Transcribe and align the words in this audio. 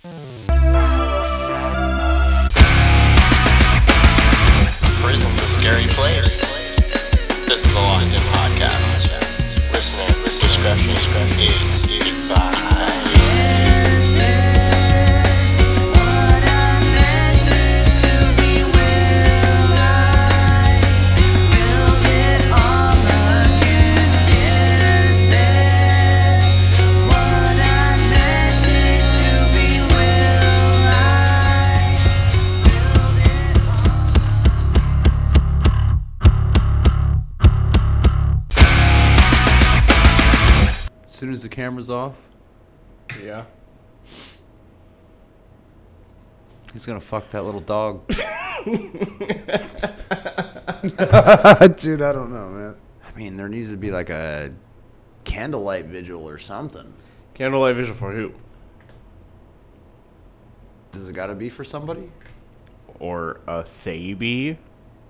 Prison's 0.00 0.48
a 5.42 5.48
scary 5.48 5.86
place. 5.88 6.40
This 7.46 7.66
is 7.66 7.74
the 7.74 7.74
Locked 7.74 8.14
In 8.14 8.22
Podcast. 8.32 9.10
Listener 9.74 10.24
discretion 10.24 11.40
is 11.42 11.79
camera's 41.60 41.90
off, 41.90 42.14
Yeah. 43.22 43.44
he's 46.72 46.86
gonna 46.86 47.00
fuck 47.00 47.28
that 47.30 47.42
little 47.44 47.60
dog. 47.60 48.00
Dude, 51.76 52.00
I 52.00 52.12
don't 52.14 52.32
know, 52.32 52.48
man. 52.48 52.76
I 53.06 53.14
mean, 53.14 53.36
there 53.36 53.50
needs 53.50 53.70
to 53.72 53.76
be 53.76 53.90
like 53.90 54.08
a 54.08 54.54
candlelight 55.24 55.84
vigil 55.84 56.26
or 56.26 56.38
something. 56.38 56.94
Candlelight 57.34 57.76
vigil 57.76 57.94
for 57.94 58.10
who? 58.12 58.32
Does 60.92 61.10
it 61.10 61.12
gotta 61.12 61.34
be 61.34 61.50
for 61.50 61.62
somebody? 61.62 62.10
Or 63.00 63.42
a 63.46 63.62
Thaby? 63.64 64.56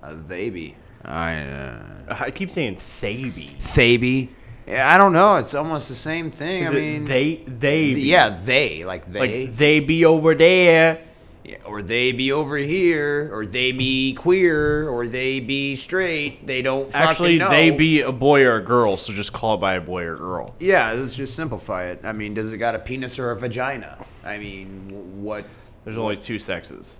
A 0.03 0.15
baby. 0.15 0.75
I 1.05 1.35
uh, 1.43 2.17
I 2.19 2.29
keep 2.31 2.51
saying 2.51 2.75
Thaby. 2.75 3.55
Thaby. 3.61 4.35
Yeah, 4.67 4.93
I 4.93 4.97
don't 4.97 5.13
know. 5.13 5.37
It's 5.37 5.53
almost 5.53 5.89
the 5.89 5.95
same 5.95 6.31
thing. 6.31 6.67
I 6.67 6.71
mean, 6.71 7.05
they 7.05 7.43
they 7.47 7.93
be? 7.93 8.01
yeah, 8.01 8.39
they 8.43 8.85
like 8.85 9.11
they, 9.11 9.19
like 9.19 9.55
they 9.55 9.79
be 9.79 10.05
over 10.05 10.35
there. 10.35 11.01
Yeah, 11.43 11.57
or 11.65 11.81
they 11.81 12.11
be 12.11 12.31
over 12.31 12.57
here, 12.57 13.29
or 13.33 13.47
they 13.47 13.71
be 13.71 14.13
queer, 14.13 14.87
or 14.87 15.07
they 15.07 15.39
be 15.39 15.75
straight. 15.75 16.45
They 16.45 16.61
don't 16.61 16.91
fucking 16.91 17.07
Actually, 17.07 17.37
they 17.39 17.71
be 17.71 18.01
a 18.01 18.11
boy 18.11 18.43
or 18.43 18.57
a 18.57 18.63
girl, 18.63 18.95
so 18.95 19.11
just 19.11 19.33
call 19.33 19.55
it 19.55 19.57
by 19.57 19.73
a 19.73 19.81
boy 19.81 20.03
or 20.03 20.15
girl. 20.15 20.55
Yeah, 20.59 20.93
let's 20.93 21.15
just 21.15 21.35
simplify 21.35 21.85
it. 21.85 22.01
I 22.03 22.11
mean, 22.11 22.35
does 22.35 22.53
it 22.53 22.57
got 22.57 22.75
a 22.75 22.79
penis 22.79 23.17
or 23.17 23.31
a 23.31 23.35
vagina? 23.35 23.97
I 24.23 24.37
mean, 24.37 25.23
what? 25.23 25.45
There's 25.83 25.97
only 25.97 26.15
two 26.15 26.37
sexes. 26.37 26.99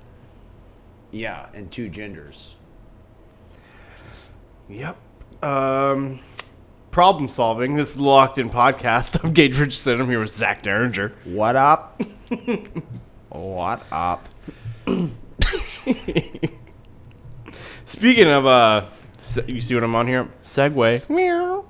Yeah, 1.12 1.46
and 1.54 1.72
two 1.72 1.88
genders. 1.88 2.56
Yep. 4.70 4.98
Um, 5.44 6.20
problem 6.92 7.28
solving. 7.30 7.76
This 7.76 7.92
is 7.92 7.96
the 7.98 8.04
Locked 8.04 8.38
In 8.38 8.50
podcast. 8.50 9.22
I'm 9.24 9.32
Gage 9.32 9.58
Richardson. 9.58 10.00
I'm 10.02 10.10
here 10.10 10.20
with 10.20 10.30
Zach 10.30 10.62
Derringer. 10.62 11.14
What 11.24 11.56
up? 11.56 12.02
what 13.30 13.82
up? 13.92 14.28
Speaking 17.86 18.28
of, 18.28 18.46
uh, 18.46 18.86
se- 19.18 19.46
you 19.48 19.62
see 19.62 19.74
what 19.76 19.84
I'm 19.84 19.96
on 19.96 20.08
here? 20.08 20.30
Segue. 20.44 21.10
Meow. 21.10 21.66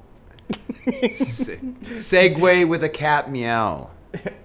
Se- 1.09 1.57
Segue 1.83 2.67
with 2.67 2.83
a 2.83 2.89
cat 2.89 3.31
meow. 3.31 3.89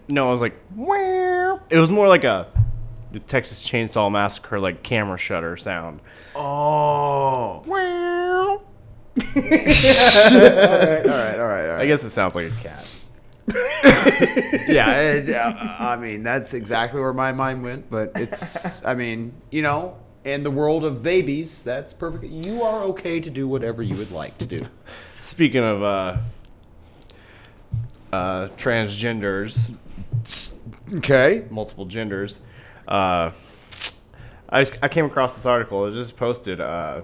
No, 0.09 0.29
I 0.29 0.31
was 0.31 0.41
like, 0.41 0.57
Meow. 0.77 1.61
It 1.71 1.79
was 1.79 1.91
more 1.91 2.07
like 2.09 2.25
a 2.25 2.49
Texas 3.27 3.63
Chainsaw 3.69 4.11
Massacre, 4.13 4.61
like 4.61 4.83
camera 4.83 5.19
shutter 5.19 5.57
sound. 5.57 6.01
Oh. 6.35 7.63
Meow. 7.67 8.26
All 9.19 9.43
right, 9.43 11.07
all 11.07 11.17
right, 11.17 11.39
all 11.39 11.47
right. 11.47 11.71
I 11.81 11.87
guess 11.87 12.05
it 12.05 12.11
sounds 12.11 12.35
like 12.35 12.47
a 12.49 12.63
cat. 12.63 12.93
yeah, 14.69 15.01
it, 15.01 15.31
uh, 15.31 15.55
I 15.79 15.97
mean 15.97 16.23
that's 16.23 16.53
exactly 16.55 17.01
where 17.01 17.13
my 17.13 17.33
mind 17.33 17.63
went. 17.63 17.89
But 17.89 18.13
it's, 18.17 18.85
I 18.85 18.95
mean, 18.95 19.33
you 19.51 19.63
know, 19.63 19.97
in 20.25 20.43
the 20.43 20.51
world 20.51 20.85
of 20.85 21.03
babies, 21.03 21.63
that's 21.63 21.93
perfect. 21.93 22.25
You 22.25 22.63
are 22.63 22.83
okay 22.85 23.21
to 23.21 23.31
do 23.31 23.47
whatever 23.49 23.83
you 23.83 23.97
would 23.97 24.11
like 24.11 24.37
to 24.39 24.47
do. 24.47 24.67
Speaking 25.19 25.63
of 25.65 25.83
uh, 25.83 26.17
uh, 28.13 28.49
transgenders, 28.57 29.75
Okay. 30.95 31.45
multiple 31.51 31.87
genders, 31.87 32.41
uh, 32.87 33.31
I 34.49 34.63
just, 34.63 34.77
I 34.83 34.89
came 34.89 35.05
across 35.07 35.35
this 35.37 35.47
article. 35.47 35.85
It 35.85 35.89
was 35.89 35.97
just 35.97 36.17
posted. 36.17 36.61
Uh, 36.61 37.03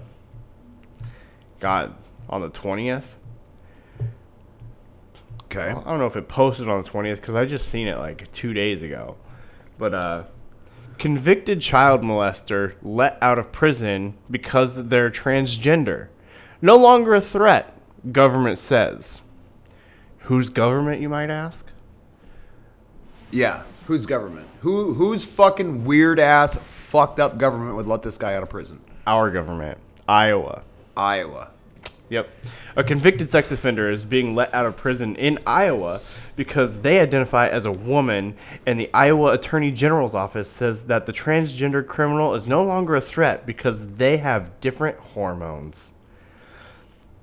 God, 1.59 1.95
on 2.33 2.41
the 2.41 2.49
twentieth. 2.49 3.19
Okay. 5.45 5.69
I 5.69 5.75
don't 5.75 5.99
know 5.99 6.07
if 6.07 6.17
it 6.17 6.29
posted 6.29 6.67
on 6.67 6.83
the 6.83 6.89
20th 6.89 7.17
because 7.17 7.35
I 7.35 7.45
just 7.45 7.69
seen 7.69 7.87
it 7.87 7.99
like 7.99 8.33
two 8.33 8.55
days 8.55 8.81
ago. 8.81 9.17
But 9.77 9.93
uh, 9.93 10.25
convicted 10.99 11.61
child 11.61 12.01
molester 12.01 12.75
let 12.83 13.19
out 13.21 13.39
of 13.39 13.53
prison 13.53 14.17
because 14.31 14.89
they're 14.89 15.11
transgender. 15.11 16.09
No 16.63 16.77
longer 16.77 17.15
a 17.15 17.21
threat, 17.21 17.77
government 18.11 18.59
says. 18.59 19.21
Whose 20.21 20.49
government, 20.49 21.03
you 21.03 21.11
might 21.11 21.29
ask? 21.29 21.69
Yeah. 23.31 23.65
Whose 23.89 24.07
government? 24.07 24.49
Who 24.61 24.95
whose 24.95 25.23
fucking 25.25 25.85
weird 25.85 26.19
ass 26.19 26.57
fucked 26.57 27.21
up 27.21 27.37
government 27.37 27.77
would 27.77 27.87
let 27.87 28.01
this 28.01 28.17
guy 28.17 28.35
out 28.35 28.43
of 28.43 28.49
prison? 28.49 28.79
Our 29.07 29.31
government, 29.31 29.77
Iowa. 30.09 30.63
Iowa. 30.97 31.51
Yep. 32.13 32.29
A 32.77 32.85
convicted 32.85 33.31
sex 33.31 33.51
offender 33.51 33.91
is 33.91 34.05
being 34.05 34.35
let 34.35 34.53
out 34.53 34.67
of 34.67 34.77
prison 34.77 35.17
in 35.17 35.39
Iowa 35.47 36.03
because 36.37 36.81
they 36.81 37.01
identify 37.01 37.49
as 37.49 37.65
a 37.65 37.73
woman, 37.73 38.37
and 38.67 38.79
the 38.79 38.91
Iowa 38.93 39.33
Attorney 39.33 39.71
General's 39.71 40.15
office 40.15 40.51
says 40.51 40.85
that 40.89 41.07
the 41.07 41.13
transgender 41.15 41.87
criminal 41.87 42.35
is 42.35 42.47
no 42.47 42.63
longer 42.63 42.97
a 42.97 43.01
threat 43.01 43.47
because 43.47 43.95
they 43.95 44.19
have 44.19 44.61
different 44.61 44.99
hormones. 44.99 45.95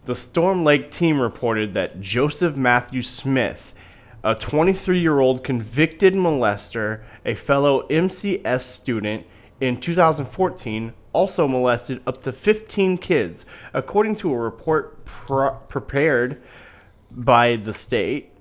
The 0.05 0.15
Storm 0.15 0.63
Lake 0.63 0.89
team 0.89 1.21
reported 1.21 1.75
that 1.75 2.01
Joseph 2.01 2.57
Matthew 2.57 3.03
Smith, 3.03 3.75
a 4.23 4.33
23 4.33 4.99
year 4.99 5.19
old 5.19 5.43
convicted 5.43 6.15
molester, 6.15 7.03
a 7.23 7.35
fellow 7.35 7.87
MCS 7.89 8.61
student 8.61 9.27
in 9.61 9.79
2014, 9.79 10.93
also 11.13 11.47
molested 11.47 12.01
up 12.05 12.21
to 12.23 12.31
15 12.31 12.97
kids, 12.97 13.45
according 13.73 14.15
to 14.17 14.33
a 14.33 14.37
report 14.37 15.05
pro- 15.05 15.55
prepared 15.55 16.41
by 17.11 17.55
the 17.55 17.73
state. 17.73 18.31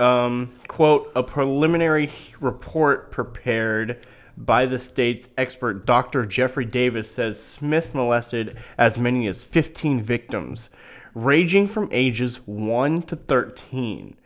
Um, 0.00 0.54
quote, 0.68 1.10
a 1.16 1.22
preliminary 1.22 2.12
report 2.40 3.10
prepared 3.10 4.06
by 4.36 4.66
the 4.66 4.78
state's 4.78 5.28
expert 5.36 5.84
Dr. 5.84 6.24
Jeffrey 6.24 6.64
Davis 6.64 7.10
says 7.10 7.42
Smith 7.42 7.94
molested 7.94 8.56
as 8.76 8.98
many 8.98 9.26
as 9.26 9.42
15 9.42 10.00
victims, 10.00 10.70
ranging 11.14 11.66
from 11.66 11.88
ages 11.90 12.46
1 12.46 13.02
to 13.02 13.16
13 13.16 14.16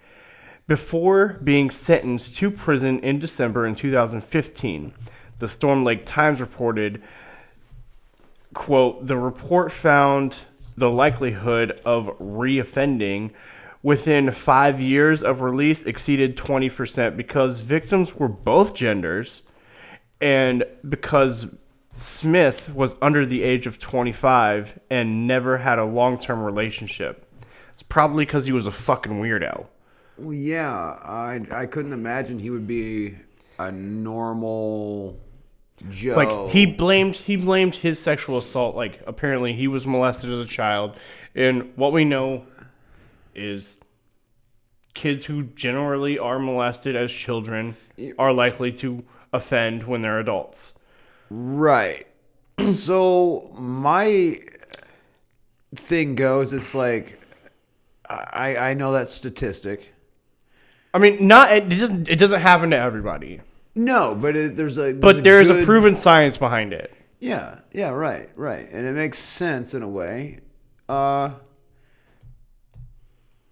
before 0.66 1.40
being 1.42 1.70
sentenced 1.70 2.36
to 2.36 2.50
prison 2.50 2.98
in 3.00 3.18
December 3.18 3.66
in 3.66 3.74
2015. 3.74 4.94
The 5.38 5.48
Storm 5.48 5.84
Lake 5.84 6.06
Times 6.06 6.40
reported, 6.40 7.02
quote, 8.54 9.06
the 9.06 9.16
report 9.16 9.72
found 9.72 10.40
the 10.76 10.90
likelihood 10.90 11.80
of 11.84 12.06
reoffending 12.18 13.30
within 13.82 14.30
five 14.30 14.80
years 14.80 15.22
of 15.22 15.40
release 15.40 15.82
exceeded 15.84 16.36
20% 16.36 17.16
because 17.16 17.60
victims 17.60 18.14
were 18.14 18.28
both 18.28 18.74
genders 18.74 19.42
and 20.20 20.64
because 20.88 21.54
Smith 21.96 22.72
was 22.74 22.96
under 23.02 23.26
the 23.26 23.42
age 23.42 23.66
of 23.66 23.78
25 23.78 24.78
and 24.88 25.26
never 25.26 25.58
had 25.58 25.78
a 25.78 25.84
long 25.84 26.16
term 26.18 26.42
relationship. 26.42 27.26
It's 27.72 27.82
probably 27.82 28.24
because 28.24 28.46
he 28.46 28.52
was 28.52 28.66
a 28.66 28.70
fucking 28.70 29.20
weirdo. 29.20 29.66
Yeah, 30.18 30.70
I 30.70 31.40
I 31.50 31.66
couldn't 31.66 31.92
imagine 31.92 32.38
he 32.38 32.50
would 32.50 32.66
be 32.66 33.16
a 33.58 33.72
normal 33.72 35.18
Joe. 35.90 36.14
like 36.14 36.52
he 36.52 36.66
blamed 36.66 37.16
he 37.16 37.36
blamed 37.36 37.74
his 37.74 37.98
sexual 37.98 38.38
assault 38.38 38.76
like 38.76 39.00
apparently 39.06 39.52
he 39.52 39.66
was 39.68 39.86
molested 39.86 40.30
as 40.30 40.38
a 40.40 40.44
child 40.48 40.96
and 41.34 41.72
what 41.76 41.92
we 41.92 42.04
know 42.04 42.44
is 43.34 43.80
kids 44.94 45.24
who 45.24 45.42
generally 45.44 46.18
are 46.18 46.38
molested 46.38 46.94
as 46.94 47.10
children 47.10 47.76
are 48.18 48.32
likely 48.32 48.70
to 48.72 49.02
offend 49.32 49.84
when 49.84 50.02
they're 50.02 50.20
adults 50.20 50.74
Right. 51.30 52.06
so 52.62 53.50
my 53.54 54.38
thing 55.74 56.14
goes, 56.14 56.52
it's 56.52 56.74
like 56.74 57.18
I 58.06 58.56
I 58.56 58.74
know 58.74 58.92
that 58.92 59.08
statistic. 59.08 59.94
i 60.92 60.98
mean 60.98 61.26
not 61.26 61.50
it 61.50 61.70
doesn't 61.70 62.08
it 62.10 62.18
doesn't 62.18 62.42
happen 62.42 62.68
to 62.70 62.76
everybody 62.76 63.40
No, 63.74 64.14
but 64.14 64.36
it, 64.36 64.56
there's 64.56 64.78
a 64.78 64.92
But 64.92 65.22
there 65.24 65.40
is 65.40 65.48
a 65.50 65.64
proven 65.64 65.96
science 65.96 66.36
behind 66.38 66.72
it. 66.72 66.92
Yeah, 67.20 67.60
yeah, 67.72 67.90
right, 67.90 68.28
right, 68.36 68.68
and 68.72 68.86
it 68.86 68.92
makes 68.92 69.18
sense 69.18 69.74
in 69.74 69.82
a 69.82 69.88
way. 69.88 70.40
Uh, 70.88 71.30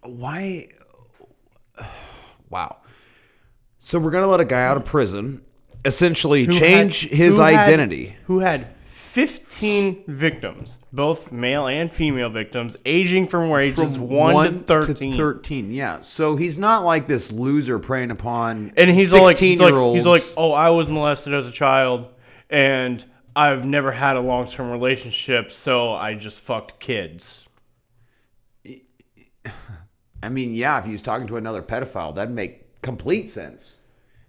why? 0.02 0.66
Wow. 2.50 2.78
So 3.78 4.00
we're 4.00 4.10
gonna 4.10 4.26
let 4.26 4.40
a 4.40 4.44
guy 4.44 4.64
out 4.64 4.76
of 4.76 4.84
prison 4.84 5.42
essentially 5.84 6.46
Who 6.46 6.52
change 6.52 7.02
had- 7.02 7.10
his 7.12 7.36
who 7.36 7.42
had- 7.42 7.54
identity. 7.54 8.16
who 8.24 8.40
had 8.40 8.74
15 9.10 10.04
victims, 10.06 10.78
both 10.92 11.32
male 11.32 11.66
and 11.66 11.90
female 11.90 12.30
victims, 12.30 12.76
aging 12.86 13.26
from 13.26 13.50
ages 13.56 13.98
1, 13.98 14.58
to 14.58 14.64
13. 14.64 15.14
13, 15.14 15.72
yeah. 15.72 15.98
So 15.98 16.36
he's 16.36 16.58
not 16.58 16.84
like 16.84 17.08
this 17.08 17.32
loser 17.32 17.80
preying 17.80 18.12
upon 18.12 18.72
and 18.76 18.88
he's 18.88 19.12
all 19.12 19.24
like, 19.24 19.38
16 19.38 19.50
he's 19.50 19.60
like, 19.60 19.70
year 19.70 19.78
olds. 19.80 19.96
he's 19.98 20.06
like, 20.06 20.22
oh, 20.36 20.52
I 20.52 20.70
was 20.70 20.88
molested 20.88 21.34
as 21.34 21.44
a 21.44 21.50
child, 21.50 22.06
and 22.50 23.04
I've 23.34 23.64
never 23.64 23.90
had 23.90 24.14
a 24.14 24.20
long 24.20 24.46
term 24.46 24.70
relationship, 24.70 25.50
so 25.50 25.90
I 25.90 26.14
just 26.14 26.40
fucked 26.40 26.78
kids. 26.78 27.48
I 30.22 30.28
mean, 30.28 30.54
yeah, 30.54 30.78
if 30.78 30.84
he 30.84 30.92
was 30.92 31.02
talking 31.02 31.26
to 31.26 31.36
another 31.36 31.62
pedophile, 31.62 32.14
that'd 32.14 32.32
make 32.32 32.80
complete 32.80 33.28
sense. 33.28 33.78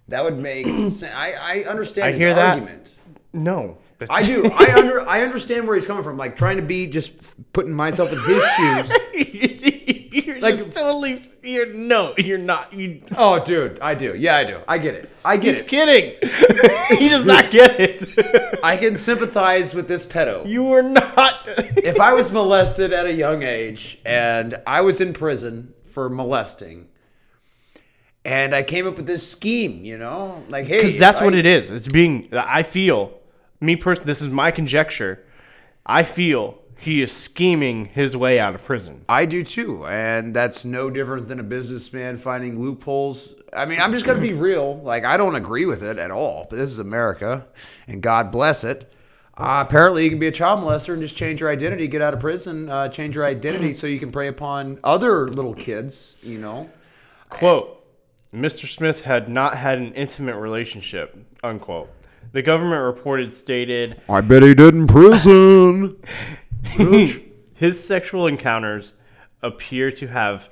That 0.08 0.24
would 0.24 0.38
make 0.38 0.66
sense. 0.66 1.04
I, 1.04 1.34
I 1.34 1.64
understand 1.68 2.08
I 2.08 2.10
his 2.12 2.20
hear 2.20 2.34
that. 2.34 2.54
argument. 2.54 2.94
No, 3.32 3.78
that's, 4.08 4.24
I 4.24 4.26
do. 4.26 4.44
I 4.54 4.74
under 4.78 5.08
I 5.08 5.22
understand 5.22 5.66
where 5.66 5.76
he's 5.76 5.86
coming 5.86 6.02
from. 6.04 6.16
Like 6.16 6.36
trying 6.36 6.56
to 6.56 6.62
be 6.62 6.86
just 6.86 7.12
putting 7.52 7.72
myself 7.72 8.12
in 8.12 8.18
his 8.20 8.42
shoes. 8.56 10.24
you're 10.26 10.40
Like- 10.40 10.54
just 10.56 10.74
totally. 10.74 11.28
You're 11.44 11.74
no, 11.74 12.14
you're 12.18 12.38
not. 12.38 12.72
You. 12.72 13.02
Oh, 13.16 13.42
dude, 13.44 13.80
I 13.80 13.94
do. 13.94 14.14
Yeah, 14.16 14.36
I 14.36 14.44
do. 14.44 14.60
I 14.68 14.78
get 14.78 14.94
it. 14.94 15.10
I 15.24 15.36
get 15.36 15.54
He's 15.54 15.60
it. 15.62 15.66
kidding. 15.68 16.98
he 16.98 17.08
does 17.08 17.24
not 17.26 17.50
get 17.50 17.80
it. 17.80 18.60
I 18.62 18.76
can 18.76 18.96
sympathize 18.96 19.74
with 19.74 19.88
this 19.88 20.06
pedo. 20.06 20.46
you 20.48 20.62
were 20.62 20.82
not. 20.84 21.40
if 21.48 21.98
I 21.98 22.12
was 22.12 22.30
molested 22.30 22.92
at 22.92 23.06
a 23.06 23.12
young 23.12 23.42
age 23.42 23.98
and 24.04 24.54
I 24.68 24.82
was 24.82 25.00
in 25.00 25.12
prison 25.14 25.74
for 25.84 26.08
molesting, 26.08 26.86
and 28.24 28.54
I 28.54 28.62
came 28.62 28.86
up 28.86 28.96
with 28.96 29.06
this 29.06 29.28
scheme, 29.28 29.84
you 29.84 29.98
know, 29.98 30.44
like 30.48 30.66
hey, 30.66 30.82
Because 30.82 30.98
that's 31.00 31.18
if 31.18 31.24
what 31.24 31.34
it 31.34 31.44
is. 31.44 31.70
It's 31.72 31.88
being. 31.88 32.28
I 32.32 32.62
feel, 32.62 33.18
me 33.62 33.76
personally, 33.76 34.06
this 34.06 34.20
is 34.20 34.28
my 34.28 34.50
conjecture. 34.50 35.24
I 35.86 36.02
feel 36.04 36.58
he 36.80 37.00
is 37.00 37.12
scheming 37.12 37.86
his 37.86 38.16
way 38.16 38.38
out 38.38 38.54
of 38.54 38.64
prison. 38.64 39.04
I 39.08 39.24
do 39.24 39.44
too, 39.44 39.86
and 39.86 40.34
that's 40.34 40.64
no 40.64 40.90
different 40.90 41.28
than 41.28 41.38
a 41.38 41.44
businessman 41.44 42.18
finding 42.18 42.60
loopholes. 42.60 43.28
I 43.52 43.66
mean, 43.66 43.80
I'm 43.80 43.92
just 43.92 44.04
gonna 44.04 44.20
be 44.20 44.32
real. 44.34 44.78
Like, 44.80 45.04
I 45.04 45.16
don't 45.16 45.36
agree 45.36 45.64
with 45.64 45.82
it 45.82 45.98
at 45.98 46.10
all. 46.10 46.46
But 46.50 46.56
this 46.56 46.70
is 46.70 46.78
America, 46.78 47.46
and 47.86 48.02
God 48.02 48.32
bless 48.32 48.64
it. 48.64 48.92
Uh, 49.36 49.64
apparently, 49.66 50.04
you 50.04 50.10
can 50.10 50.18
be 50.18 50.26
a 50.26 50.32
child 50.32 50.60
molester 50.60 50.92
and 50.92 51.00
just 51.00 51.16
change 51.16 51.40
your 51.40 51.50
identity, 51.50 51.86
get 51.86 52.02
out 52.02 52.12
of 52.12 52.20
prison, 52.20 52.68
uh, 52.68 52.88
change 52.88 53.14
your 53.14 53.24
identity 53.24 53.72
so 53.72 53.86
you 53.86 53.98
can 53.98 54.12
prey 54.12 54.28
upon 54.28 54.78
other 54.84 55.30
little 55.30 55.54
kids. 55.54 56.16
You 56.22 56.38
know, 56.38 56.68
Quote: 57.30 57.82
Mr. 58.34 58.66
Smith 58.66 59.02
had 59.02 59.28
not 59.28 59.56
had 59.56 59.78
an 59.78 59.94
intimate 59.94 60.36
relationship. 60.36 61.16
Unquote. 61.44 61.90
The 62.32 62.42
government 62.42 62.82
reported 62.82 63.30
stated 63.30 64.00
I 64.08 64.22
bet 64.22 64.42
he 64.42 64.54
did 64.54 64.74
in 64.74 64.86
prison. 64.86 66.02
his 67.54 67.84
sexual 67.84 68.26
encounters 68.26 68.94
appear 69.42 69.90
to 69.92 70.08
have 70.08 70.48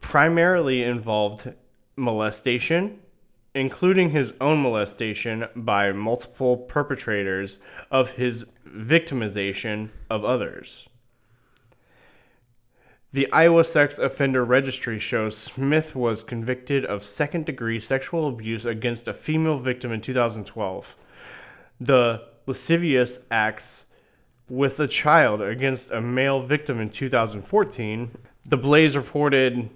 primarily 0.00 0.82
involved 0.82 1.52
molestation, 1.96 3.00
including 3.54 4.10
his 4.10 4.32
own 4.40 4.62
molestation 4.62 5.46
by 5.54 5.92
multiple 5.92 6.56
perpetrators 6.56 7.58
of 7.90 8.12
his 8.12 8.46
victimization 8.66 9.90
of 10.08 10.24
others. 10.24 10.88
The 13.12 13.30
Iowa 13.32 13.64
Sex 13.64 13.98
Offender 13.98 14.44
Registry 14.44 14.98
shows 14.98 15.36
Smith 15.36 15.94
was 15.94 16.22
convicted 16.22 16.86
of 16.86 17.04
second 17.04 17.44
degree 17.44 17.80
sexual 17.80 18.28
abuse 18.28 18.64
against 18.64 19.08
a 19.08 19.14
female 19.14 19.58
victim 19.58 19.92
in 19.92 20.00
2012. 20.00 20.96
The 21.80 22.22
lascivious 22.46 23.20
acts 23.30 23.86
with 24.48 24.80
a 24.80 24.88
child 24.88 25.42
against 25.42 25.90
a 25.90 26.00
male 26.00 26.40
victim 26.40 26.80
in 26.80 26.90
2014. 26.90 28.10
The 28.46 28.56
Blaze 28.56 28.96
reported 28.96 29.70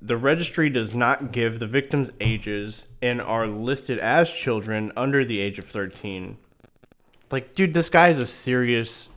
the 0.00 0.16
registry 0.16 0.70
does 0.70 0.94
not 0.94 1.32
give 1.32 1.58
the 1.58 1.66
victims' 1.66 2.10
ages 2.20 2.86
and 3.02 3.20
are 3.20 3.46
listed 3.46 3.98
as 3.98 4.30
children 4.30 4.92
under 4.96 5.24
the 5.24 5.40
age 5.40 5.58
of 5.58 5.66
13. 5.66 6.38
Like, 7.30 7.54
dude, 7.54 7.74
this 7.74 7.88
guy 7.88 8.08
is 8.08 8.18
a 8.18 8.26
serious 8.26 9.08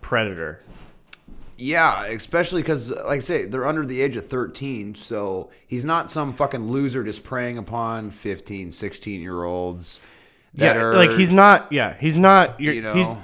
predator. 0.00 0.60
Yeah, 1.56 2.04
especially 2.06 2.62
because, 2.62 2.90
like 2.90 3.06
I 3.06 3.18
say, 3.20 3.44
they're 3.44 3.66
under 3.66 3.86
the 3.86 4.00
age 4.00 4.16
of 4.16 4.26
13, 4.26 4.96
so 4.96 5.50
he's 5.66 5.84
not 5.84 6.10
some 6.10 6.34
fucking 6.34 6.68
loser 6.68 7.04
just 7.04 7.22
preying 7.22 7.58
upon 7.58 8.10
15, 8.10 8.72
16 8.72 9.20
year 9.20 9.44
olds. 9.44 10.00
Yeah, 10.54 10.76
are, 10.76 10.94
like 10.94 11.10
he's 11.12 11.32
not. 11.32 11.72
Yeah, 11.72 11.94
he's 11.98 12.16
not. 12.16 12.60
You're, 12.60 12.74
You 12.74 12.82
know. 12.82 12.94
he's 12.94 13.14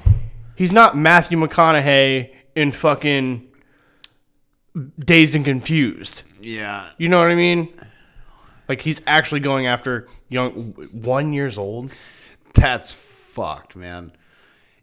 he's 0.56 0.72
not 0.72 0.96
Matthew 0.96 1.38
McConaughey 1.38 2.32
in 2.54 2.72
fucking 2.72 3.46
Dazed 4.98 5.34
and 5.34 5.44
Confused. 5.44 6.22
Yeah. 6.40 6.88
You 6.98 7.08
know 7.08 7.18
what 7.18 7.30
I 7.30 7.34
mean? 7.34 7.68
Like 8.68 8.82
he's 8.82 9.00
actually 9.06 9.40
going 9.40 9.66
after 9.66 10.08
young 10.28 10.72
one 10.92 11.32
years 11.32 11.58
old. 11.58 11.92
That's 12.54 12.90
fucked, 12.90 13.76
man. 13.76 14.12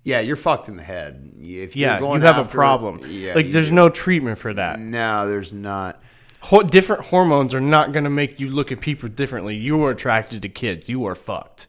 Yeah, 0.04 0.22
you're 0.22 0.36
fucked 0.38 0.70
in 0.70 0.78
the 0.78 0.84
head. 0.84 1.34
If 1.38 1.76
you're 1.76 1.90
Yeah, 1.90 2.00
going 2.00 2.22
you 2.22 2.28
have 2.28 2.38
a 2.38 2.50
problem. 2.50 3.02
Yeah, 3.06 3.34
like 3.34 3.50
there's 3.50 3.70
do. 3.70 3.76
no 3.76 3.90
treatment 3.90 4.38
for 4.38 4.54
that. 4.54 4.80
No, 4.80 5.28
there's 5.28 5.54
not. 5.54 6.02
Ho- 6.42 6.64
different 6.64 7.06
hormones 7.06 7.54
are 7.54 7.60
not 7.60 7.92
going 7.92 8.04
to 8.06 8.10
make 8.10 8.40
you 8.40 8.50
look 8.50 8.72
at 8.72 8.80
people 8.80 9.10
differently. 9.10 9.56
You 9.56 9.84
are 9.84 9.92
attracted 9.92 10.42
to 10.44 10.50
kids. 10.50 10.88
You 10.88 11.06
are 11.08 11.16
fucked. 11.16 11.68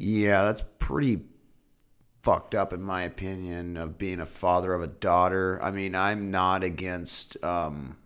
Yeah, 0.00 0.44
that's 0.44 0.64
pretty 0.78 1.20
fucked 2.22 2.54
up 2.54 2.72
in 2.72 2.82
my 2.82 3.02
opinion 3.02 3.76
of 3.76 3.98
being 3.98 4.20
a 4.20 4.26
father 4.26 4.72
of 4.72 4.82
a 4.82 4.86
daughter. 4.86 5.60
I 5.62 5.70
mean, 5.70 5.94
I'm 5.94 6.30
not 6.30 6.64
against 6.64 7.42
um 7.44 7.98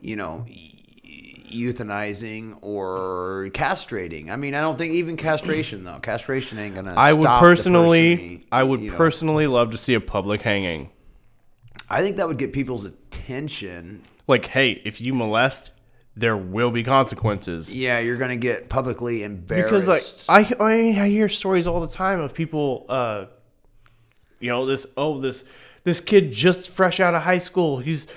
you 0.00 0.16
know, 0.16 0.44
euthanizing 0.46 2.58
or 2.60 3.48
castrating. 3.52 4.30
I 4.30 4.36
mean, 4.36 4.54
I 4.54 4.60
don't 4.60 4.76
think 4.76 4.92
even 4.92 5.16
castration 5.16 5.84
though. 5.84 5.98
Castration 5.98 6.58
ain't 6.58 6.74
to 6.84 6.92
I 6.92 7.14
would 7.14 7.26
personally, 7.26 8.16
person, 8.16 8.48
I 8.52 8.62
would 8.62 8.82
you 8.82 8.90
know. 8.90 8.96
personally 8.96 9.46
love 9.46 9.72
to 9.72 9.78
see 9.78 9.94
a 9.94 10.00
public 10.00 10.42
hanging. 10.42 10.90
I 11.88 12.02
think 12.02 12.18
that 12.18 12.28
would 12.28 12.38
get 12.38 12.52
people's 12.52 12.84
attention. 12.84 14.02
Like, 14.26 14.46
hey, 14.46 14.82
if 14.84 15.00
you 15.00 15.14
molest, 15.14 15.72
there 16.18 16.36
will 16.36 16.70
be 16.70 16.82
consequences. 16.82 17.74
Yeah, 17.74 17.98
you're 18.00 18.16
going 18.16 18.30
to 18.30 18.36
get 18.36 18.68
publicly 18.68 19.22
embarrassed. 19.22 19.86
Because 19.86 20.26
like 20.28 20.48
I, 20.60 20.64
I 20.96 21.02
I 21.04 21.08
hear 21.08 21.28
stories 21.28 21.66
all 21.66 21.80
the 21.80 21.88
time 21.88 22.20
of 22.20 22.34
people 22.34 22.86
uh 22.88 23.26
you 24.40 24.48
know 24.48 24.66
this 24.66 24.86
oh 24.96 25.20
this 25.20 25.44
this 25.84 26.00
kid 26.00 26.32
just 26.32 26.70
fresh 26.70 27.00
out 27.00 27.14
of 27.14 27.22
high 27.22 27.38
school 27.38 27.78
he's 27.78 28.08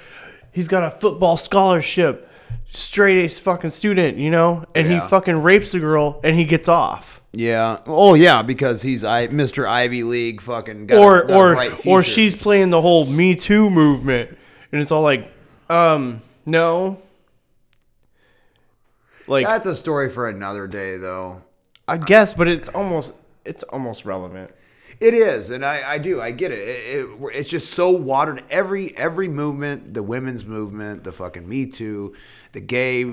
he's 0.52 0.68
got 0.68 0.84
a 0.84 0.92
football 0.92 1.38
scholarship 1.38 2.28
straight 2.72 3.18
A's 3.24 3.40
fucking 3.40 3.72
student 3.72 4.18
you 4.18 4.30
know 4.30 4.66
and 4.76 4.88
Yeah. 4.90 5.02
he 5.04 5.08
fucking 5.10 5.42
rapes 5.42 5.74
a 5.74 5.80
girl 5.80 6.20
and 6.24 6.36
he 6.36 6.46
gets 6.46 6.68
off 6.68 7.22
Yeah. 7.34 7.80
Oh 7.88 8.14
yeah, 8.14 8.42
because 8.42 8.82
he's 8.82 9.04
I, 9.04 9.28
Mr. 9.30 9.68
Ivy 9.68 10.04
League 10.04 10.42
fucking 10.42 10.88
got 10.88 10.96
a- 10.98 11.00
or 11.02 11.22
got 11.22 11.30
a 11.32 11.34
or 11.36 11.54
bright 11.56 11.86
or 11.88 12.04
she's 12.04 12.36
playing 12.36 12.70
the 12.72 12.82
whole 12.82 13.06
me 13.06 13.36
too 13.36 13.70
movement 13.70 14.38
and 14.72 14.82
it's 14.82 14.92
all 14.92 15.02
like 15.04 15.32
um 15.70 16.22
no 16.46 17.00
like 19.28 19.46
That's 19.46 19.68
a 19.68 19.76
story 19.76 20.10
for 20.10 20.28
another 20.30 20.68
day 20.68 20.98
though. 20.98 21.42
I 21.88 21.98
guess 21.98 22.34
but 22.34 22.48
it's 22.48 22.70
almost 22.70 23.14
it's 23.46 23.64
almost 23.64 24.06
relevant 24.06 24.52
It 25.00 25.14
is, 25.16 25.50
and 25.50 25.66
I, 25.66 25.94
I 25.94 25.98
do, 25.98 26.22
I 26.22 26.30
get 26.32 26.52
it. 26.52 26.60
It, 26.60 27.06
it. 27.08 27.08
It's 27.34 27.50
just 27.50 27.72
so 27.74 27.90
watered. 27.92 28.44
Every 28.52 28.96
every 28.96 29.28
movement, 29.28 29.94
the 29.96 30.04
women's 30.04 30.46
movement, 30.46 31.04
the 31.04 31.12
fucking 31.12 31.48
Me 31.50 31.66
Too, 31.66 32.14
the 32.52 32.60
gay. 32.62 33.06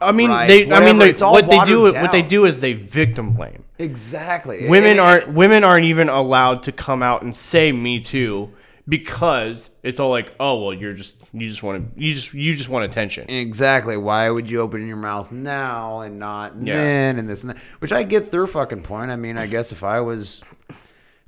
I 0.00 0.12
mean, 0.12 0.30
rights, 0.30 0.48
they. 0.48 0.72
I 0.72 0.80
mean, 0.80 0.96
they, 0.98 1.10
it's 1.10 1.20
all 1.20 1.32
what 1.32 1.48
they 1.50 1.62
do. 1.66 1.82
watered 1.82 2.00
What 2.00 2.12
they 2.12 2.22
do 2.22 2.46
is 2.46 2.60
they 2.60 2.72
victim 2.72 3.32
blame. 3.34 3.64
exactly. 3.78 4.68
Women 4.68 4.92
And- 4.92 5.00
aren't. 5.00 5.32
Women 5.34 5.64
aren't 5.64 5.84
even 5.84 6.08
allowed 6.08 6.62
to 6.62 6.72
come 6.72 7.02
out 7.02 7.22
and 7.22 7.36
say 7.36 7.72
"Me 7.72 8.00
Too" 8.00 8.50
because 8.88 9.70
it's 9.82 10.00
all 10.00 10.10
like, 10.10 10.34
oh 10.40 10.62
well, 10.62 10.72
you're 10.74 10.94
just 10.94 11.16
you 11.32 11.48
just 11.48 11.62
want 11.62 11.94
to 11.94 12.02
you 12.02 12.14
just 12.14 12.32
you 12.32 12.54
just 12.54 12.68
want 12.68 12.84
attention. 12.84 13.28
Exactly. 13.28 13.96
Why 13.96 14.30
would 14.30 14.48
you 14.48 14.60
open 14.60 14.86
your 14.86 14.96
mouth 14.96 15.30
now 15.30 16.00
and 16.00 16.18
not 16.18 16.54
Yeah. 16.62 16.74
then 16.76 17.18
and 17.18 17.28
this 17.28 17.42
and 17.44 17.50
that? 17.50 17.58
Which 17.80 17.92
I 17.92 18.02
get 18.02 18.30
their 18.30 18.46
fucking 18.46 18.82
point. 18.82 19.10
I 19.10 19.16
mean, 19.16 19.36
I 19.36 19.46
guess 19.46 19.72
if 19.72 19.84
I 19.84 20.00
was 20.00 20.40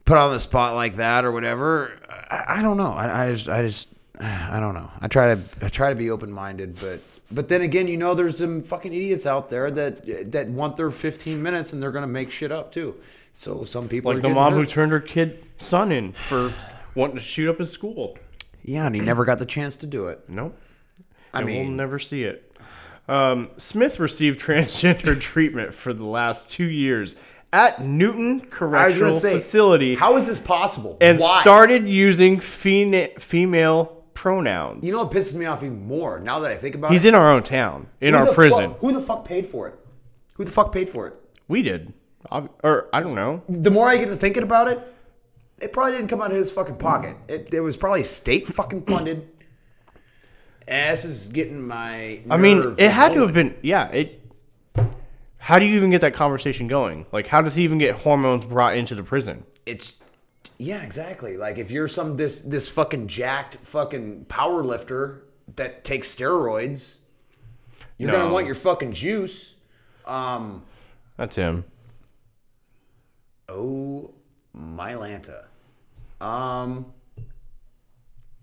put 0.05 0.17
on 0.17 0.33
the 0.33 0.41
spot 0.41 0.75
like 0.75 0.97
that 0.97 1.25
or 1.25 1.33
whatever, 1.33 1.93
I, 2.31 2.59
I 2.59 2.63
don't 2.63 2.77
know. 2.77 2.93
I, 2.93 3.27
I 3.27 3.33
just, 3.33 3.49
I 3.49 3.63
just, 3.63 3.89
I 4.19 4.59
don't 4.59 4.75
know. 4.75 4.91
I 5.01 5.09
try 5.09 5.35
to, 5.35 5.41
I 5.63 5.69
try 5.69 5.91
to 5.91 5.95
be 5.95 6.11
open 6.11 6.33
minded, 6.33 6.79
but 6.81 7.01
But 7.31 7.49
then 7.49 7.61
again, 7.61 7.87
you 7.89 7.97
know, 7.97 8.15
there's 8.15 8.39
some 8.39 8.63
fucking 8.63 8.93
idiots 8.93 9.27
out 9.27 9.51
there 9.51 9.71
that 9.71 10.33
that 10.33 10.49
want 10.49 10.77
their 10.77 10.91
15 10.91 11.43
minutes 11.43 11.73
and 11.73 11.83
they're 11.83 11.93
gonna 11.93 12.07
make 12.07 12.31
shit 12.31 12.51
up 12.51 12.73
too. 12.73 12.97
So 13.35 13.65
some 13.65 13.87
people 13.89 14.13
Like 14.13 14.23
the 14.23 14.31
mom 14.31 14.55
who 14.55 14.65
turned 14.67 14.91
her 14.93 14.99
kid 15.01 15.45
son 15.59 15.93
in 15.93 16.13
for 16.13 16.53
wanting 16.95 17.17
to 17.17 17.23
shoot 17.23 17.49
up 17.51 17.59
his 17.59 17.71
school. 17.71 18.17
yeah, 18.63 18.87
and 18.87 18.95
he 18.95 19.01
never 19.01 19.25
got 19.25 19.39
the 19.39 19.47
chance 19.47 19.77
to 19.79 19.87
do 19.87 20.09
it. 20.09 20.25
Nope. 20.29 20.57
I 21.33 21.39
and 21.39 21.47
mean, 21.47 21.67
we'll 21.69 21.77
never 21.77 21.99
see 21.99 22.25
it. 22.25 22.47
Um, 23.09 23.51
Smith 23.57 23.99
received 23.99 24.39
transgender 24.41 25.19
treatment 25.21 25.75
for 25.75 25.93
the 25.93 26.05
last 26.05 26.51
two 26.51 26.65
years 26.67 27.17
at 27.53 27.81
Newton 27.83 28.41
Correctional 28.43 29.13
say, 29.13 29.33
Facility 29.35 29.97
How 29.97 30.17
is 30.17 30.27
this 30.27 30.39
possible? 30.39 30.97
and 31.01 31.19
Why? 31.19 31.41
started 31.43 31.89
using 31.89 32.39
female 32.41 33.87
pronouns. 34.15 34.87
You 34.87 34.93
know 34.93 35.03
what 35.05 35.13
pisses 35.13 35.35
me 35.35 35.47
off 35.47 35.63
even 35.63 35.87
more 35.87 36.21
now 36.21 36.41
that 36.41 36.53
I 36.53 36.57
think 36.57 36.75
about 36.75 36.91
He's 36.93 37.05
it? 37.05 37.09
He's 37.09 37.09
in 37.09 37.15
our 37.15 37.31
own 37.33 37.43
town, 37.43 37.89
in 38.01 38.15
Who 38.15 38.21
our 38.21 38.33
prison. 38.35 38.71
fuck- 38.71 38.79
who 38.81 38.93
the 38.93 39.01
fuck 39.03 39.25
paid 39.25 39.47
for 39.49 39.69
it? 39.69 39.75
Who 40.35 40.45
the 40.45 40.51
fuck 40.51 40.73
paid 40.73 40.89
for 40.89 41.07
it? 41.09 41.17
We 41.49 41.63
did, 41.63 41.93
Ob- 42.31 42.51
or 42.63 42.89
I 42.93 43.01
don't 43.03 43.15
know. 43.15 43.43
The 43.49 43.71
more 43.71 43.89
I 43.89 43.97
get 43.97 44.07
to 44.07 44.17
thinking 44.17 44.43
about 44.43 44.69
it, 44.69 44.81
it 45.61 45.73
probably 45.73 45.93
didn't 45.93 46.09
come 46.09 46.21
out 46.21 46.31
of 46.31 46.37
his 46.37 46.51
fucking 46.51 46.77
pocket. 46.77 47.17
It, 47.29 47.53
it 47.53 47.61
was 47.61 47.77
probably 47.77 48.05
state 48.05 48.49
fucking 48.49 48.83
funded. 48.83 49.29
Ass 50.69 51.05
is 51.05 51.29
getting 51.29 51.67
my. 51.67 52.21
I 52.31 52.37
mean, 52.37 52.75
it 52.79 52.91
had 52.91 53.13
to 53.15 53.21
have 53.23 53.33
been. 53.33 53.57
Yeah. 53.63 53.89
It. 53.89 54.17
How 55.39 55.59
do 55.59 55.65
you 55.67 55.75
even 55.77 55.91
get 55.91 56.03
that 56.03 56.15
conversation 56.15 56.67
going? 56.69 57.07
Like, 57.13 57.27
how 57.27 57.43
does 57.43 57.55
he 57.55 57.65
even 57.65 57.79
get 57.79 57.97
hormones 57.97 58.45
brought 58.45 58.77
into 58.77 58.95
the 58.95 59.03
prison? 59.03 59.45
It's 59.67 59.97
yeah, 60.59 60.83
exactly. 60.83 61.37
Like 61.39 61.59
if 61.59 61.71
you're 61.71 61.89
some 61.89 62.17
this 62.17 62.43
this 62.43 62.69
fucking 62.69 63.09
jacked 63.09 63.57
fucking 63.67 64.27
power 64.27 64.63
lifter 64.63 65.25
that 65.57 65.85
takes 65.85 66.15
steroids, 66.15 66.97
you're 67.99 68.11
No. 68.13 68.19
gonna 68.19 68.33
want 68.33 68.47
your 68.47 68.55
fucking 68.55 68.93
juice. 68.93 69.55
Um, 70.07 70.63
That's 71.17 71.37
him. 71.37 71.65
oh 73.49 74.13
my 74.53 74.95
Lanta. 74.95 75.45
Um. 76.21 76.87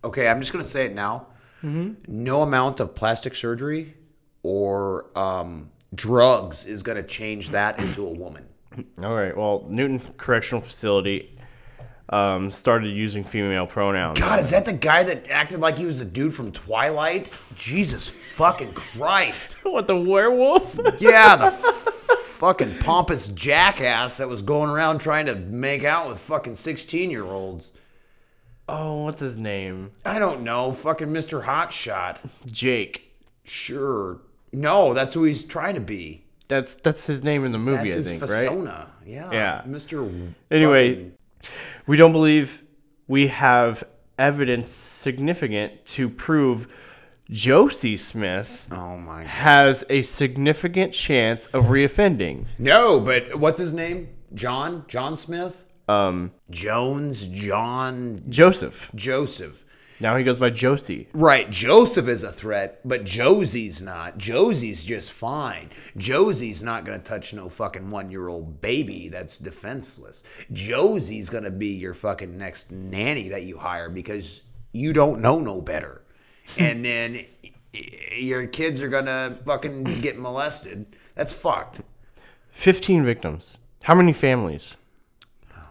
Okay, 0.04 0.28
I'm 0.28 0.40
just 0.40 0.52
gonna 0.52 0.66
say 0.66 0.86
it 0.86 0.94
now. 0.94 1.28
No 1.64 2.44
amount 2.44 2.80
of 2.80 2.96
plastic 2.96 3.36
surgery 3.36 3.96
or 4.44 5.08
um, 5.18 5.70
drugs 5.94 6.66
is 6.66 6.82
gonna 6.84 7.04
change 7.04 7.50
that 7.50 7.80
into 7.80 8.06
a 8.06 8.12
woman. 8.12 8.46
All 9.04 9.16
right. 9.16 9.36
Well, 9.36 9.66
Newton 9.68 10.00
Correctional 10.18 10.62
Facility 10.62 11.38
um, 12.10 12.50
started 12.52 12.90
using 12.90 13.24
female 13.24 13.68
pronouns. 13.68 14.20
God, 14.20 14.40
is 14.40 14.52
that 14.52 14.66
the 14.66 14.74
guy 14.74 15.04
that 15.04 15.30
acted 15.30 15.60
like 15.60 15.78
he 15.78 15.86
was 15.86 16.00
a 16.00 16.06
dude 16.06 16.34
from 16.34 16.52
Twilight? 16.52 17.32
Jesus 17.56 18.08
fucking 18.08 18.74
Christ. 18.74 19.54
what 19.64 19.88
the 19.88 19.98
werewolf? 19.98 20.80
Yeah, 21.00 21.36
the 21.36 21.94
fucking 22.38 22.78
pompous 22.80 23.30
jackass 23.30 24.18
that 24.18 24.30
was 24.30 24.42
going 24.42 24.70
around 24.70 25.00
trying 25.00 25.26
to 25.26 25.36
make 25.36 25.84
out 25.84 26.08
with 26.08 26.20
fucking 26.20 26.56
16 26.56 27.10
year 27.10 27.26
olds. 27.26 27.72
oh, 28.70 29.04
what's 29.06 29.20
his 29.20 29.38
name? 29.38 29.92
I 30.06 30.20
don't 30.20 30.42
know. 30.42 30.72
Fucking 30.72 31.08
Mr. 31.08 31.44
Hotshot. 31.46 32.20
Jake. 32.46 33.12
Sure. 33.44 34.20
No, 34.52 34.94
that's 34.94 35.14
who 35.14 35.24
he's 35.24 35.44
trying 35.46 35.76
to 35.76 35.82
be. 35.82 36.24
That's 36.48 36.76
that's 36.76 37.08
his 37.08 37.24
name 37.24 37.44
in 37.44 37.52
the 37.52 37.58
movie, 37.58 37.90
That's 37.92 38.08
I 38.08 38.10
think, 38.12 38.22
right? 38.22 38.28
persona. 38.48 38.92
Yeah. 39.06 39.32
Yeah. 39.32 39.62
Mr. 39.68 40.32
Anyway, 40.52 40.94
fucking- 40.94 41.12
we 41.88 41.98
don't 41.98 42.12
believe 42.12 42.64
we 43.08 43.28
have 43.28 43.84
evidence 44.18 44.70
significant 44.70 45.84
to 45.86 46.10
prove 46.10 46.68
Josie 47.30 47.98
Smith 47.98 48.66
Oh 48.72 48.98
my 48.98 49.24
God. 49.24 49.28
has 49.28 49.84
a 49.90 50.02
significant 50.02 50.94
chance 50.94 51.48
of 51.48 51.66
reoffending. 51.66 52.46
No, 52.58 53.00
but 53.00 53.36
what's 53.40 53.60
his 53.60 53.74
name? 53.74 54.10
John? 54.34 54.86
John 54.88 55.18
Smith? 55.18 55.66
Um, 55.90 56.32
Jones? 56.50 57.28
John? 57.28 58.20
Joseph. 58.30 58.92
Joseph. 58.96 59.64
Now 60.00 60.16
he 60.16 60.24
goes 60.24 60.38
by 60.38 60.52
Josie. 60.52 61.08
Right, 61.14 61.50
Joseph 61.50 62.08
is 62.08 62.24
a 62.24 62.32
threat, 62.32 62.82
but 62.86 63.04
Josie's 63.04 63.82
not. 63.82 64.18
Josie's 64.20 64.84
just 64.84 65.12
fine. 65.12 65.70
Josie's 65.98 66.62
not 66.62 66.86
gonna 66.86 67.00
touch 67.00 67.34
no 67.34 67.50
fucking 67.50 67.90
one 67.90 68.12
year 68.12 68.28
old 68.28 68.62
baby 68.62 69.10
that's 69.10 69.40
defenseless. 69.40 70.24
Josie's 70.54 71.30
gonna 71.32 71.50
be 71.50 71.70
your 71.70 71.96
fucking 71.96 72.38
next 72.38 72.72
nanny 72.72 73.30
that 73.30 73.44
you 73.44 73.58
hire 73.58 73.90
because 73.90 74.44
you 74.72 74.94
don't 74.94 75.20
know 75.20 75.40
no 75.40 75.62
better. 75.62 76.04
And 76.58 76.84
then 76.86 77.26
your 78.16 78.48
kids 78.48 78.82
are 78.82 78.90
gonna 78.90 79.38
fucking 79.46 79.84
get 80.02 80.18
molested. 80.20 80.86
That's 81.16 81.34
fucked. 81.34 81.82
15 82.52 83.04
victims. 83.06 83.58
How 83.84 83.96
many 83.96 84.14
families? 84.14 84.76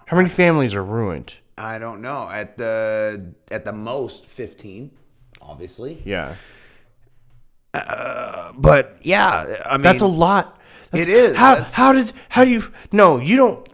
How 0.07 0.17
many 0.17 0.29
families 0.29 0.75
are 0.75 0.85
ruined? 0.85 1.35
I 1.59 1.79
don't 1.79 2.01
know. 2.01 2.29
At 2.31 2.57
the 2.59 3.33
at 3.51 3.65
the 3.65 3.73
most 3.73 4.27
fifteen, 4.27 4.91
obviously. 5.41 6.03
Yeah. 6.05 6.37
Uh, 7.75 8.53
but 8.57 8.99
yeah, 9.03 9.63
I 9.67 9.73
mean 9.77 9.83
That's 9.83 10.03
a 10.03 10.07
lot. 10.07 10.61
That's- 10.91 11.07
It 11.07 11.13
is. 11.13 11.37
How 11.37 11.55
That's- 11.57 11.75
how 11.75 11.93
does 11.93 12.13
how 12.29 12.45
do 12.45 12.51
you 12.51 12.65
No, 12.93 13.19
you 13.19 13.37
don't 13.37 13.69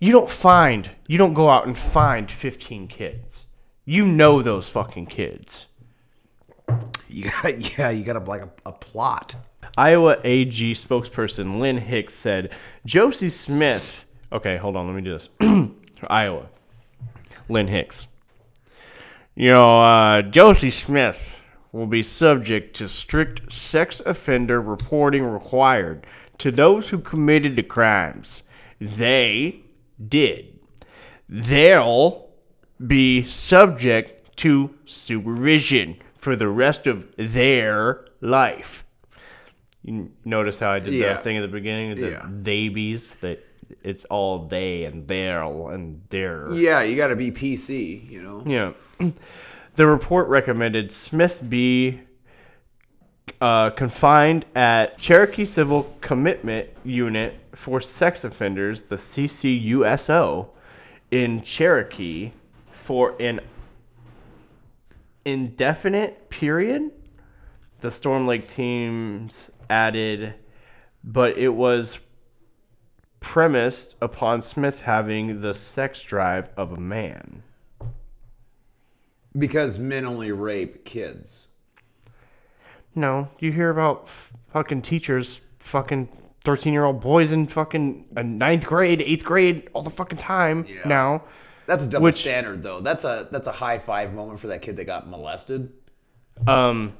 you 0.00 0.12
don't 0.12 0.28
find 0.28 0.90
you 1.06 1.18
don't 1.18 1.34
go 1.34 1.48
out 1.48 1.66
and 1.66 1.76
find 1.78 2.30
15 2.30 2.88
kids. 2.88 3.46
You 3.84 4.04
know 4.04 4.42
those 4.42 4.68
fucking 4.68 5.06
kids. 5.06 5.65
You 7.08 7.30
got 7.30 7.58
yeah, 7.78 7.90
you 7.90 8.04
got 8.04 8.16
a, 8.16 8.20
like 8.20 8.42
a, 8.42 8.50
a 8.66 8.72
plot. 8.72 9.34
Iowa 9.76 10.18
AG 10.24 10.72
spokesperson 10.72 11.58
Lynn 11.58 11.78
Hicks 11.78 12.14
said 12.14 12.52
Josie 12.84 13.28
Smith. 13.28 14.06
Okay, 14.32 14.56
hold 14.56 14.76
on, 14.76 14.86
let 14.86 14.94
me 14.94 15.02
do 15.02 15.12
this. 15.12 15.30
Iowa. 16.08 16.48
Lynn 17.48 17.68
Hicks. 17.68 18.08
You 19.34 19.50
know, 19.50 19.80
uh, 19.80 20.22
Josie 20.22 20.70
Smith 20.70 21.42
will 21.72 21.86
be 21.86 22.02
subject 22.02 22.74
to 22.76 22.88
strict 22.88 23.52
sex 23.52 24.00
offender 24.04 24.60
reporting 24.60 25.24
required 25.24 26.06
to 26.38 26.50
those 26.50 26.88
who 26.88 26.98
committed 26.98 27.54
the 27.56 27.62
crimes 27.62 28.42
they 28.80 29.60
did. 30.08 30.58
They'll 31.28 32.28
be 32.84 33.24
subject 33.24 34.36
to 34.36 34.74
supervision 34.84 35.96
for 36.16 36.34
the 36.34 36.48
rest 36.48 36.86
of 36.86 37.14
their 37.16 38.04
life. 38.20 38.84
You 39.82 40.10
notice 40.24 40.58
how 40.58 40.70
I 40.72 40.80
did 40.80 40.94
Yeah. 40.94 41.12
the 41.14 41.18
thing 41.20 41.36
at 41.36 41.42
the 41.42 41.48
beginning, 41.48 42.00
the 42.00 42.10
Yeah. 42.10 42.22
theybies 42.26 43.20
that 43.20 43.44
it's 43.82 44.04
all 44.06 44.46
they 44.46 44.84
and 44.84 45.06
they'll 45.06 45.68
and 45.68 46.02
their. 46.10 46.52
Yeah, 46.52 46.82
you 46.82 46.96
got 46.96 47.08
to 47.08 47.16
be 47.16 47.30
PC, 47.30 48.08
you 48.10 48.22
know. 48.22 48.42
Yeah. 48.46 49.10
The 49.76 49.86
report 49.86 50.28
recommended 50.28 50.90
Smith 50.90 51.42
be 51.48 52.00
uh, 53.40 53.70
confined 53.70 54.46
at 54.54 54.98
Cherokee 54.98 55.44
Civil 55.44 55.94
Commitment 56.00 56.68
Unit 56.84 57.34
for 57.52 57.80
Sex 57.80 58.24
Offenders, 58.24 58.84
the 58.84 58.96
CCUSO, 58.96 60.48
in 61.10 61.42
Cherokee 61.42 62.32
for 62.72 63.14
an 63.20 63.40
indefinite 65.26 66.30
period. 66.30 66.90
The 67.80 67.90
Storm 67.90 68.26
Lake 68.26 68.48
teams 68.48 69.50
added, 69.68 70.34
but 71.04 71.36
it 71.36 71.50
was 71.50 71.98
premised 73.20 73.96
upon 74.00 74.40
Smith 74.40 74.82
having 74.82 75.40
the 75.42 75.52
sex 75.52 76.00
drive 76.02 76.48
of 76.56 76.72
a 76.72 76.80
man. 76.80 77.42
Because 79.36 79.78
men 79.78 80.06
only 80.06 80.32
rape 80.32 80.84
kids. 80.86 81.42
No, 82.94 83.28
you 83.38 83.52
hear 83.52 83.68
about 83.68 84.04
f- 84.04 84.32
fucking 84.48 84.80
teachers, 84.80 85.42
fucking 85.58 86.08
thirteen-year-old 86.42 87.00
boys 87.00 87.32
in 87.32 87.46
fucking 87.46 88.06
uh, 88.16 88.22
ninth 88.22 88.64
grade, 88.64 89.02
eighth 89.02 89.24
grade, 89.24 89.68
all 89.74 89.82
the 89.82 89.90
fucking 89.90 90.16
time 90.16 90.64
Yeah. 90.66 90.88
now. 90.88 91.24
That's 91.66 91.84
a 91.84 91.88
double 91.88 92.04
Which- 92.04 92.16
standard, 92.20 92.62
though. 92.62 92.80
That's 92.80 93.04
a 93.04 93.28
that's 93.30 93.46
a 93.46 93.52
high 93.52 93.78
five 93.78 94.14
moment 94.14 94.40
for 94.40 94.48
that 94.48 94.62
kid 94.62 94.76
that 94.76 94.84
got 94.84 95.08
molested. 95.08 95.72
Um, 96.46 96.94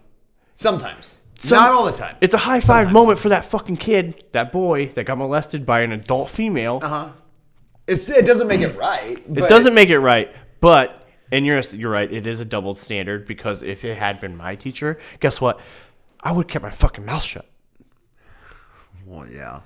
Sometimes, 0.54 1.16
Some- 1.38 1.58
not 1.58 1.70
all 1.72 1.84
the 1.84 1.92
time. 1.92 2.16
it's 2.20 2.34
a 2.34 2.38
high 2.38 2.60
five 2.60 2.92
moment 2.92 3.18
for 3.18 3.28
that 3.28 3.44
fucking 3.44 3.76
kid, 3.76 4.24
that 4.32 4.50
boy 4.52 4.88
that 4.94 5.04
got 5.04 5.18
molested 5.18 5.64
by 5.66 5.80
an 5.80 5.92
adult 5.92 6.30
female. 6.30 6.80
Uh 6.82 6.88
huh. 6.88 7.08
It 7.86 8.26
doesn't 8.26 8.48
make 8.48 8.60
it 8.62 8.76
right. 8.76 9.16
It 9.18 9.48
doesn't 9.48 9.74
make 9.74 9.90
it 9.90 10.00
right, 10.00 10.34
but 10.60 11.06
and 11.30 11.46
you're 11.46 11.60
you're 11.60 11.90
right. 11.90 12.10
It 12.12 12.26
is 12.26 12.40
a 12.40 12.44
double 12.44 12.74
standard 12.74 13.26
because 13.26 13.62
if 13.62 13.84
it 13.84 13.96
had 13.96 14.20
been 14.20 14.36
my 14.36 14.56
teacher, 14.56 14.98
guess 15.20 15.40
what? 15.40 15.60
I 16.22 16.32
would 16.32 16.46
have 16.46 16.50
kept 16.50 16.62
my 16.64 16.70
fucking 16.70 17.04
mouth 17.04 17.22
shut. 17.22 17.46
Well, 19.04 19.28
yeah. 19.28 19.60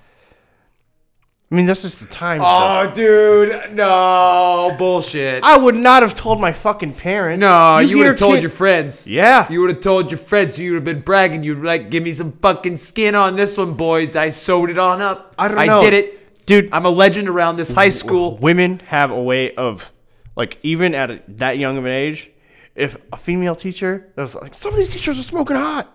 I 1.50 1.56
mean, 1.56 1.66
that's 1.66 1.82
just 1.82 1.98
the 1.98 2.06
time. 2.06 2.40
Oh, 2.44 2.88
dude, 2.94 3.72
no 3.74 4.72
bullshit. 4.78 5.42
I 5.42 5.56
would 5.56 5.74
not 5.74 6.02
have 6.02 6.14
told 6.14 6.40
my 6.40 6.52
fucking 6.52 6.94
parents. 6.94 7.40
no, 7.40 7.78
you, 7.80 7.98
would 7.98 8.06
have 8.06 8.18
told 8.18 8.34
kid- 8.34 8.42
your 8.42 8.50
friends. 8.50 9.04
Yeah. 9.04 9.50
You 9.50 9.60
would 9.62 9.70
have 9.70 9.80
told 9.80 10.12
your 10.12 10.18
friends. 10.18 10.60
You 10.60 10.72
would 10.72 10.76
have 10.76 10.84
been 10.84 11.00
bragging. 11.00 11.42
You'd 11.42 11.60
be 11.60 11.66
like, 11.66 11.90
"Give 11.90 12.04
me 12.04 12.12
some 12.12 12.30
fucking 12.32 12.76
skin 12.76 13.16
on 13.16 13.34
this 13.34 13.58
one, 13.58 13.74
boys. 13.74 14.14
I 14.14 14.28
sewed 14.28 14.70
it 14.70 14.78
on 14.78 15.02
up. 15.02 15.34
I 15.36 15.48
don't 15.48 15.66
know. 15.66 15.80
I 15.80 15.82
did 15.82 15.92
it, 15.92 16.46
Dude. 16.46 16.68
I'm 16.72 16.84
a 16.86 16.90
legend 16.90 17.28
around 17.28 17.56
this 17.56 17.72
high 17.72 17.90
school. 17.90 18.36
Women 18.36 18.78
have 18.86 19.10
a 19.10 19.20
way 19.20 19.52
of, 19.54 19.90
like, 20.36 20.56
even 20.62 20.94
at 20.94 21.10
a, 21.10 21.20
that 21.28 21.58
young 21.58 21.78
of 21.78 21.84
an 21.84 21.90
age, 21.90 22.30
if 22.76 22.96
a 23.12 23.16
female 23.16 23.56
teacher 23.56 24.12
that 24.14 24.22
was 24.22 24.36
like, 24.36 24.54
some 24.54 24.72
of 24.72 24.78
these 24.78 24.92
teachers 24.92 25.18
are 25.18 25.22
smoking 25.22 25.56
hot. 25.56 25.92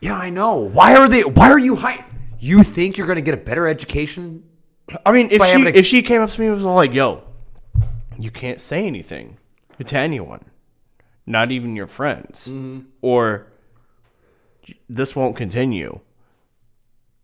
Yeah, 0.00 0.14
I 0.14 0.28
know. 0.28 0.56
Why 0.56 0.94
are 0.94 1.08
they? 1.08 1.22
Why 1.22 1.50
are 1.50 1.58
you 1.58 1.76
high? 1.76 2.04
You 2.38 2.62
think 2.62 2.98
you're 2.98 3.06
gonna 3.06 3.22
get 3.22 3.32
a 3.32 3.38
better 3.38 3.66
education? 3.66 4.44
I 5.04 5.12
mean, 5.12 5.28
if 5.30 5.42
she 5.44 5.62
if 5.68 5.86
she 5.86 6.02
came 6.02 6.20
up 6.22 6.30
to 6.30 6.40
me 6.40 6.46
and 6.46 6.56
was 6.56 6.64
all 6.66 6.76
like, 6.76 6.92
"Yo, 6.94 7.22
you 8.18 8.30
can't 8.30 8.60
say 8.60 8.86
anything 8.86 9.36
to 9.84 9.96
anyone, 9.96 10.44
not 11.26 11.50
even 11.52 11.76
your 11.76 11.86
friends, 11.86 12.48
Mm-hmm. 12.48 12.80
or 13.02 13.46
this 14.88 15.14
won't 15.16 15.36
continue," 15.36 16.00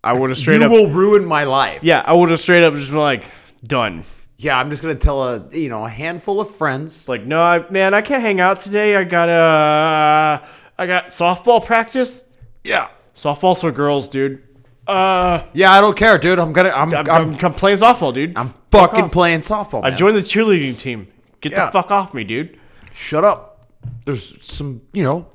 I 0.02 0.12
would 0.12 0.30
have 0.30 0.38
straight 0.38 0.61
you 0.61 0.66
up, 0.66 0.73
You 0.73 0.83
will 0.87 0.90
ruin 0.90 1.25
my 1.25 1.44
life. 1.44 1.83
yeah, 1.83 2.02
I 2.04 2.12
would 2.12 2.30
have 2.30 2.40
straight 2.40 2.64
up 2.64 2.75
just 2.75 2.90
been 2.90 2.99
like, 2.99 3.25
"Done." 3.64 4.04
Yeah, 4.37 4.59
I'm 4.59 4.68
just 4.68 4.83
gonna 4.83 4.94
tell 4.97 5.23
a 5.23 5.49
you 5.52 5.68
know 5.68 5.85
a 5.85 5.88
handful 5.88 6.40
of 6.40 6.54
friends. 6.54 7.09
Like, 7.09 7.25
no, 7.25 7.40
I, 7.40 7.64
man, 7.71 7.94
I 7.94 8.02
can't 8.02 8.21
hang 8.23 8.40
out 8.40 8.61
today. 8.61 8.97
I 8.97 9.04
got 9.04 9.28
uh, 9.30 10.44
I 10.76 10.87
got 10.87 11.06
softball 11.09 11.64
practice. 11.64 12.25
Yeah. 12.64 12.88
Softball's 13.14 13.61
for 13.61 13.71
girls, 13.71 14.09
dude. 14.09 14.42
Uh, 14.87 15.45
Yeah, 15.55 15.73
I 15.73 15.81
don't 15.81 15.97
care, 15.97 16.19
dude. 16.19 16.38
I'm 16.38 16.53
gonna. 16.53 16.71
I'm. 16.71 16.93
I'm, 16.95 17.09
I'm, 17.11 17.35
I'm, 17.45 17.55
playing 17.55 17.79
softball, 17.79 18.12
dude. 18.12 18.37
I'm 18.37 18.49
Fuck 18.71 18.91
fucking 18.91 19.05
off. 19.05 19.12
playing 19.12 19.41
softball. 19.41 19.83
I 19.85 19.91
man. 19.91 19.99
joined 19.99 20.17
the 20.17 20.21
cheerleading 20.21 20.79
team. 20.79 21.09
Get 21.41 21.53
Yeah. 21.53 21.67
the 21.67 21.73
fuck 21.73 21.91
off 21.91 22.12
me, 22.14 22.25
dude. 22.25 22.59
Shut 22.93 23.25
up. 23.25 23.69
There's 24.05 24.43
some. 24.45 24.83
You 24.93 25.03
know. 25.05 25.26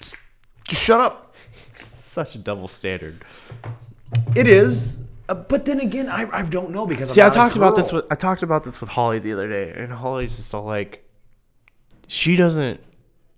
s- 0.00 0.16
Just 0.68 0.82
shut 0.82 1.00
up. 1.00 1.34
Such 1.96 2.34
a 2.34 2.38
double 2.38 2.66
standard. 2.68 3.24
It 4.34 4.46
is. 4.48 4.98
Uh, 5.28 5.34
but 5.34 5.64
then 5.64 5.78
again, 5.78 6.08
I, 6.08 6.28
I 6.38 6.42
don't 6.42 6.70
know 6.70 6.86
because 6.86 7.12
See, 7.12 7.20
I'm 7.20 7.26
I 7.26 7.28
not 7.28 7.34
a 7.36 7.38
talked 7.38 7.56
about 7.56 7.76
this 7.76 7.90
girl. 7.92 8.00
with 8.02 8.10
I 8.12 8.16
talked 8.16 8.42
about 8.42 8.64
this 8.64 8.80
with 8.80 8.90
Holly 8.90 9.20
the 9.20 9.32
other 9.32 9.48
day, 9.48 9.72
and 9.80 9.92
Holly's 9.92 10.36
just 10.36 10.52
all 10.52 10.64
like, 10.64 11.04
she 12.08 12.34
doesn't, 12.34 12.80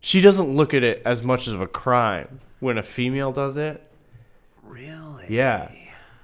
she 0.01 0.23
doesn't 0.23 0.57
look 0.57 0.73
at 0.73 0.83
it 0.83 1.03
as 1.05 1.23
much 1.23 1.49
of 1.49 1.61
a 1.61 1.67
crime 1.67 2.41
when 2.61 2.79
a 2.79 2.83
female 2.83 3.31
does 3.31 3.59
it. 3.59 3.83
Really? 4.73 5.27
Yeah. 5.29 5.71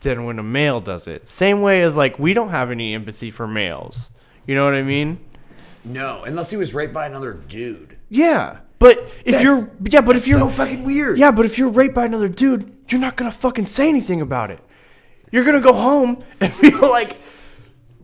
Than 0.01 0.25
when 0.25 0.39
a 0.39 0.43
male 0.43 0.81
does 0.81 1.07
it. 1.07 1.29
Same 1.29 1.61
way 1.61 1.83
as 1.83 1.97
like 1.97 2.19
we 2.19 2.33
don't 2.33 2.49
have 2.51 2.71
any 2.71 2.95
empathy 2.95 3.31
for 3.31 3.47
males. 3.47 4.11
You 4.47 4.55
know 4.55 4.65
what 4.65 4.75
I 4.75 4.83
mean? 4.83 5.19
No, 5.85 6.23
unless 6.25 6.51
he 6.51 6.57
was 6.57 6.73
raped 6.73 6.95
by 6.95 7.07
another 7.07 7.33
dude. 7.35 7.97
Yeah. 8.09 8.59
But 8.79 8.99
if 9.25 9.35
That's- 9.35 9.43
you're 9.43 9.71
yeah, 9.91 10.01
but 10.01 10.17
if 10.17 10.27
you're 10.27 10.39
so 10.39 10.49
fucking 10.49 10.85
weird. 10.85 11.19
Yeah, 11.19 11.31
but 11.33 11.45
if 11.47 11.59
you're 11.59 11.69
raped 11.69 11.95
by 11.95 12.05
another 12.07 12.29
dude, 12.29 12.73
you're 12.89 13.01
not 13.01 13.17
gonna 13.17 13.31
fucking 13.31 13.67
say 13.67 13.89
anything 13.89 14.21
about 14.21 14.51
it. 14.51 14.61
You're 15.31 15.45
gonna 15.45 15.61
go 15.61 15.73
home 15.75 16.25
and 16.41 16.53
be 16.61 16.71
like, 16.71 17.17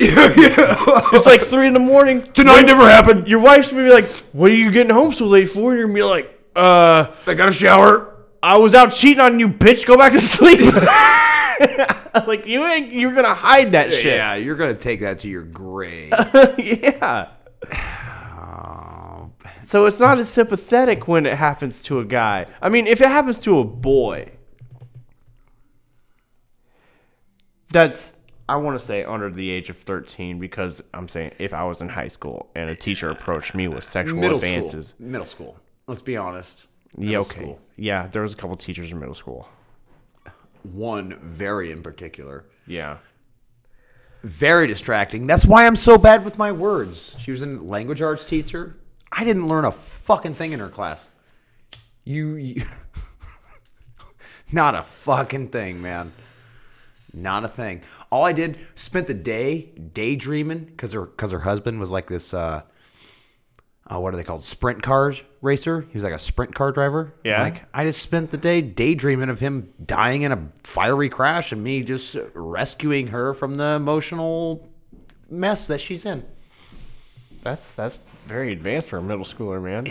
it's 0.01 1.27
like 1.27 1.41
three 1.43 1.69
in 1.69 1.73
the 1.75 1.81
morning. 1.81 2.23
Tonight 2.33 2.63
never 2.63 2.83
happened. 2.83 3.29
Your 3.29 3.39
wife's 3.39 3.71
gonna 3.71 3.85
be 3.85 3.93
like, 3.93 4.07
"What 4.33 4.51
are 4.51 4.55
you 4.55 4.71
getting 4.73 4.93
home 4.93 5.13
so 5.13 5.27
late 5.27 5.49
for?" 5.51 5.71
And 5.71 5.79
you're 5.79 5.87
gonna 5.87 5.95
be 5.95 6.03
like, 6.03 6.39
"Uh, 6.57 7.13
I 7.27 7.35
got 7.35 7.49
a 7.49 7.53
shower. 7.53 8.14
I 8.45 8.59
was 8.59 8.75
out 8.75 8.93
cheating 8.93 9.21
on 9.21 9.41
you, 9.41 9.49
bitch. 9.49 9.87
Go 9.87 9.97
back 9.97 10.13
to 10.13 10.21
sleep." 10.21 10.61
like 12.27 12.47
you 12.47 12.63
ain't, 12.65 12.93
you're 12.93 13.15
gonna 13.15 13.33
hide 13.33 13.73
that 13.73 13.91
shit. 13.93 14.17
Yeah, 14.17 14.35
you're 14.35 14.57
gonna 14.57 14.75
take 14.75 15.01
that 15.01 15.21
to 15.21 15.29
your 15.29 15.43
grave. 15.43 16.13
yeah. 16.59 17.29
So 19.57 19.87
it's 19.87 19.99
not 19.99 20.19
as 20.19 20.29
sympathetic 20.29 21.09
when 21.09 21.25
it 21.25 21.39
happens 21.39 21.83
to 21.85 21.99
a 21.99 22.05
guy. 22.05 22.47
I 22.61 22.69
mean, 22.69 22.87
if 22.87 23.01
it 23.01 23.09
happens 23.09 23.41
to 23.41 23.61
a 23.61 23.65
boy, 23.65 24.31
that's 27.71 28.19
I 28.47 28.57
want 28.57 28.79
to 28.79 28.85
say 28.85 29.05
under 29.05 29.31
the 29.31 29.49
age 29.49 29.71
of 29.71 29.79
13 29.79 30.39
because 30.39 30.83
I'm 30.93 31.09
saying 31.09 31.33
if 31.39 31.55
I 31.55 31.65
was 31.65 31.81
in 31.81 31.89
high 31.89 32.09
school 32.09 32.51
and 32.55 32.69
a 32.69 32.77
teacher 32.77 33.09
approached 33.09 33.55
me 33.55 33.67
with 33.69 33.85
sexual 33.85 34.21
middle 34.21 34.37
advances. 34.37 34.89
school. 34.89 35.07
Middle 35.07 35.27
school. 35.27 35.57
Let's 35.87 36.03
be 36.03 36.19
honest. 36.19 36.67
Yeah, 36.97 37.19
okay. 37.19 37.41
school. 37.41 37.61
Yeah, 37.77 38.07
there 38.07 38.23
was 38.23 38.33
a 38.33 38.37
couple 38.37 38.57
teachers 38.57 38.93
in 38.93 38.99
middle 38.99 39.15
school. 39.15 39.49
One 40.63 41.19
very 41.23 41.71
in 41.71 41.83
particular. 41.83 42.45
Yeah. 42.67 42.99
Very 44.23 44.67
distracting. 44.67 45.27
That's 45.27 45.45
why 45.45 45.67
I'm 45.67 45.77
so 45.77 45.99
bad 45.99 46.25
with 46.25 46.39
my 46.39 46.53
words. 46.53 47.15
She 47.19 47.31
was 47.31 47.43
a 47.43 47.47
language 47.47 48.01
arts 48.01 48.27
teacher. 48.27 48.77
I 49.13 49.25
didn't 49.25 49.47
learn 49.47 49.65
a 49.65 49.71
fucking 49.71 50.35
thing 50.35 50.53
in 50.53 50.61
her 50.61 50.69
class. 50.69 51.11
You, 52.05 52.35
you 52.35 52.65
not 54.53 54.75
a 54.75 54.83
fucking 54.83 55.49
thing, 55.49 55.83
man. 55.83 56.13
Not 57.13 57.45
a 57.45 57.49
thing. 57.49 57.83
All 58.11 58.25
I 58.25 58.33
did 58.33 58.59
spent 58.75 59.07
the 59.07 59.15
day 59.15 59.73
daydreaming 59.93 60.65
because 60.65 60.93
her 60.93 61.03
because 61.03 61.31
her 61.31 61.41
husband 61.41 61.79
was 61.79 61.91
like 61.91 62.09
this. 62.09 62.35
Uh, 62.35 62.63
uh, 63.87 64.01
what 64.01 64.15
are 64.15 64.17
they 64.17 64.25
called? 64.25 64.45
Sprint 64.45 64.83
cars 64.83 65.23
racer. 65.43 65.83
He 65.91 65.97
was 65.97 66.05
like 66.05 66.13
a 66.15 66.19
sprint 66.19 66.55
car 66.55 66.73
driver. 66.73 67.13
Yeah. 67.23 67.43
Like 67.43 67.65
I 67.75 67.85
just 67.85 68.01
spent 68.01 68.31
the 68.31 68.39
day 68.39 68.61
daydreaming 68.63 69.29
of 69.29 69.41
him 69.41 69.73
dying 69.85 70.23
in 70.23 70.33
a 70.33 70.49
fiery 70.63 71.09
crash 71.11 71.53
and 71.53 71.63
me 71.63 71.83
just 71.83 72.17
rescuing 72.35 73.09
her 73.09 73.35
from 73.35 73.57
the 73.57 73.65
emotional 73.77 74.67
mess 75.29 75.67
that 75.67 75.81
she's 75.81 76.07
in. 76.07 76.25
That's 77.43 77.73
that's 77.73 77.99
very 78.27 78.51
advanced 78.53 78.89
for 78.89 78.97
a 78.97 79.03
middle 79.03 79.25
schooler, 79.25 79.63
man. 79.63 79.87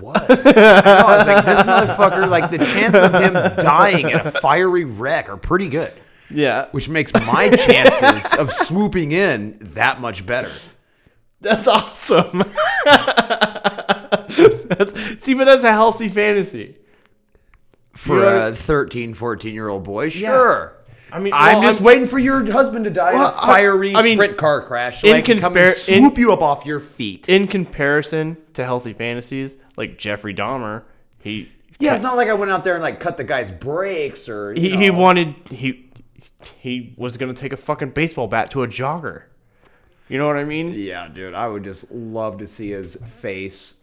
What? 0.00 0.30
I, 0.30 0.34
know, 0.34 0.90
I 1.06 1.16
was 1.16 1.26
like, 1.26 1.44
this 1.46 1.60
motherfucker. 1.60 2.28
Like 2.28 2.50
the 2.50 2.58
chances 2.58 3.02
of 3.02 3.14
him 3.14 3.32
dying 3.56 4.10
in 4.10 4.16
a 4.20 4.30
fiery 4.30 4.84
wreck 4.84 5.30
are 5.30 5.38
pretty 5.38 5.70
good. 5.70 5.92
yeah. 6.30 6.66
which 6.72 6.88
makes 6.90 7.12
my 7.14 7.48
chances 7.56 8.34
of 8.34 8.52
swooping 8.52 9.12
in 9.12 9.56
that 9.60 9.98
much 10.00 10.26
better. 10.26 10.50
That's 11.40 11.66
awesome. 11.66 12.44
that's, 14.30 15.22
see, 15.22 15.34
but 15.34 15.44
that's 15.44 15.64
a 15.64 15.72
healthy 15.72 16.08
fantasy. 16.08 16.76
For 17.94 18.16
You're- 18.20 18.48
a 18.50 18.54
13, 18.54 19.14
14 19.14 19.54
year 19.54 19.68
old 19.68 19.84
boy, 19.84 20.08
sure. 20.10 20.76
I 21.12 21.18
mean, 21.18 21.32
I'm 21.34 21.58
well, 21.58 21.62
just 21.72 21.80
waiting 21.80 22.06
for 22.06 22.20
your 22.20 22.48
husband 22.52 22.84
to 22.84 22.90
die 22.90 23.14
Well, 23.14 23.32
in 23.32 23.34
a 23.36 23.40
fiery 23.40 23.96
I 23.96 24.02
mean, 24.02 24.16
sprint 24.16 24.36
car 24.36 24.62
crash 24.62 25.00
so 25.00 25.08
in 25.08 25.22
come 25.24 25.32
and 25.32 25.40
conspar- 25.56 25.88
in- 25.88 26.02
swoop 26.02 26.18
you 26.18 26.32
up 26.32 26.40
off 26.40 26.64
your 26.64 26.78
feet. 26.78 27.28
in 27.28 27.48
comparison 27.48 28.36
to 28.54 28.64
healthy 28.64 28.92
fantasies, 28.92 29.56
like 29.76 29.98
Jeffrey 29.98 30.32
Dahmer, 30.34 30.84
he 31.18 31.50
yeah, 31.80 31.94
it's 31.94 32.02
not 32.02 32.14
like 32.16 32.28
I 32.28 32.34
went 32.34 32.50
out 32.52 32.62
there 32.62 32.74
and 32.74 32.82
like 32.82 33.00
cut 33.00 33.16
the 33.16 33.24
guy's 33.24 33.50
brakes 33.50 34.28
or 34.28 34.52
he, 34.52 34.76
he 34.76 34.90
wanted 34.90 35.34
he 35.50 35.90
he 36.58 36.94
was 36.96 37.16
gonna 37.16 37.34
take 37.34 37.52
a 37.52 37.56
fucking 37.56 37.90
baseball 37.90 38.28
bat 38.28 38.50
to 38.52 38.62
a 38.62 38.68
jogger. 38.68 39.22
You 40.10 40.18
know 40.18 40.26
what 40.26 40.38
I 40.38 40.44
mean? 40.44 40.72
Yeah, 40.74 41.06
dude, 41.06 41.34
I 41.34 41.46
would 41.46 41.62
just 41.62 41.92
love 41.92 42.38
to 42.38 42.46
see 42.46 42.70
his 42.70 42.96
face 42.96 43.74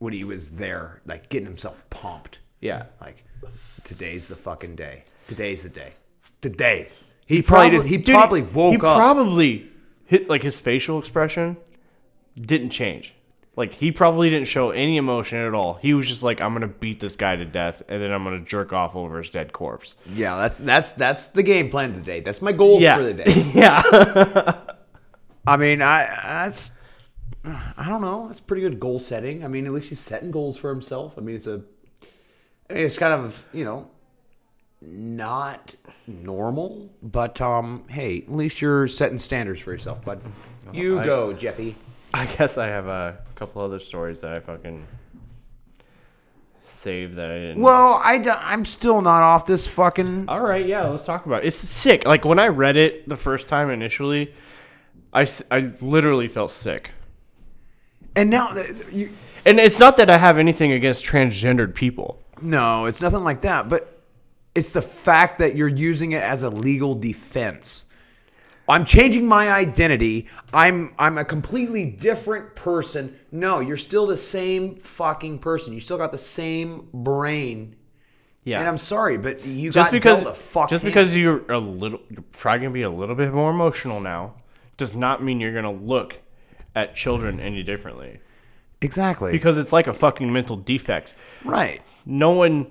when 0.00 0.12
he 0.12 0.22
was 0.22 0.52
there, 0.52 1.00
like 1.06 1.30
getting 1.30 1.46
himself 1.46 1.82
pumped. 1.88 2.40
Yeah. 2.60 2.84
Like, 3.00 3.24
today's 3.84 4.28
the 4.28 4.36
fucking 4.36 4.76
day. 4.76 5.04
Today's 5.28 5.62
the 5.62 5.70
day. 5.70 5.94
Today. 6.42 6.90
He 7.24 7.40
probably 7.40 7.70
just, 7.70 7.86
he 7.86 7.96
dude, 7.96 8.14
probably 8.14 8.42
woke 8.42 8.72
he 8.72 8.76
up. 8.76 8.82
He 8.82 8.98
probably 8.98 9.70
hit 10.04 10.28
like 10.28 10.42
his 10.42 10.60
facial 10.60 10.98
expression 10.98 11.56
didn't 12.38 12.68
change. 12.68 13.14
Like 13.56 13.74
he 13.74 13.92
probably 13.92 14.30
didn't 14.30 14.48
show 14.48 14.70
any 14.70 14.96
emotion 14.96 15.38
at 15.38 15.54
all. 15.54 15.74
He 15.74 15.94
was 15.94 16.08
just 16.08 16.22
like, 16.24 16.40
"I'm 16.40 16.52
gonna 16.52 16.66
beat 16.66 16.98
this 16.98 17.14
guy 17.14 17.36
to 17.36 17.44
death, 17.44 17.82
and 17.88 18.02
then 18.02 18.10
I'm 18.10 18.24
gonna 18.24 18.40
jerk 18.44 18.72
off 18.72 18.96
over 18.96 19.18
his 19.18 19.30
dead 19.30 19.52
corpse." 19.52 19.96
yeah, 20.12 20.36
that's 20.36 20.58
that's 20.58 20.92
that's 20.92 21.26
the 21.28 21.42
game 21.44 21.68
plan 21.70 21.92
today. 21.94 22.18
That's 22.20 22.42
my 22.42 22.50
goal 22.52 22.80
Yeah, 22.80 22.96
for 22.96 23.04
the 23.04 23.12
day. 23.14 23.24
yeah. 23.54 24.60
I 25.46 25.56
mean, 25.56 25.82
I 25.82 26.06
that's 26.24 26.72
I 27.44 27.88
don't 27.88 28.00
know. 28.00 28.26
That's 28.26 28.40
pretty 28.40 28.62
good 28.62 28.80
goal 28.80 28.98
setting. 28.98 29.44
I 29.44 29.48
mean, 29.48 29.66
at 29.66 29.72
least 29.72 29.90
he's 29.90 30.00
setting 30.00 30.30
goals 30.32 30.56
for 30.56 30.70
himself. 30.70 31.14
I 31.16 31.20
mean, 31.20 31.36
it's 31.36 31.46
a 31.46 31.62
I 32.70 32.74
mean, 32.74 32.84
it's 32.86 32.98
kind 32.98 33.12
of 33.12 33.44
you 33.52 33.64
know 33.64 33.88
not 34.80 35.74
normal, 36.06 36.90
but 37.02 37.40
um, 37.40 37.84
hey, 37.88 38.18
at 38.18 38.32
least 38.32 38.60
you're 38.60 38.88
setting 38.88 39.18
standards 39.18 39.60
for 39.60 39.70
yourself, 39.72 40.04
bud. 40.04 40.20
You 40.72 40.98
I- 40.98 41.04
go, 41.06 41.32
Jeffy. 41.32 41.76
I 42.20 42.26
guess 42.26 42.56
I 42.58 42.68
have 42.68 42.86
a 42.86 43.18
couple 43.34 43.60
other 43.62 43.78
stories 43.78 44.20
that 44.20 44.32
I 44.32 44.40
fucking 44.40 44.86
saved 46.62 47.16
that 47.16 47.30
I 47.30 47.38
didn't. 47.38 47.60
Well, 47.60 48.00
I 48.04 48.18
d- 48.18 48.30
I'm 48.30 48.64
still 48.64 49.00
not 49.02 49.22
off 49.22 49.46
this 49.46 49.66
fucking. 49.66 50.28
All 50.28 50.42
right, 50.42 50.64
yeah, 50.66 50.86
let's 50.88 51.04
talk 51.04 51.26
about 51.26 51.44
it. 51.44 51.48
It's 51.48 51.56
sick. 51.56 52.06
Like 52.06 52.24
when 52.24 52.38
I 52.38 52.48
read 52.48 52.76
it 52.76 53.08
the 53.08 53.16
first 53.16 53.48
time 53.48 53.70
initially, 53.70 54.32
I, 55.12 55.22
s- 55.22 55.42
I 55.50 55.72
literally 55.80 56.28
felt 56.28 56.50
sick. 56.50 56.90
And 58.16 58.30
now 58.30 58.52
that 58.54 58.92
you, 58.92 59.10
And 59.44 59.58
it's 59.58 59.78
not 59.78 59.96
that 59.96 60.08
I 60.08 60.16
have 60.18 60.38
anything 60.38 60.72
against 60.72 61.04
transgendered 61.04 61.74
people. 61.74 62.22
no, 62.40 62.86
it's 62.86 63.00
nothing 63.00 63.24
like 63.24 63.40
that. 63.42 63.68
But 63.68 64.00
It's 64.54 64.72
the 64.72 64.82
fact 64.82 65.40
that 65.40 65.56
you're 65.56 65.66
using 65.68 66.12
it 66.12 66.22
as 66.22 66.44
a 66.44 66.50
legal 66.50 66.94
defense. 66.94 67.83
I'm 68.68 68.84
changing 68.84 69.26
my 69.26 69.50
identity. 69.50 70.28
I'm 70.52 70.94
I'm 70.98 71.18
a 71.18 71.24
completely 71.24 71.86
different 71.90 72.54
person. 72.54 73.16
No, 73.30 73.60
you're 73.60 73.76
still 73.76 74.06
the 74.06 74.16
same 74.16 74.76
fucking 74.76 75.40
person. 75.40 75.72
You 75.72 75.80
still 75.80 75.98
got 75.98 76.12
the 76.12 76.18
same 76.18 76.88
brain. 76.92 77.76
Yeah. 78.44 78.60
And 78.60 78.68
I'm 78.68 78.78
sorry, 78.78 79.16
but 79.16 79.44
you 79.44 79.70
just 79.70 79.90
got 79.90 79.92
because 79.92 80.22
dealt 80.22 80.36
a 80.36 80.38
fucked 80.38 80.70
just 80.70 80.82
hand. 80.82 80.92
because 80.92 81.16
you're 81.16 81.50
a 81.50 81.58
little 81.58 82.00
you're 82.10 82.24
probably 82.32 82.60
gonna 82.60 82.74
be 82.74 82.82
a 82.82 82.90
little 82.90 83.14
bit 83.14 83.32
more 83.32 83.50
emotional 83.50 84.00
now 84.00 84.34
does 84.76 84.94
not 84.94 85.22
mean 85.22 85.40
you're 85.40 85.54
gonna 85.54 85.72
look 85.72 86.16
at 86.74 86.94
children 86.94 87.40
any 87.40 87.62
differently 87.62 88.20
exactly 88.80 89.32
because 89.32 89.56
it's 89.56 89.72
like 89.72 89.86
a 89.86 89.94
fucking 89.94 90.30
mental 90.32 90.56
defect 90.56 91.14
right. 91.44 91.80
no 92.04 92.32
one 92.32 92.66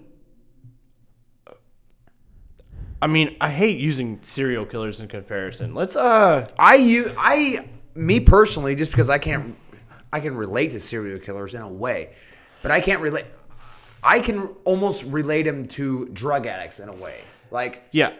i 3.03 3.07
mean 3.07 3.35
i 3.41 3.49
hate 3.49 3.79
using 3.79 4.17
serial 4.21 4.65
killers 4.65 4.99
in 4.99 5.07
comparison 5.07 5.73
let's 5.75 5.95
uh 5.95 6.47
I 6.57 6.75
you 6.75 7.13
I 7.17 7.67
me 7.95 8.19
personally, 8.19 8.75
just 8.75 8.91
because 8.91 9.09
I 9.09 9.17
can't, 9.17 9.55
I 10.11 10.19
can 10.19 10.35
relate 10.35 10.71
to 10.71 10.79
serial 10.79 11.19
killers 11.19 11.53
in 11.53 11.61
a 11.61 11.67
way, 11.67 12.15
but 12.61 12.71
I 12.71 12.81
can't 12.81 13.01
relate. 13.01 13.25
I 14.01 14.19
can 14.19 14.49
almost 14.65 15.03
relate 15.03 15.43
them 15.43 15.67
to 15.69 16.07
drug 16.09 16.45
addicts 16.45 16.79
in 16.79 16.89
a 16.89 16.95
way. 16.95 17.21
Like 17.51 17.83
yeah 17.91 18.13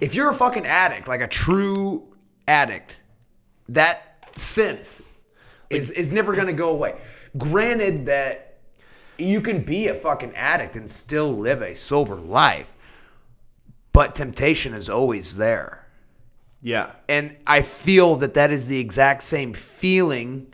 if 0.00 0.14
you're 0.14 0.30
a 0.30 0.34
fucking 0.34 0.66
addict, 0.66 1.08
like 1.08 1.20
a 1.20 1.28
true 1.28 2.12
addict, 2.48 2.96
that 3.68 4.28
sense 4.36 5.02
is 5.70 5.90
is 5.90 6.12
never 6.12 6.34
gonna 6.34 6.52
go 6.52 6.70
away. 6.70 6.98
Granted 7.38 8.06
that 8.06 8.58
you 9.18 9.40
can 9.40 9.62
be 9.62 9.88
a 9.88 9.94
fucking 9.94 10.34
addict 10.34 10.76
and 10.76 10.90
still 10.90 11.32
live 11.32 11.62
a 11.62 11.74
sober 11.74 12.16
life, 12.16 12.72
but 13.96 14.14
temptation 14.14 14.74
is 14.74 14.90
always 14.90 15.38
there. 15.38 15.86
Yeah. 16.60 16.90
And 17.08 17.34
I 17.46 17.62
feel 17.62 18.16
that 18.16 18.34
that 18.34 18.50
is 18.50 18.68
the 18.68 18.78
exact 18.78 19.22
same 19.22 19.54
feeling 19.54 20.52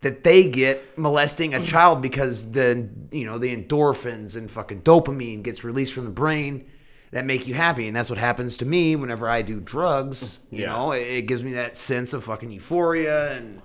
that 0.00 0.24
they 0.24 0.50
get 0.50 0.98
molesting 0.98 1.54
a 1.54 1.64
child 1.64 2.02
because 2.02 2.50
the 2.50 2.88
you 3.12 3.24
know 3.26 3.38
the 3.38 3.56
endorphins 3.56 4.34
and 4.36 4.50
fucking 4.50 4.82
dopamine 4.82 5.44
gets 5.44 5.62
released 5.62 5.92
from 5.92 6.04
the 6.04 6.10
brain 6.10 6.68
that 7.12 7.24
make 7.24 7.46
you 7.46 7.54
happy. 7.54 7.86
And 7.86 7.94
that's 7.96 8.10
what 8.10 8.18
happens 8.18 8.56
to 8.56 8.66
me 8.66 8.96
whenever 8.96 9.28
I 9.28 9.42
do 9.42 9.60
drugs. 9.60 10.40
You 10.50 10.62
Yeah. 10.62 10.72
know 10.72 10.90
it, 10.90 11.02
it 11.02 11.22
gives 11.28 11.44
me 11.44 11.52
that 11.52 11.76
sense 11.76 12.12
of 12.12 12.24
fucking 12.24 12.50
euphoria 12.50 13.34
and 13.36 13.62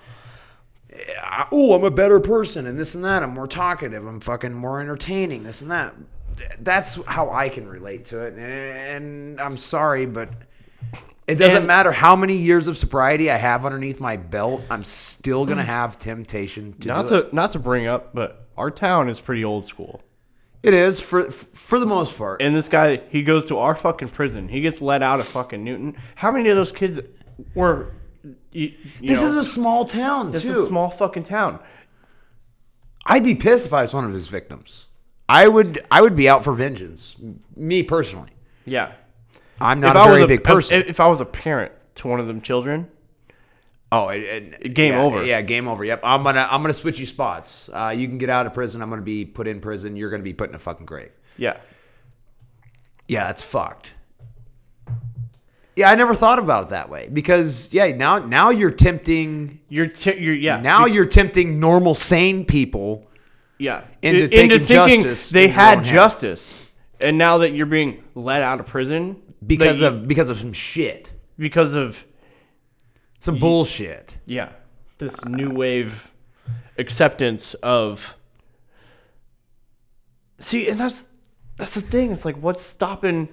oh 1.52 1.74
I'm 1.74 1.84
a 1.84 1.90
better 1.92 2.20
person 2.20 2.68
and 2.68 2.80
this 2.80 2.94
and 2.94 3.04
that. 3.04 3.24
I'm 3.24 3.34
more 3.34 3.48
talkative. 3.48 4.06
I'm 4.06 4.20
fucking 4.20 4.54
more 4.54 4.80
entertaining. 4.80 5.42
This 5.44 5.62
and 5.62 5.72
that 5.72 5.96
that's 6.60 6.96
how 7.06 7.32
I 7.32 7.50
can 7.50 7.68
relate 7.68 8.06
to 8.06 8.22
it 8.22 8.38
and 8.38 9.40
I'm 9.40 9.58
sorry 9.58 10.06
but 10.06 10.30
it 11.28 11.36
doesn't 11.36 11.58
And- 11.58 11.68
matter 11.68 11.92
how 11.92 12.16
many 12.16 12.36
years 12.36 12.68
of 12.68 12.78
sobriety 12.78 13.30
I 13.30 13.38
have 13.38 13.64
underneath 13.64 14.00
my 14.00 14.18
belt. 14.18 14.64
I'm 14.70 14.84
still 14.84 15.46
gonna 15.46 15.62
hmm. 15.62 15.68
have 15.70 16.00
temptation 16.00 16.74
to 16.80 16.88
not 16.88 17.08
do 17.08 17.16
it. 17.16 17.30
to 17.30 17.36
not 17.36 17.52
to 17.54 17.60
bring 17.60 17.88
up 17.88 18.14
but 18.14 18.48
our 18.58 18.72
town 18.72 19.10
is 19.10 19.20
pretty 19.20 19.44
old 19.46 19.66
school 19.68 20.02
It 20.64 20.74
is 20.74 21.00
for 21.00 21.30
for 21.32 21.80
the 21.80 21.86
most 21.86 22.18
part. 22.18 22.42
and 22.42 22.56
this 22.56 22.70
guy 22.70 23.02
he 23.10 23.24
goes 23.24 23.46
to 23.46 23.58
our 23.58 23.76
fucking 23.76 24.10
prison 24.10 24.48
he 24.50 24.62
gets 24.62 24.82
let 24.82 25.02
out 25.04 25.20
of 25.20 25.28
fucking 25.28 25.64
newton 25.64 25.96
how 26.16 26.32
many 26.32 26.50
of 26.50 26.56
those 26.56 26.72
kids 26.72 27.00
were 27.54 27.92
you, 28.52 28.74
you 29.00 29.10
this 29.10 29.22
know, 29.22 29.28
is 29.30 29.36
a 29.36 29.46
small 29.46 29.86
town 29.86 30.32
this 30.32 30.42
too. 30.44 30.50
is 30.50 30.58
a 30.58 30.66
small 30.66 30.90
fucking 30.90 31.24
town 31.24 31.60
I'd 33.06 33.24
be 33.24 33.34
pissed 33.36 33.66
if 33.66 33.74
I 33.74 33.82
was 33.82 33.94
one 33.94 34.06
of 34.06 34.14
his 34.14 34.28
victims. 34.28 34.86
I 35.30 35.48
would 35.48 35.80
I 35.92 36.02
would 36.02 36.16
be 36.16 36.28
out 36.28 36.44
for 36.44 36.54
vengeance. 36.54 37.16
Me 37.56 37.84
personally, 37.84 38.32
yeah 38.66 38.94
I'm 39.62 39.80
not 39.80 39.92
if 39.92 39.96
a 39.96 40.00
I 40.00 40.06
was 40.08 40.14
very 40.14 40.24
a 40.24 40.28
big 40.28 40.44
person. 40.44 40.80
If, 40.82 40.88
if 40.90 41.00
I 41.00 41.08
was 41.08 41.22
a 41.22 41.26
parent 41.26 41.72
to 41.96 42.08
one 42.08 42.20
of 42.20 42.28
them 42.28 42.42
children, 42.42 42.90
oh, 43.92 44.10
it, 44.10 44.22
it- 44.62 44.74
Game 44.74 44.94
yeah, 44.94 45.02
over. 45.02 45.24
Yeah, 45.24 45.42
game 45.42 45.68
over. 45.68 45.84
Yep. 45.86 46.02
I'm 46.04 46.24
gonna 46.24 46.48
I'm 46.50 46.62
gonna 46.62 46.74
switch 46.74 47.00
you 47.00 47.06
spots. 47.06 47.70
Uh, 47.74 47.90
you 47.96 48.08
can 48.08 48.18
get 48.18 48.30
out 48.30 48.46
of 48.48 48.54
prison. 48.54 48.82
I'm 48.82 48.90
gonna 48.90 49.02
be 49.02 49.24
put 49.26 49.48
in 49.48 49.60
prison. 49.62 49.96
You're 49.96 50.10
gonna 50.10 50.24
be 50.24 50.34
put 50.34 50.50
in 50.50 50.56
a 50.56 50.60
fucking 50.60 50.86
grave. 50.86 51.12
yeah, 51.38 51.58
Yeah, 53.08 53.26
that's 53.28 53.42
fucked. 53.42 53.94
Yeah, 55.76 55.90
I 55.90 55.96
never 55.96 56.14
thought 56.14 56.40
about 56.40 56.66
it 56.66 56.70
that 56.72 56.90
way 56.90 57.10
because 57.12 57.70
yeah, 57.72 57.88
now 57.96 58.20
now 58.20 58.50
you're 58.50 58.72
tempting 58.72 59.60
you're 59.70 59.88
t- 59.88 60.18
you're 60.20 60.34
yeah 60.36 60.60
now 60.60 60.86
you're 60.86 61.06
tempting 61.06 61.60
normal 61.60 61.96
sane 61.96 62.44
people. 62.46 63.09
Yeah 63.60 63.84
into 64.02 64.24
I- 64.24 64.28
taking 64.28 64.60
thinking 64.60 65.04
justice 65.04 65.30
they 65.30 65.46
in 65.46 65.52
had 65.52 65.84
justice, 65.84 66.72
and 67.00 67.18
now 67.18 67.38
that 67.40 67.52
you're 67.54 67.66
being 67.68 68.04
let 68.16 68.42
out 68.42 68.60
of 68.60 68.66
prison 68.66 69.22
because 69.46 69.82
of 69.82 70.08
because 70.08 70.30
of 70.30 70.40
some 70.40 70.54
shit, 70.54 71.12
because 71.38 71.76
of 71.76 72.06
some 73.20 73.38
bullshit. 73.38 74.18
yeah 74.26 74.50
this 74.98 75.24
new 75.26 75.50
wave 75.52 76.10
acceptance 76.78 77.54
of 77.56 78.16
see, 80.40 80.68
and 80.70 80.80
that's 80.80 81.06
that's 81.58 81.74
the 81.76 81.82
thing. 81.82 82.12
It's 82.12 82.26
like 82.26 82.38
what's 82.38 82.62
stopping 82.62 83.28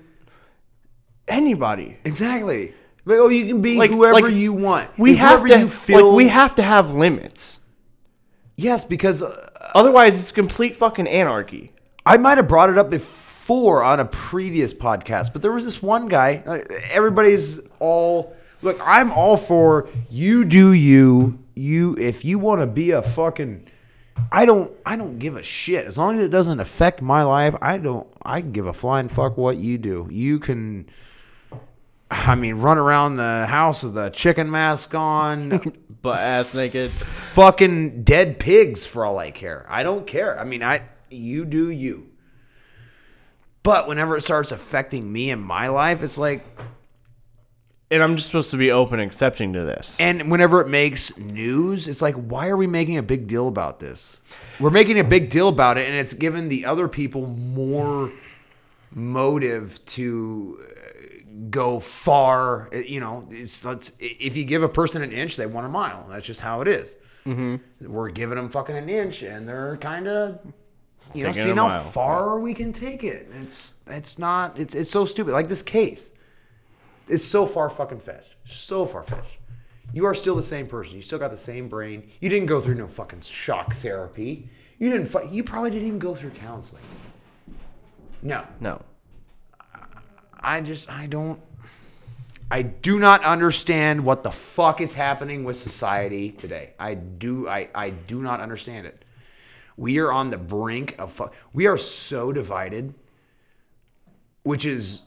anybody? 1.29 1.99
Exactly. 2.05 2.75
Like, 3.05 3.19
oh, 3.21 3.29
you 3.29 3.47
can 3.47 3.63
be 3.63 3.77
Like- 3.77 3.91
whoever 3.93 4.21
like, 4.23 4.35
you 4.35 4.53
want. 4.53 4.91
We 4.99 5.15
have 5.17 5.47
to 5.47 5.59
you 5.61 5.69
feel. 5.69 6.09
like 6.09 6.17
we 6.17 6.29
have 6.29 6.57
to 6.57 6.63
have 6.63 6.93
limits. 6.95 7.61
Yes, 8.57 8.85
because 8.85 9.23
uh, 9.23 9.51
Otherwise, 9.75 10.19
it's 10.19 10.33
complete 10.33 10.75
fucking 10.75 11.07
anarchy. 11.07 11.73
I 12.07 12.17
might 12.17 12.39
have 12.39 12.49
brought 12.49 12.71
it 12.71 12.79
up 12.79 12.89
before 12.89 13.83
on 13.83 14.01
a 14.01 14.05
previous 14.07 14.73
podcast, 14.73 15.33
but 15.33 15.43
there 15.43 15.53
was 15.53 15.65
this 15.65 15.83
one 15.83 16.09
guy. 16.09 16.43
uh, 16.47 16.59
Everybody's 16.91 17.61
all 17.79 18.35
look. 18.63 18.79
I'm 18.83 19.13
all 19.13 19.37
for 19.37 19.89
you. 20.09 20.45
Do 20.45 20.73
you 20.73 21.39
you 21.55 21.95
if 21.99 22.25
you 22.25 22.39
want 22.39 22.61
to 22.63 22.67
be 22.67 22.93
a 22.93 23.03
fucking. 23.03 23.69
I 24.33 24.47
don't. 24.47 24.73
I 24.87 24.97
don't 24.97 25.19
give 25.19 25.37
a 25.37 25.43
shit 25.43 25.85
as 25.87 25.99
long 25.99 26.17
as 26.17 26.23
it 26.23 26.29
doesn't 26.31 26.59
affect 26.59 27.03
my 27.03 27.23
life. 27.23 27.55
I 27.61 27.77
don't. 27.77 28.07
I 28.25 28.41
can 28.41 28.53
give 28.53 28.67
a 28.67 28.73
flying 28.73 29.09
fuck 29.09 29.37
what 29.37 29.59
you 29.59 29.77
do. 29.77 30.09
You 30.11 30.39
can. 30.39 30.89
I 32.11 32.35
mean, 32.37 32.57
run 32.57 32.79
around 32.79 33.17
the 33.17 33.47
house 33.47 33.83
with 33.83 33.97
a 33.97 34.11
chicken 34.11 34.51
mask 34.51 34.95
on, 34.95 35.61
But 36.03 36.21
ass 36.21 36.55
naked. 36.55 36.91
fucking 36.91 38.05
dead 38.05 38.39
pigs 38.39 38.87
for 38.87 39.05
all 39.05 39.19
I 39.19 39.33
care. 39.33 39.67
I 39.69 39.83
don't 39.83 40.07
care. 40.07 40.39
I 40.39 40.45
mean, 40.45 40.63
I 40.63 40.83
you 41.11 41.45
do 41.45 41.69
you. 41.69 42.09
But 43.65 43.89
whenever 43.89 44.17
it 44.17 44.21
starts 44.23 44.53
affecting 44.53 45.13
me 45.13 45.31
and 45.31 45.43
my 45.43 45.67
life, 45.69 46.03
it's 46.05 46.17
like 46.19 46.45
And 47.91 48.03
I'm 48.05 48.15
just 48.15 48.27
supposed 48.27 48.53
to 48.53 48.57
be 48.57 48.71
open 48.71 49.01
and 49.01 49.09
accepting 49.11 49.53
to 49.55 49.65
this. 49.65 49.99
and 49.99 50.31
whenever 50.31 50.61
it 50.61 50.69
makes 50.69 51.17
news, 51.19 51.89
it's 51.89 52.03
like 52.03 52.15
why 52.15 52.47
are 52.49 52.57
we 52.57 52.69
making 52.69 52.99
a 52.99 53.03
big 53.03 53.27
deal 53.27 53.49
about 53.49 53.81
this? 53.81 54.21
We're 54.61 54.71
making 54.71 55.01
a 55.01 55.05
big 55.05 55.29
deal 55.31 55.49
about 55.49 55.77
it 55.77 55.89
and 55.89 55.99
it's 55.99 56.13
given 56.13 56.47
the 56.49 56.67
other 56.67 56.87
people 56.87 57.27
more 57.27 58.13
motive 58.93 59.85
to 59.87 60.59
go 61.51 61.81
far, 61.81 62.69
Uh, 62.73 62.79
you 62.79 63.01
know, 63.01 63.27
it's 63.31 63.65
let's 63.65 63.93
if 63.99 64.37
you 64.37 64.45
give 64.45 64.63
a 64.63 64.69
person 64.69 65.03
an 65.03 65.13
inch, 65.13 65.37
they 65.37 65.47
want 65.47 65.67
a 65.67 65.71
mile. 65.71 66.07
That's 66.09 66.27
just 66.27 66.41
how 66.41 66.61
it 66.61 66.69
is. 66.69 66.91
Mm-hmm. 67.27 67.91
We're 67.93 68.11
giving 68.11 68.37
them 68.37 68.49
fucking 68.49 68.77
an 68.77 68.89
inch, 68.89 69.23
and 69.23 69.49
they're 69.49 69.77
kind 69.79 70.07
of, 70.07 70.39
you 71.13 71.23
know, 71.25 71.33
seeing 71.33 71.57
how 71.57 71.81
far 71.81 72.39
we 72.39 72.55
can 72.55 72.73
take 72.73 73.03
it. 73.05 73.29
It's 73.33 73.75
it's 73.87 74.19
not 74.19 74.59
it's 74.59 74.75
it's 74.75 74.91
so 74.91 75.05
stupid. 75.05 75.33
Like 75.33 75.49
this 75.49 75.63
case, 75.63 76.13
it's 77.09 77.25
so 77.25 77.45
far 77.47 77.69
fucking 77.69 78.01
fetched, 78.01 78.35
so 78.45 78.87
far 78.87 79.03
fetched. 79.03 79.39
You 79.93 80.05
are 80.07 80.15
still 80.15 80.35
the 80.37 80.43
same 80.43 80.67
person. 80.67 80.97
You 80.97 81.03
still 81.03 81.19
got 81.19 81.31
the 81.31 81.37
same 81.37 81.69
brain. 81.69 82.09
You 82.21 82.29
didn't 82.29 82.47
go 82.47 82.61
through 82.61 82.75
no 82.75 82.87
fucking 82.89 83.21
shock 83.23 83.75
therapy. 83.75 84.49
You 84.79 84.91
didn't. 84.91 85.07
Fu- 85.09 85.29
you 85.31 85.43
probably 85.45 85.71
didn't 85.71 85.87
even 85.89 85.99
go 85.99 86.15
through 86.15 86.31
counseling. 86.31 86.83
No, 88.23 88.45
No. 88.61 88.83
I 90.47 90.61
just 90.61 90.89
I 90.89 91.07
don't 91.09 91.41
I 92.51 92.63
do 92.63 93.01
not 93.01 93.25
understand 93.25 94.05
what 94.05 94.23
the 94.23 94.31
fuck 94.31 94.81
is 94.81 94.95
happening 94.95 95.43
with 95.43 95.57
society 95.57 96.31
today. 96.31 96.75
I 96.79 96.95
do 96.95 97.49
I 97.49 97.69
I 97.75 97.91
do 97.91 98.23
not 98.23 98.41
understand 98.41 98.87
it. 98.87 99.05
We 99.77 99.99
are 99.99 100.13
on 100.13 100.29
the 100.29 100.39
brink 100.39 100.95
of 100.99 101.13
fu- 101.13 101.31
we 101.53 101.67
are 101.67 101.77
so 101.77 102.33
divided 102.33 102.95
which 104.45 104.65
is 104.65 105.03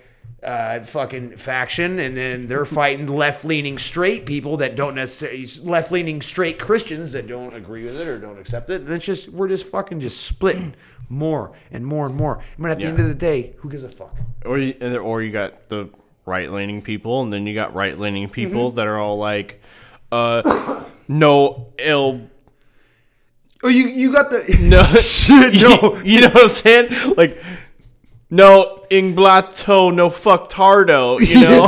uh, 0.44 0.80
fucking 0.82 1.38
faction, 1.38 2.00
and 2.00 2.18
then 2.18 2.48
they're 2.48 2.66
fighting 2.66 3.06
left 3.06 3.46
leaning 3.46 3.78
straight 3.78 4.26
people 4.26 4.58
that 4.58 4.76
don't 4.76 4.96
necessarily 4.96 5.46
left 5.62 5.92
leaning 5.92 6.20
straight 6.22 6.58
Christians 6.58 7.12
that 7.12 7.28
don't 7.28 7.54
agree 7.54 7.84
with 7.84 8.00
it 8.00 8.08
or 8.08 8.18
don't 8.18 8.40
accept 8.40 8.72
it. 8.72 8.82
And 8.82 8.90
it's 8.90 9.06
just 9.06 9.30
we're 9.30 9.48
just 9.48 9.68
fucking 9.68 10.00
just 10.00 10.26
splitting 10.26 10.74
more 11.10 11.52
and 11.72 11.86
more 11.86 12.08
and 12.08 12.16
more. 12.16 12.40
I 12.40 12.62
mean, 12.62 12.72
at 12.72 12.80
the 12.80 12.86
end 12.86 13.00
of 13.00 13.08
the 13.08 13.14
day, 13.14 13.54
who 13.58 13.70
gives 13.70 13.84
a 13.84 13.90
fuck? 13.90 14.16
Or 14.44 14.58
you, 14.58 14.74
or 14.98 15.22
you 15.22 15.32
got 15.32 15.70
the 15.70 15.90
right 16.26 16.52
leaning 16.52 16.82
people, 16.82 17.22
and 17.22 17.32
then 17.32 17.46
you 17.46 17.54
got 17.54 17.76
right 17.76 18.00
leaning 18.00 18.28
people 18.28 18.70
Mm-hmm. 18.70 18.78
that 18.78 18.88
are 18.88 18.98
all 18.98 19.20
like, 19.20 19.62
uh, 20.12 20.84
no 21.08 21.72
ill. 21.78 22.22
Oh, 23.64 23.68
you 23.68 23.88
you 23.88 24.12
got 24.12 24.32
the 24.32 24.58
No 24.62 24.84
shit. 24.86 25.62
No, 25.62 25.98
you, 25.98 26.16
you 26.16 26.22
know 26.22 26.30
what 26.30 26.44
I'm 26.44 26.50
saying? 26.50 27.16
Like, 27.16 27.44
no 28.30 28.86
inglato, 28.90 29.94
no 29.94 30.10
fuck 30.10 30.50
tardo. 30.50 31.20
You 31.20 31.36
know? 31.42 31.68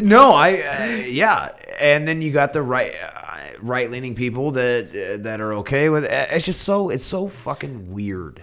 no, 0.00 0.32
I 0.32 0.60
uh, 0.60 0.84
yeah, 1.06 1.52
and 1.78 2.06
then 2.06 2.20
you 2.20 2.32
got 2.32 2.52
the 2.52 2.62
right 2.62 2.94
uh, 2.94 3.52
right 3.60 3.90
leaning 3.90 4.14
people 4.14 4.50
that 4.52 4.88
uh, 4.88 5.22
that 5.22 5.40
are 5.40 5.54
okay 5.54 5.88
with 5.88 6.04
it. 6.04 6.28
It's 6.30 6.44
just 6.44 6.62
so 6.62 6.90
it's 6.90 7.04
so 7.04 7.28
fucking 7.28 7.92
weird. 7.92 8.42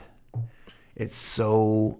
It's 0.95 1.15
so 1.15 1.99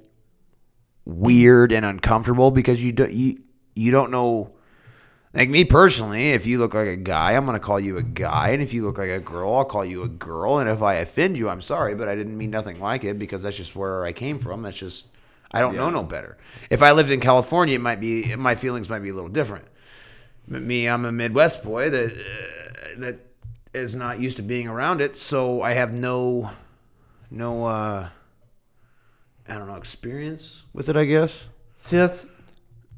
weird 1.05 1.71
and 1.71 1.85
uncomfortable 1.85 2.49
because 2.49 2.81
you 2.81 2.91
don't 2.91 3.13
you 3.13 3.39
you 3.75 3.91
don't 3.91 4.11
know. 4.11 4.53
Like 5.37 5.51
me 5.51 5.65
personally, 5.65 6.31
if 6.31 6.47
you 6.47 6.57
look 6.57 6.73
like 6.73 6.87
a 6.87 6.97
guy, 6.97 7.33
I'm 7.33 7.45
gonna 7.45 7.59
call 7.59 7.79
you 7.79 7.97
a 7.97 8.01
guy, 8.01 8.49
and 8.49 8.63
if 8.63 8.73
you 8.73 8.83
look 8.83 8.97
like 8.97 9.11
a 9.11 9.19
girl, 9.19 9.53
I'll 9.53 9.65
call 9.65 9.85
you 9.85 10.01
a 10.01 10.07
girl. 10.07 10.57
And 10.57 10.67
if 10.67 10.81
I 10.81 10.95
offend 10.95 11.37
you, 11.37 11.47
I'm 11.47 11.61
sorry, 11.61 11.93
but 11.93 12.07
I 12.07 12.15
didn't 12.15 12.35
mean 12.35 12.49
nothing 12.49 12.79
like 12.79 13.03
it 13.03 13.19
because 13.19 13.43
that's 13.43 13.55
just 13.55 13.75
where 13.75 14.03
I 14.03 14.13
came 14.13 14.39
from. 14.39 14.63
That's 14.63 14.77
just 14.77 15.09
I 15.51 15.59
don't 15.59 15.75
know 15.75 15.91
no 15.91 16.01
better. 16.01 16.37
If 16.71 16.81
I 16.81 16.91
lived 16.91 17.11
in 17.11 17.19
California, 17.19 17.75
it 17.75 17.81
might 17.81 17.99
be 17.99 18.35
my 18.35 18.55
feelings 18.55 18.89
might 18.89 19.03
be 19.03 19.09
a 19.09 19.13
little 19.13 19.29
different. 19.29 19.65
But 20.47 20.63
me, 20.63 20.89
I'm 20.89 21.05
a 21.05 21.11
Midwest 21.11 21.63
boy 21.63 21.91
that 21.91 22.13
uh, 22.13 22.99
that 22.99 23.19
is 23.75 23.95
not 23.95 24.19
used 24.19 24.37
to 24.37 24.43
being 24.43 24.67
around 24.67 25.01
it, 25.01 25.15
so 25.15 25.61
I 25.61 25.73
have 25.73 25.93
no 25.93 26.49
no 27.29 27.63
uh 27.63 28.09
I 29.47 29.53
don't 29.53 29.67
know 29.67 29.75
experience 29.75 30.63
with 30.73 30.89
it. 30.89 30.97
I 30.97 31.05
guess. 31.05 31.43
See, 31.77 31.97
that's 31.97 32.25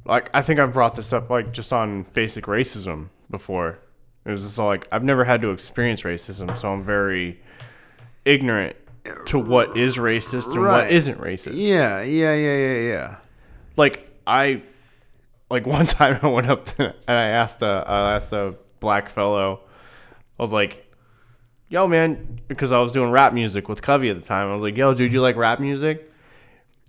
like 0.05 0.29
I 0.33 0.41
think 0.41 0.59
I've 0.59 0.73
brought 0.73 0.95
this 0.95 1.13
up 1.13 1.29
like 1.29 1.51
just 1.51 1.71
on 1.73 2.03
basic 2.13 2.45
racism 2.45 3.09
before. 3.29 3.79
It 4.25 4.31
was 4.31 4.41
just 4.43 4.57
like 4.57 4.87
I've 4.91 5.03
never 5.03 5.23
had 5.23 5.41
to 5.41 5.51
experience 5.51 6.03
racism, 6.03 6.57
so 6.57 6.71
I'm 6.71 6.83
very 6.83 7.39
ignorant 8.25 8.75
to 9.25 9.39
what 9.39 9.75
is 9.77 9.97
racist 9.97 10.47
and 10.53 10.63
Right. 10.63 10.83
what 10.83 10.91
isn't 10.91 11.19
racist. 11.19 11.53
Yeah, 11.55 12.01
yeah, 12.03 12.33
yeah, 12.35 12.57
yeah, 12.57 12.79
yeah. 12.89 13.15
Like 13.77 14.11
I, 14.27 14.61
like 15.49 15.65
one 15.77 15.85
time 15.85 16.19
I 16.21 16.27
went 16.27 16.47
up 16.49 16.65
to, 16.65 16.87
and 17.07 17.17
I 17.17 17.25
asked 17.27 17.61
a 17.61 17.83
I 17.87 18.15
asked 18.15 18.33
a 18.33 18.55
black 18.79 19.09
fellow, 19.09 19.61
I 20.37 20.43
was 20.43 20.51
like, 20.51 20.85
"Yo, 21.69 21.87
man," 21.87 22.39
because 22.47 22.71
I 22.71 22.79
was 22.79 22.91
doing 22.91 23.11
rap 23.11 23.33
music 23.33 23.67
with 23.69 23.81
Covey 23.81 24.09
at 24.09 24.19
the 24.19 24.25
time. 24.25 24.49
I 24.49 24.53
was 24.53 24.61
like, 24.63 24.77
"Yo, 24.77 24.93
dude, 24.93 25.11
you 25.13 25.21
like 25.21 25.35
rap 25.37 25.59
music?" 25.59 26.08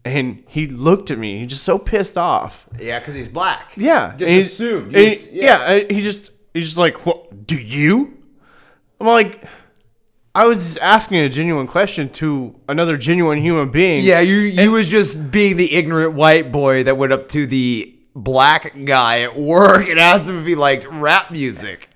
And 0.04 0.44
he 0.48 0.66
looked 0.66 1.10
at 1.10 1.18
me. 1.18 1.38
He 1.38 1.46
just 1.46 1.62
so 1.62 1.78
pissed 1.78 2.16
off. 2.16 2.66
Yeah, 2.78 2.98
because 3.00 3.14
he's 3.14 3.28
black. 3.28 3.72
Yeah, 3.76 4.14
Just 4.16 4.30
and 4.30 4.40
assumed. 4.40 4.96
and 4.96 5.14
he- 5.14 5.40
yeah, 5.42 5.56
uh, 5.58 5.80
he 5.94 6.00
just 6.00 6.32
he's 6.54 6.64
just 6.66 6.78
like, 6.78 7.04
"What 7.04 7.46
do 7.46 7.56
you?" 7.58 8.16
I'm 8.98 9.06
like, 9.06 9.44
I 10.34 10.46
was 10.46 10.58
just 10.64 10.78
asking 10.78 11.18
a 11.18 11.28
genuine 11.28 11.66
question 11.66 12.08
to 12.14 12.54
another 12.68 12.96
genuine 12.96 13.38
human 13.38 13.70
being. 13.70 14.02
Yeah, 14.04 14.20
you 14.20 14.36
you 14.36 14.72
was 14.72 14.88
just 14.88 15.30
being 15.30 15.56
the 15.58 15.74
ignorant 15.74 16.14
white 16.14 16.50
boy 16.50 16.82
that 16.84 16.96
went 16.96 17.12
up 17.12 17.28
to 17.28 17.46
the 17.46 17.94
black 18.14 18.72
guy 18.86 19.20
at 19.22 19.38
work 19.38 19.88
and 19.88 20.00
asked 20.00 20.28
him 20.28 20.38
if 20.40 20.46
he 20.46 20.54
liked 20.54 20.86
rap 20.86 21.30
music. 21.30 21.90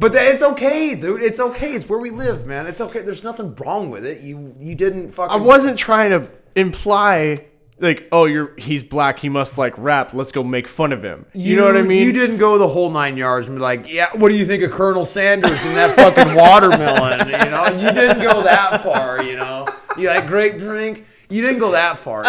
But 0.00 0.14
that, 0.14 0.34
it's 0.34 0.42
okay, 0.42 0.94
dude. 0.94 1.22
It's 1.22 1.38
okay. 1.38 1.72
It's 1.72 1.86
where 1.88 1.98
we 1.98 2.10
live, 2.10 2.46
man. 2.46 2.66
It's 2.66 2.80
okay. 2.80 3.02
There's 3.02 3.22
nothing 3.22 3.54
wrong 3.56 3.90
with 3.90 4.06
it. 4.06 4.22
You 4.22 4.54
you 4.58 4.74
didn't 4.74 5.12
fucking. 5.12 5.30
I 5.30 5.36
wasn't 5.36 5.78
trying 5.78 6.10
to 6.10 6.30
imply 6.54 7.46
like, 7.82 8.08
oh, 8.12 8.26
you're 8.26 8.54
he's 8.58 8.82
black, 8.82 9.18
he 9.18 9.28
must 9.28 9.58
like 9.58 9.74
rap. 9.76 10.14
Let's 10.14 10.30
go 10.30 10.44
make 10.44 10.68
fun 10.68 10.92
of 10.92 11.02
him. 11.02 11.26
You, 11.34 11.56
know 11.56 11.66
what 11.66 11.76
I 11.76 11.82
mean? 11.82 12.06
You 12.06 12.12
didn't 12.12 12.38
go 12.38 12.56
the 12.56 12.68
whole 12.68 12.90
nine 12.90 13.16
yards 13.16 13.48
and 13.48 13.56
be 13.56 13.62
like, 13.62 13.92
yeah, 13.92 14.08
what 14.14 14.30
do 14.30 14.36
you 14.36 14.46
think 14.46 14.62
of 14.62 14.70
Colonel 14.70 15.04
Sanders 15.04 15.62
and 15.64 15.76
that 15.76 15.96
fucking 15.96 16.34
watermelon? 16.36 17.28
You 17.28 17.50
know, 17.50 17.66
you 17.66 17.92
didn't 17.92 18.22
go 18.22 18.42
that 18.42 18.82
far. 18.82 19.22
You 19.22 19.36
know, 19.36 19.66
you 19.98 20.08
like 20.08 20.28
grape 20.28 20.58
drink. 20.58 21.06
You 21.28 21.42
didn't 21.42 21.58
go 21.58 21.72
that 21.72 21.98
far. 21.98 22.22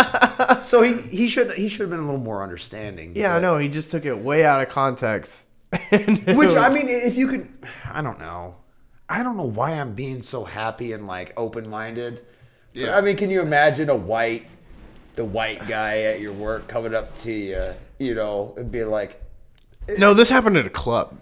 So 0.62 0.82
he 0.82 1.02
he 1.02 1.28
should 1.28 1.54
he 1.54 1.68
should 1.68 1.82
have 1.82 1.90
been 1.90 2.00
a 2.00 2.06
little 2.06 2.20
more 2.20 2.42
understanding. 2.42 3.14
Yeah, 3.16 3.36
I 3.36 3.40
know. 3.40 3.58
He 3.58 3.68
just 3.68 3.92
took 3.92 4.06
it 4.06 4.18
way 4.18 4.46
out 4.46 4.62
of 4.62 4.70
context. 4.70 5.48
Which 5.72 6.56
I 6.56 6.70
mean, 6.74 6.88
if 6.90 7.16
you 7.16 7.28
could, 7.28 7.50
I 7.92 8.02
don't 8.02 8.20
know. 8.20 8.56
I 9.10 9.22
don't 9.22 9.38
know 9.38 9.44
why 9.44 9.72
I'm 9.72 9.94
being 9.94 10.22
so 10.22 10.46
happy 10.46 10.94
and 10.94 11.06
like 11.06 11.34
open 11.38 11.70
minded. 11.70 12.26
Yeah. 12.74 12.98
I 12.98 13.02
mean, 13.02 13.16
can 13.18 13.30
you 13.30 13.42
imagine 13.42 13.90
a 13.90 13.96
white, 13.96 14.48
the 15.16 15.26
white 15.26 15.68
guy 15.68 16.02
at 16.02 16.20
your 16.20 16.34
work 16.34 16.68
coming 16.68 16.96
up 16.96 17.18
to 17.22 17.32
you, 17.32 17.74
you 18.00 18.16
know, 18.16 18.54
and 18.58 18.72
be 18.72 18.84
like, 18.84 19.22
eh. 19.88 19.96
no, 19.98 20.14
this 20.14 20.30
happened 20.30 20.58
at 20.58 20.66
a 20.66 20.72
club, 20.72 21.16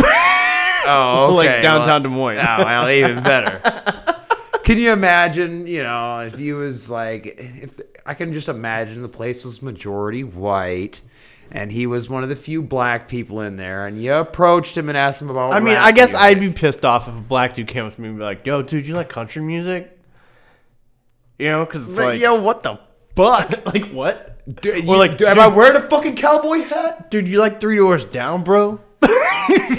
"Oh, 0.00 1.26
okay. 1.38 1.54
like 1.54 1.62
downtown 1.62 2.02
Des 2.02 2.08
Moines. 2.08 2.38
Oh, 2.38 2.64
well, 2.64 2.88
even 2.90 3.22
better. 3.22 3.60
Can 4.64 4.76
you 4.76 4.92
imagine, 4.92 5.66
you 5.66 5.82
know, 5.82 6.20
if 6.20 6.38
you 6.38 6.56
was 6.56 6.90
like, 6.90 7.26
if 7.38 7.72
I 8.04 8.12
can 8.12 8.34
just 8.34 8.50
imagine 8.50 9.00
the 9.00 9.08
place 9.08 9.42
was 9.42 9.62
majority 9.62 10.22
white, 10.22 11.00
and 11.50 11.72
he 11.72 11.86
was 11.86 12.10
one 12.10 12.22
of 12.22 12.28
the 12.28 12.36
few 12.36 12.60
black 12.60 13.08
people 13.08 13.40
in 13.40 13.56
there, 13.56 13.86
and 13.86 14.02
you 14.02 14.12
approached 14.12 14.76
him 14.76 14.90
and 14.90 14.98
asked 14.98 15.22
him 15.22 15.30
about. 15.30 15.54
I 15.54 15.60
mean, 15.60 15.74
I 15.74 15.92
guess 15.92 16.08
music. 16.10 16.20
I'd 16.20 16.40
be 16.40 16.52
pissed 16.52 16.84
off 16.84 17.08
if 17.08 17.16
a 17.16 17.20
black 17.20 17.54
dude 17.54 17.68
came 17.68 17.86
up 17.86 17.94
to 17.94 18.00
me 18.02 18.08
and 18.08 18.18
be 18.18 18.24
like, 18.24 18.44
"Yo, 18.46 18.60
dude, 18.60 18.86
you 18.86 18.94
like 18.94 19.08
country 19.08 19.42
music?" 19.42 19.97
You 21.38 21.46
know, 21.48 21.64
because 21.64 21.88
it's 21.88 21.96
But, 21.98 22.06
like, 22.06 22.20
yo, 22.20 22.34
what 22.34 22.62
the 22.62 22.78
fuck? 23.14 23.66
like 23.74 23.90
what? 23.90 24.40
Or 24.64 24.74
you, 24.76 24.82
like, 24.96 25.18
do, 25.18 25.26
am 25.26 25.34
dude- 25.34 25.42
I 25.42 25.46
wearing 25.48 25.76
a 25.82 25.88
fucking 25.88 26.16
cowboy 26.16 26.60
hat? 26.62 27.10
Dude, 27.10 27.28
you 27.28 27.38
like 27.38 27.60
Three 27.60 27.76
Doors 27.76 28.04
Down, 28.04 28.42
bro? 28.44 28.80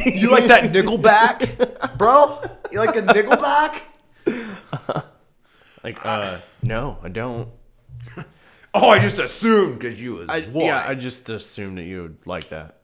You 0.05 0.31
like 0.31 0.45
that 0.45 0.71
Nickelback, 0.71 1.97
bro? 1.97 2.41
You 2.71 2.79
like 2.79 2.95
a 2.95 3.03
Nickelback? 3.03 3.81
Like, 5.83 6.03
uh, 6.05 6.39
no, 6.63 6.97
I 7.03 7.09
don't. 7.09 7.49
Oh, 8.73 8.89
I 8.89 8.99
just 8.99 9.19
assumed 9.19 9.79
because 9.79 10.01
you 10.01 10.13
was 10.15 10.29
I, 10.29 10.41
white. 10.41 10.65
yeah, 10.65 10.83
I 10.87 10.95
just 10.95 11.29
assumed 11.29 11.77
that 11.77 11.83
you 11.83 12.01
would 12.03 12.17
like 12.25 12.49
that. 12.49 12.77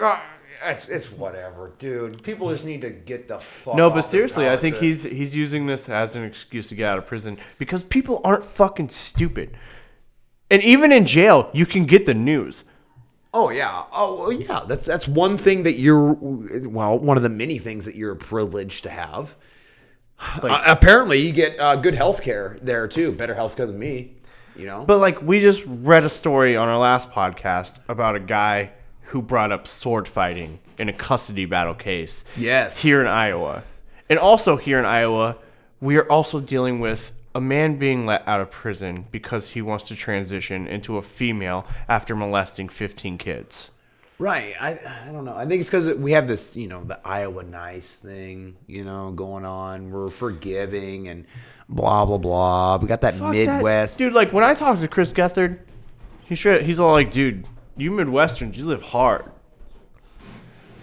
Uh, 0.00 0.20
it's 0.64 0.88
it's 0.88 1.10
whatever, 1.12 1.72
dude. 1.78 2.22
People 2.22 2.50
just 2.50 2.64
need 2.64 2.80
to 2.82 2.90
get 2.90 3.28
the 3.28 3.38
fuck. 3.38 3.76
No, 3.76 3.90
but 3.90 4.02
seriously, 4.02 4.48
I 4.48 4.56
think 4.56 4.76
he's 4.76 5.02
he's 5.02 5.34
using 5.36 5.66
this 5.66 5.88
as 5.88 6.16
an 6.16 6.24
excuse 6.24 6.68
to 6.70 6.74
get 6.74 6.86
out 6.88 6.98
of 6.98 7.06
prison 7.06 7.38
because 7.58 7.84
people 7.84 8.20
aren't 8.24 8.44
fucking 8.44 8.88
stupid. 8.90 9.56
And 10.50 10.62
even 10.62 10.92
in 10.92 11.06
jail, 11.06 11.50
you 11.52 11.66
can 11.66 11.86
get 11.86 12.06
the 12.06 12.14
news. 12.14 12.64
Oh 13.34 13.50
yeah. 13.50 13.84
Oh 13.92 14.16
well, 14.16 14.32
yeah. 14.32 14.62
That's 14.66 14.86
that's 14.86 15.06
one 15.08 15.36
thing 15.38 15.64
that 15.64 15.78
you're. 15.78 16.12
Well, 16.12 16.98
one 16.98 17.16
of 17.16 17.22
the 17.22 17.28
many 17.28 17.58
things 17.58 17.84
that 17.84 17.94
you're 17.94 18.14
privileged 18.14 18.84
to 18.84 18.90
have. 18.90 19.34
Like- 20.42 20.52
Uh, 20.52 20.62
apparently, 20.66 21.18
you 21.20 21.32
get 21.32 21.58
uh, 21.60 21.76
good 21.76 21.94
health 21.94 22.22
care 22.22 22.58
there 22.62 22.88
too. 22.88 23.12
Better 23.12 23.34
health 23.34 23.56
care 23.56 23.66
than 23.66 23.78
me. 23.78 24.14
You 24.56 24.64
know. 24.64 24.84
But 24.86 24.98
like 24.98 25.20
we 25.20 25.40
just 25.40 25.62
read 25.66 26.04
a 26.04 26.08
story 26.08 26.56
on 26.56 26.68
our 26.68 26.78
last 26.78 27.10
podcast 27.10 27.80
about 27.88 28.16
a 28.16 28.20
guy 28.20 28.70
who 29.06 29.22
brought 29.22 29.52
up 29.52 29.66
sword 29.66 30.06
fighting 30.08 30.58
in 30.78 30.88
a 30.88 30.92
custody 30.92 31.44
battle 31.46 31.74
case. 31.74 32.24
Yes. 32.36 32.78
Here 32.78 33.00
in 33.00 33.06
Iowa. 33.06 33.62
And 34.08 34.18
also 34.18 34.56
here 34.56 34.78
in 34.78 34.84
Iowa, 34.84 35.36
we 35.80 35.96
are 35.96 36.10
also 36.10 36.40
dealing 36.40 36.80
with 36.80 37.12
a 37.34 37.40
man 37.40 37.76
being 37.78 38.06
let 38.06 38.26
out 38.26 38.40
of 38.40 38.50
prison 38.50 39.06
because 39.10 39.50
he 39.50 39.62
wants 39.62 39.86
to 39.88 39.96
transition 39.96 40.66
into 40.66 40.96
a 40.96 41.02
female 41.02 41.66
after 41.88 42.14
molesting 42.16 42.68
15 42.68 43.18
kids. 43.18 43.70
Right. 44.18 44.54
I 44.58 44.78
I 45.08 45.12
don't 45.12 45.26
know. 45.26 45.36
I 45.36 45.44
think 45.44 45.60
it's 45.60 45.68
because 45.68 45.94
we 45.98 46.12
have 46.12 46.26
this, 46.26 46.56
you 46.56 46.68
know, 46.68 46.82
the 46.82 46.98
Iowa 47.06 47.42
nice 47.44 47.96
thing, 47.98 48.56
you 48.66 48.82
know, 48.82 49.10
going 49.12 49.44
on. 49.44 49.90
We're 49.90 50.08
forgiving 50.08 51.08
and 51.08 51.26
blah 51.68 52.06
blah 52.06 52.16
blah. 52.16 52.78
We 52.78 52.88
got 52.88 53.02
that 53.02 53.14
Fuck 53.14 53.32
that- 53.34 53.56
Midwest. 53.56 53.98
Dude, 53.98 54.14
like 54.14 54.32
when 54.32 54.42
I 54.42 54.54
talk 54.54 54.80
to 54.80 54.88
Chris 54.88 55.12
Gethard, 55.12 55.58
he's 56.24 56.38
straight, 56.38 56.64
he's 56.64 56.80
all 56.80 56.92
like, 56.92 57.10
dude, 57.10 57.46
you 57.76 57.90
Midwesterns, 57.90 58.56
you 58.56 58.66
live 58.66 58.82
hard. 58.82 59.30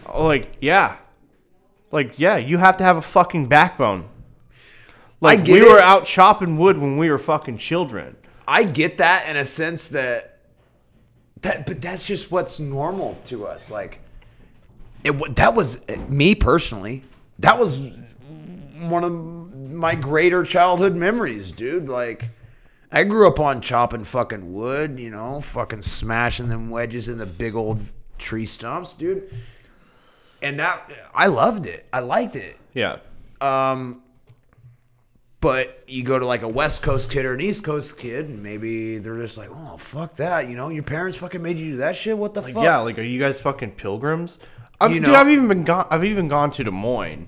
Oh, 0.05 0.25
like, 0.25 0.57
yeah. 0.61 0.97
Like, 1.91 2.19
yeah, 2.19 2.37
you 2.37 2.57
have 2.57 2.77
to 2.77 2.83
have 2.83 2.97
a 2.97 3.01
fucking 3.01 3.47
backbone. 3.47 4.09
Like 5.23 5.45
we 5.47 5.61
were 5.61 5.79
out 5.79 6.05
chopping 6.05 6.57
wood 6.57 6.77
when 6.77 6.97
we 6.97 7.09
were 7.09 7.17
fucking 7.17 7.57
children. 7.57 8.17
I 8.45 8.65
get 8.65 8.97
that 8.97 9.29
in 9.29 9.37
a 9.37 9.45
sense 9.45 9.87
that 9.89 10.39
that, 11.43 11.65
but 11.65 11.81
that's 11.81 12.05
just 12.05 12.29
what's 12.29 12.59
normal 12.59 13.17
to 13.25 13.45
us. 13.47 13.71
Like, 13.71 13.99
it 15.03 15.35
that 15.37 15.55
was 15.55 15.79
eh, 15.87 15.95
me 16.09 16.35
personally. 16.35 17.03
That 17.39 17.57
was 17.57 17.79
one 18.79 19.03
of 19.05 19.71
my 19.71 19.95
greater 19.95 20.43
childhood 20.43 20.93
memories, 20.93 21.53
dude. 21.53 21.87
Like, 21.87 22.25
I 22.93 23.03
grew 23.03 23.27
up 23.27 23.39
on 23.39 23.59
chopping 23.61 24.03
fucking 24.03 24.53
wood, 24.53 24.99
you 24.99 25.09
know, 25.09 25.41
fucking 25.41 25.81
smashing 25.81 26.47
them 26.47 26.69
wedges 26.69 27.09
in 27.09 27.17
the 27.17 27.25
big 27.25 27.55
old 27.55 27.81
tree 28.19 28.45
stumps, 28.45 28.93
dude. 28.93 29.29
And 30.41 30.59
that 30.59 30.91
I 31.13 31.27
loved 31.27 31.65
it. 31.65 31.85
I 31.91 31.99
liked 32.01 32.35
it. 32.35 32.57
Yeah. 32.73 32.97
Um 33.41 34.01
But 35.41 35.83
you 35.87 36.03
go 36.03 36.19
to 36.19 36.25
like 36.25 36.43
a 36.43 36.47
West 36.47 36.83
Coast 36.83 37.09
kid 37.11 37.25
or 37.25 37.33
an 37.33 37.41
East 37.41 37.63
Coast 37.65 37.97
kid, 37.97 38.29
and 38.29 38.41
maybe 38.43 38.97
they're 38.99 39.17
just 39.19 39.37
like, 39.37 39.49
"Oh, 39.51 39.75
fuck 39.77 40.15
that!" 40.15 40.47
You 40.47 40.55
know, 40.55 40.69
your 40.69 40.83
parents 40.83 41.17
fucking 41.17 41.41
made 41.41 41.57
you 41.59 41.71
do 41.71 41.77
that 41.77 41.95
shit. 41.97 42.17
What 42.17 42.33
the 42.33 42.41
Like, 42.41 42.53
fuck? 42.53 42.63
yeah, 42.63 42.77
like 42.77 42.97
are 42.99 43.03
you 43.03 43.19
guys 43.19 43.41
fucking 43.41 43.71
pilgrims? 43.71 44.39
I've, 44.79 44.91
You 44.93 44.99
dude, 45.01 45.15
I've 45.15 45.29
even 45.29 45.47
been 45.49 45.63
gone. 45.65 45.87
I've 45.89 46.05
even 46.05 46.27
gone 46.29 46.51
to 46.51 46.63
Des 46.63 46.71
Moines, 46.71 47.27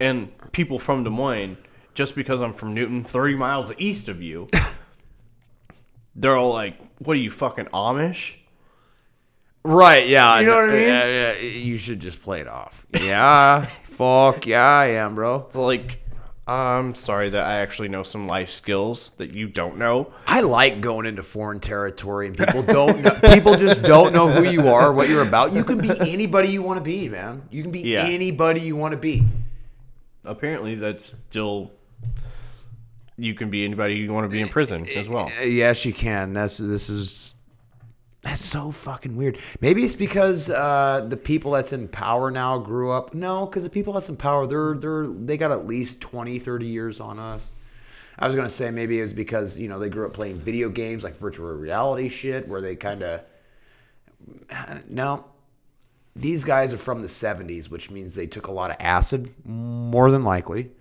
and 0.00 0.32
people 0.52 0.78
from 0.80 1.04
Des 1.04 1.10
Moines, 1.10 1.56
just 1.94 2.14
because 2.16 2.40
I'm 2.42 2.52
from 2.52 2.74
Newton, 2.74 3.04
30 3.04 3.34
miles 3.36 3.70
east 3.78 4.08
of 4.08 4.20
you, 4.22 4.48
they're 6.14 6.36
all 6.36 6.52
like, 6.52 6.78
"What 7.00 7.16
are 7.16 7.20
you 7.20 7.30
fucking 7.30 7.66
Amish?" 7.66 8.34
Right? 9.64 10.08
Yeah. 10.08 10.40
You 10.40 10.46
know 10.46 10.56
what 10.56 10.70
I 10.70 10.72
mean? 10.72 10.82
Yeah, 10.88 11.06
yeah. 11.06 11.38
You 11.40 11.76
should 11.76 12.00
just 12.00 12.20
play 12.22 12.40
it 12.40 12.48
off. 12.48 12.86
Yeah. 12.92 13.66
fuck 13.84 14.46
yeah, 14.46 14.64
I 14.64 14.86
am, 14.86 15.14
bro. 15.14 15.44
It's 15.46 15.54
like, 15.56 16.02
I'm 16.46 16.94
sorry 16.96 17.30
that 17.30 17.44
I 17.46 17.60
actually 17.60 17.88
know 17.88 18.02
some 18.02 18.26
life 18.26 18.50
skills 18.50 19.10
that 19.18 19.32
you 19.34 19.46
don't 19.48 19.78
know. 19.78 20.12
I 20.26 20.40
like 20.40 20.80
going 20.80 21.06
into 21.06 21.22
foreign 21.22 21.60
territory 21.60 22.26
and 22.26 22.36
people 22.36 22.62
don't 22.64 23.02
know, 23.02 23.10
people 23.32 23.56
just 23.56 23.82
don't 23.82 24.12
know 24.12 24.28
who 24.28 24.42
you 24.50 24.66
are, 24.68 24.92
what 24.92 25.08
you're 25.08 25.22
about. 25.22 25.52
You 25.52 25.62
can 25.62 25.78
be 25.80 25.90
anybody 26.00 26.48
you 26.48 26.62
want 26.62 26.78
to 26.78 26.84
be, 26.84 27.08
man. 27.08 27.42
You 27.50 27.62
can 27.62 27.70
be 27.70 27.80
Yeah. 27.82 28.02
anybody 28.04 28.62
you 28.62 28.74
want 28.74 28.92
to 28.92 28.98
be. 28.98 29.24
Apparently, 30.24 30.74
that's 30.74 31.04
still. 31.04 31.70
You 33.22 33.34
can 33.34 33.50
be 33.50 33.64
anybody 33.64 33.94
you 33.94 34.12
want 34.12 34.24
to 34.24 34.28
be 34.28 34.40
in 34.40 34.48
prison 34.48 34.84
as 34.96 35.08
well. 35.08 35.30
Uh, 35.40 35.44
Yes, 35.44 35.84
you 35.84 35.92
can. 35.92 36.32
That's 36.32 36.56
this 36.58 36.90
is 36.90 37.36
that's 38.22 38.40
so 38.40 38.72
fucking 38.72 39.16
weird. 39.16 39.38
Maybe 39.60 39.84
it's 39.84 39.94
because 39.94 40.50
uh, 40.50 41.06
the 41.08 41.16
people 41.16 41.52
that's 41.52 41.72
in 41.72 41.86
power 41.86 42.30
now 42.32 42.58
grew 42.58 42.90
up. 42.90 43.14
No, 43.14 43.46
because 43.46 43.62
the 43.62 43.70
people 43.70 43.92
that's 43.92 44.08
in 44.08 44.16
power, 44.16 44.46
they're 44.48 44.74
they're 44.74 45.06
they 45.06 45.36
got 45.36 45.52
at 45.52 45.68
least 45.68 46.00
20, 46.00 46.40
30 46.40 46.66
years 46.66 46.98
on 46.98 47.20
us. 47.20 47.46
I 48.18 48.26
was 48.26 48.34
gonna 48.34 48.48
say 48.48 48.70
maybe 48.72 48.98
it's 48.98 49.12
because 49.12 49.56
you 49.56 49.68
know 49.68 49.78
they 49.78 49.88
grew 49.88 50.06
up 50.06 50.14
playing 50.14 50.40
video 50.40 50.68
games 50.68 51.04
like 51.04 51.16
virtual 51.16 51.52
reality 51.52 52.08
shit, 52.08 52.48
where 52.48 52.60
they 52.60 52.74
kind 52.74 53.02
of 53.02 53.20
no. 54.88 55.26
These 56.14 56.44
guys 56.44 56.74
are 56.74 56.78
from 56.78 57.02
the 57.02 57.08
'70s, 57.08 57.70
which 57.70 57.88
means 57.90 58.14
they 58.16 58.26
took 58.26 58.48
a 58.48 58.52
lot 58.52 58.70
of 58.70 58.76
acid, 58.80 59.32
more 59.46 60.10
than 60.10 60.24
likely. 60.24 60.72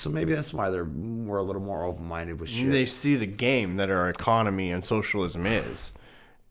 So 0.00 0.08
maybe 0.08 0.32
that's 0.32 0.54
why 0.54 0.70
they're 0.70 0.86
we're 0.86 1.36
a 1.36 1.42
little 1.42 1.60
more 1.60 1.84
open 1.84 2.06
minded 2.06 2.40
with 2.40 2.48
shit. 2.48 2.72
They 2.72 2.86
see 2.86 3.16
the 3.16 3.26
game 3.26 3.76
that 3.76 3.90
our 3.90 4.08
economy 4.08 4.72
and 4.72 4.82
socialism 4.82 5.44
is, 5.44 5.92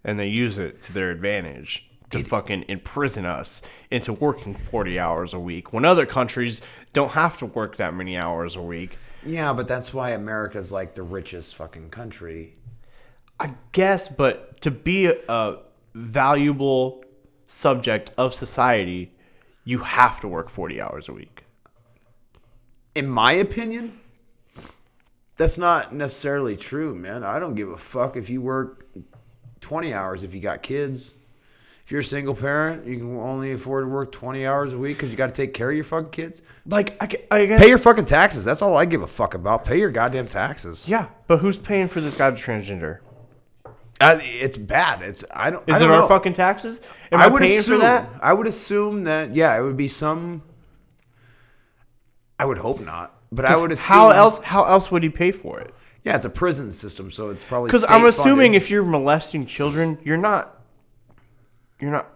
and 0.04 0.20
they 0.20 0.28
use 0.28 0.60
it 0.60 0.84
to 0.84 0.94
their 0.94 1.10
advantage 1.10 1.90
to 2.12 2.24
fucking 2.24 2.66
imprison 2.68 3.26
us 3.26 3.64
into 3.90 4.14
working 4.14 4.54
40 4.54 5.00
hours 5.00 5.34
a 5.34 5.40
week 5.40 5.74
when 5.74 5.84
other 5.84 6.06
countries 6.06 6.62
don't 6.94 7.14
have 7.14 7.40
to 7.40 7.48
work 7.48 7.78
that 7.78 7.96
many 7.96 8.16
hours 8.16 8.56
a 8.56 8.62
week. 8.62 9.00
Yeah, 9.26 9.52
but 9.54 9.68
that's 9.68 9.96
why 9.96 10.12
America's 10.12 10.72
like 10.72 10.94
the 10.94 11.02
richest 11.02 11.56
fucking 11.56 11.90
country. 11.90 12.54
I 13.40 13.56
guess, 13.72 14.10
but 14.10 14.62
to 14.62 14.70
be 14.70 15.08
a, 15.08 15.18
a 15.28 15.58
valuable 15.96 17.04
subject 17.48 18.12
of 18.16 18.36
society, 18.36 19.12
you 19.64 19.80
have 19.80 20.20
to 20.20 20.28
work 20.28 20.50
40 20.50 20.80
hours 20.80 21.10
a 21.10 21.14
week. 21.14 21.46
In 23.00 23.08
my 23.08 23.32
opinion, 23.32 23.98
that's 25.38 25.58
not 25.58 25.96
necessarily 25.96 26.58
true, 26.58 26.94
man. 26.94 27.24
I 27.24 27.40
don't 27.40 27.56
give 27.56 27.70
a 27.70 27.78
fuck 27.78 28.18
if 28.18 28.30
you 28.30 28.42
work 28.42 28.88
20 29.62 29.94
hours 29.94 30.26
if 30.26 30.34
you 30.34 30.42
got 30.42 30.62
kids. 30.62 31.14
If 31.86 31.92
you're 31.94 32.02
a 32.02 32.04
single 32.04 32.36
parent, 32.36 32.86
you 32.86 32.98
can 32.98 33.16
only 33.16 33.54
afford 33.54 33.86
to 33.86 33.88
work 33.88 34.12
20 34.12 34.46
hours 34.46 34.74
a 34.74 34.78
week 34.78 34.98
because 34.98 35.12
you 35.12 35.16
got 35.16 35.28
to 35.28 35.34
take 35.34 35.54
care 35.54 35.70
of 35.70 35.76
your 35.78 35.86
fucking 35.86 36.10
kids. 36.10 36.42
Like, 36.66 37.02
I, 37.02 37.06
I 37.32 37.46
guess. 37.46 37.62
Pay 37.62 37.70
your 37.70 37.78
fucking 37.78 38.04
taxes. 38.04 38.44
That's 38.44 38.62
all 38.62 38.76
I 38.76 38.84
give 38.84 39.02
a 39.02 39.08
fuck 39.08 39.34
about. 39.34 39.64
Pay 39.64 39.80
your 39.80 39.92
goddamn 39.92 40.28
taxes. 40.28 40.86
yeah, 40.86 41.08
but 41.28 41.40
who's 41.40 41.58
paying 41.58 41.88
for 41.88 42.02
this 42.02 42.18
guy 42.18 42.30
to 42.32 42.36
transgender? 42.36 43.00
Uh, 44.02 44.20
it's 44.22 44.58
bad. 44.58 45.02
It's 45.04 45.24
I 45.32 45.52
don't. 45.52 45.64
Is 45.70 45.76
I 45.76 45.78
it 45.78 45.80
don't 45.80 45.92
our 45.92 46.02
know. 46.02 46.08
fucking 46.10 46.34
taxes? 46.34 46.82
Am 47.14 47.22
I 47.22 47.24
I, 47.24 47.28
would 47.28 47.42
paying 47.42 47.60
assume 47.60 47.80
for 47.80 47.86
that? 47.86 48.10
I 48.22 48.34
would 48.34 48.48
assume 48.48 49.06
that 49.06 49.34
yeah, 49.34 49.58
it 49.58 49.62
would 49.62 49.78
be 49.78 49.88
some. 49.88 50.44
I 52.40 52.46
would 52.46 52.58
hope 52.58 52.80
not, 52.80 53.16
but 53.32 53.46
I 53.46 53.58
would 53.58 53.72
assume 53.72 53.86
How 53.86 54.10
else? 54.10 54.40
How 54.40 54.64
else 54.64 54.90
would 54.90 55.04
he 55.04 55.10
pay 55.10 55.32
for 55.32 55.60
it? 55.60 55.74
Yeah, 56.04 56.16
it's 56.16 56.26
a 56.26 56.30
prison 56.30 56.72
system, 56.72 57.12
so 57.12 57.30
it's 57.30 57.44
probably 57.44 57.68
Because 57.68 57.84
I'm 57.84 58.06
assuming 58.06 58.54
if 58.54 58.72
you're 58.72 58.86
molesting 58.86 59.46
children, 59.46 60.00
you're 60.04 60.18
not. 60.18 60.58
You're 61.80 61.92
not. 61.92 62.10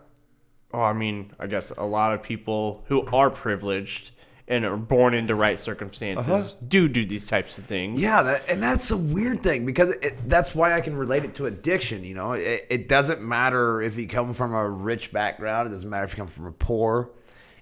Oh, 0.74 0.82
I 0.82 0.94
mean, 0.94 1.32
I 1.40 1.48
guess 1.48 1.72
a 1.72 1.84
lot 1.84 2.14
of 2.14 2.24
people 2.24 2.84
who 2.88 3.06
are 3.08 3.30
privileged 3.30 4.12
and 4.48 4.66
are 4.66 4.78
born 4.78 5.14
into 5.14 5.36
right 5.36 5.60
circumstances 5.60 6.52
do 6.68 6.88
do 6.88 7.06
these 7.06 7.28
types 7.28 7.58
of 7.58 7.66
things. 7.66 8.04
Uh-huh. 8.04 8.08
Yeah, 8.08 8.24
that, 8.24 8.50
and 8.50 8.64
that's 8.64 8.92
a 8.92 8.98
weird 8.98 9.44
thing 9.44 9.66
because 9.66 9.90
it, 9.90 10.28
that's 10.28 10.56
why 10.56 10.74
I 10.74 10.82
can 10.82 10.96
relate 10.96 11.24
it 11.26 11.36
to 11.36 11.46
addiction. 11.46 12.04
You 12.04 12.16
know, 12.16 12.34
it, 12.34 12.66
it 12.70 12.88
doesn't 12.88 13.22
matter 13.22 13.82
if 13.82 13.98
you 13.98 14.08
come 14.08 14.34
from 14.34 14.54
a 14.54 14.68
rich 14.68 15.12
background. 15.12 15.68
It 15.68 15.72
doesn't 15.72 15.90
matter 15.90 16.06
if 16.06 16.12
you 16.12 16.18
come 16.18 16.28
from 16.28 16.48
a 16.48 16.52
poor. 16.52 17.10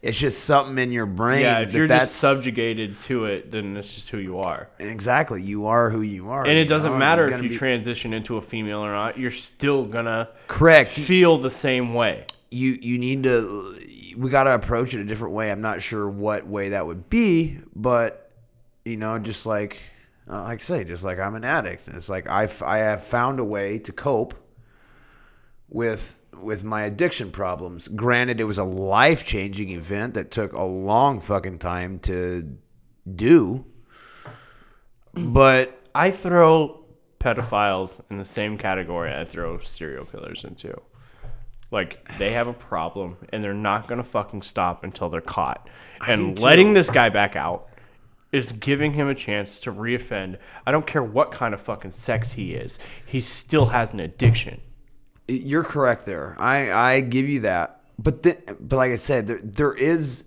It's 0.01 0.17
just 0.17 0.45
something 0.45 0.79
in 0.79 0.91
your 0.91 1.05
brain. 1.05 1.41
Yeah, 1.41 1.59
if 1.59 1.71
that 1.71 1.77
you're 1.77 1.87
that's, 1.87 2.05
just 2.05 2.15
subjugated 2.19 2.99
to 3.01 3.25
it, 3.25 3.51
then 3.51 3.77
it's 3.77 3.93
just 3.93 4.09
who 4.09 4.17
you 4.17 4.39
are. 4.39 4.67
exactly, 4.79 5.43
you 5.43 5.67
are 5.67 5.91
who 5.91 6.01
you 6.01 6.29
are, 6.29 6.43
And 6.43 6.57
it 6.57 6.65
doesn't 6.65 6.93
know, 6.93 6.97
matter 6.97 7.27
if 7.27 7.43
you 7.43 7.49
be- 7.49 7.55
transition 7.55 8.11
into 8.13 8.37
a 8.37 8.41
female 8.41 8.79
or 8.79 8.91
not. 8.91 9.19
You're 9.19 9.29
still 9.29 9.85
gonna 9.85 10.29
correct. 10.47 10.89
feel 10.89 11.37
the 11.37 11.51
same 11.51 11.93
way. 11.93 12.25
you 12.49 12.77
you 12.81 12.97
need 12.97 13.23
to 13.23 13.75
we 14.17 14.29
got 14.29 14.43
to 14.43 14.53
approach 14.55 14.93
it 14.93 14.99
a 14.99 15.05
different 15.05 15.33
way. 15.35 15.51
I'm 15.51 15.61
not 15.61 15.81
sure 15.81 16.09
what 16.09 16.45
way 16.47 16.69
that 16.69 16.85
would 16.85 17.09
be, 17.09 17.59
but 17.75 18.31
you 18.83 18.97
know, 18.97 19.19
just 19.19 19.45
like 19.45 19.79
uh, 20.29 20.41
like 20.43 20.61
I 20.61 20.63
say, 20.63 20.83
just 20.83 21.03
like 21.03 21.19
I'm 21.19 21.35
an 21.35 21.43
addict. 21.45 21.87
It's 21.89 22.09
like 22.09 22.27
I've, 22.27 22.61
I 22.63 22.79
have 22.79 23.03
found 23.03 23.39
a 23.39 23.43
way 23.43 23.77
to 23.79 23.91
cope 23.91 24.33
with 25.69 26.19
with 26.39 26.63
my 26.63 26.83
addiction 26.83 27.31
problems. 27.31 27.87
Granted, 27.87 28.39
it 28.39 28.45
was 28.45 28.57
a 28.57 28.63
life 28.63 29.25
changing 29.25 29.69
event 29.69 30.13
that 30.13 30.31
took 30.31 30.53
a 30.53 30.63
long 30.63 31.19
fucking 31.19 31.59
time 31.59 31.99
to 31.99 32.57
do, 33.15 33.65
but 35.13 35.79
I 35.93 36.11
throw 36.11 36.85
pedophiles 37.19 38.01
in 38.09 38.17
the 38.17 38.25
same 38.25 38.57
category 38.57 39.13
I 39.13 39.25
throw 39.25 39.59
serial 39.59 40.05
killers 40.05 40.43
into. 40.43 40.75
Like 41.69 42.17
they 42.17 42.33
have 42.33 42.47
a 42.47 42.53
problem 42.53 43.17
and 43.31 43.43
they're 43.43 43.53
not 43.53 43.87
gonna 43.87 44.03
fucking 44.03 44.41
stop 44.41 44.83
until 44.83 45.09
they're 45.09 45.21
caught. 45.21 45.69
And 46.05 46.37
letting 46.39 46.73
this 46.73 46.89
guy 46.89 47.09
back 47.09 47.35
out 47.35 47.67
is 48.31 48.51
giving 48.53 48.93
him 48.93 49.07
a 49.07 49.15
chance 49.15 49.59
to 49.61 49.71
reoffend. 49.71 50.37
I 50.65 50.71
don't 50.71 50.87
care 50.87 51.03
what 51.03 51.31
kind 51.31 51.53
of 51.53 51.61
fucking 51.61 51.91
sex 51.91 52.33
he 52.33 52.53
is. 52.53 52.79
He 53.05 53.21
still 53.21 53.67
has 53.67 53.93
an 53.93 53.99
addiction. 53.99 54.61
You're 55.33 55.63
correct 55.63 56.05
there. 56.05 56.35
I 56.39 56.71
I 56.71 57.01
give 57.01 57.27
you 57.29 57.41
that. 57.41 57.81
But 57.97 58.23
then, 58.23 58.37
but 58.59 58.75
like 58.77 58.91
I 58.91 58.95
said, 58.95 59.27
there 59.27 59.39
there 59.43 59.73
is 59.73 60.23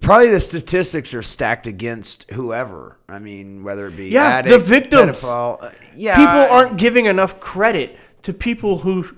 probably 0.00 0.30
the 0.30 0.40
statistics 0.40 1.14
are 1.14 1.22
stacked 1.22 1.66
against 1.66 2.30
whoever. 2.30 2.98
I 3.08 3.18
mean, 3.18 3.64
whether 3.64 3.86
it 3.88 3.96
be 3.96 4.08
Yeah, 4.08 4.42
the 4.42 4.54
addict, 4.54 4.64
victims. 4.66 5.20
pedophile, 5.22 5.62
uh, 5.62 5.70
yeah, 5.94 6.16
People 6.16 6.54
aren't 6.56 6.76
giving 6.78 7.06
enough 7.06 7.40
credit 7.40 7.98
to 8.22 8.32
people 8.32 8.78
who 8.78 9.16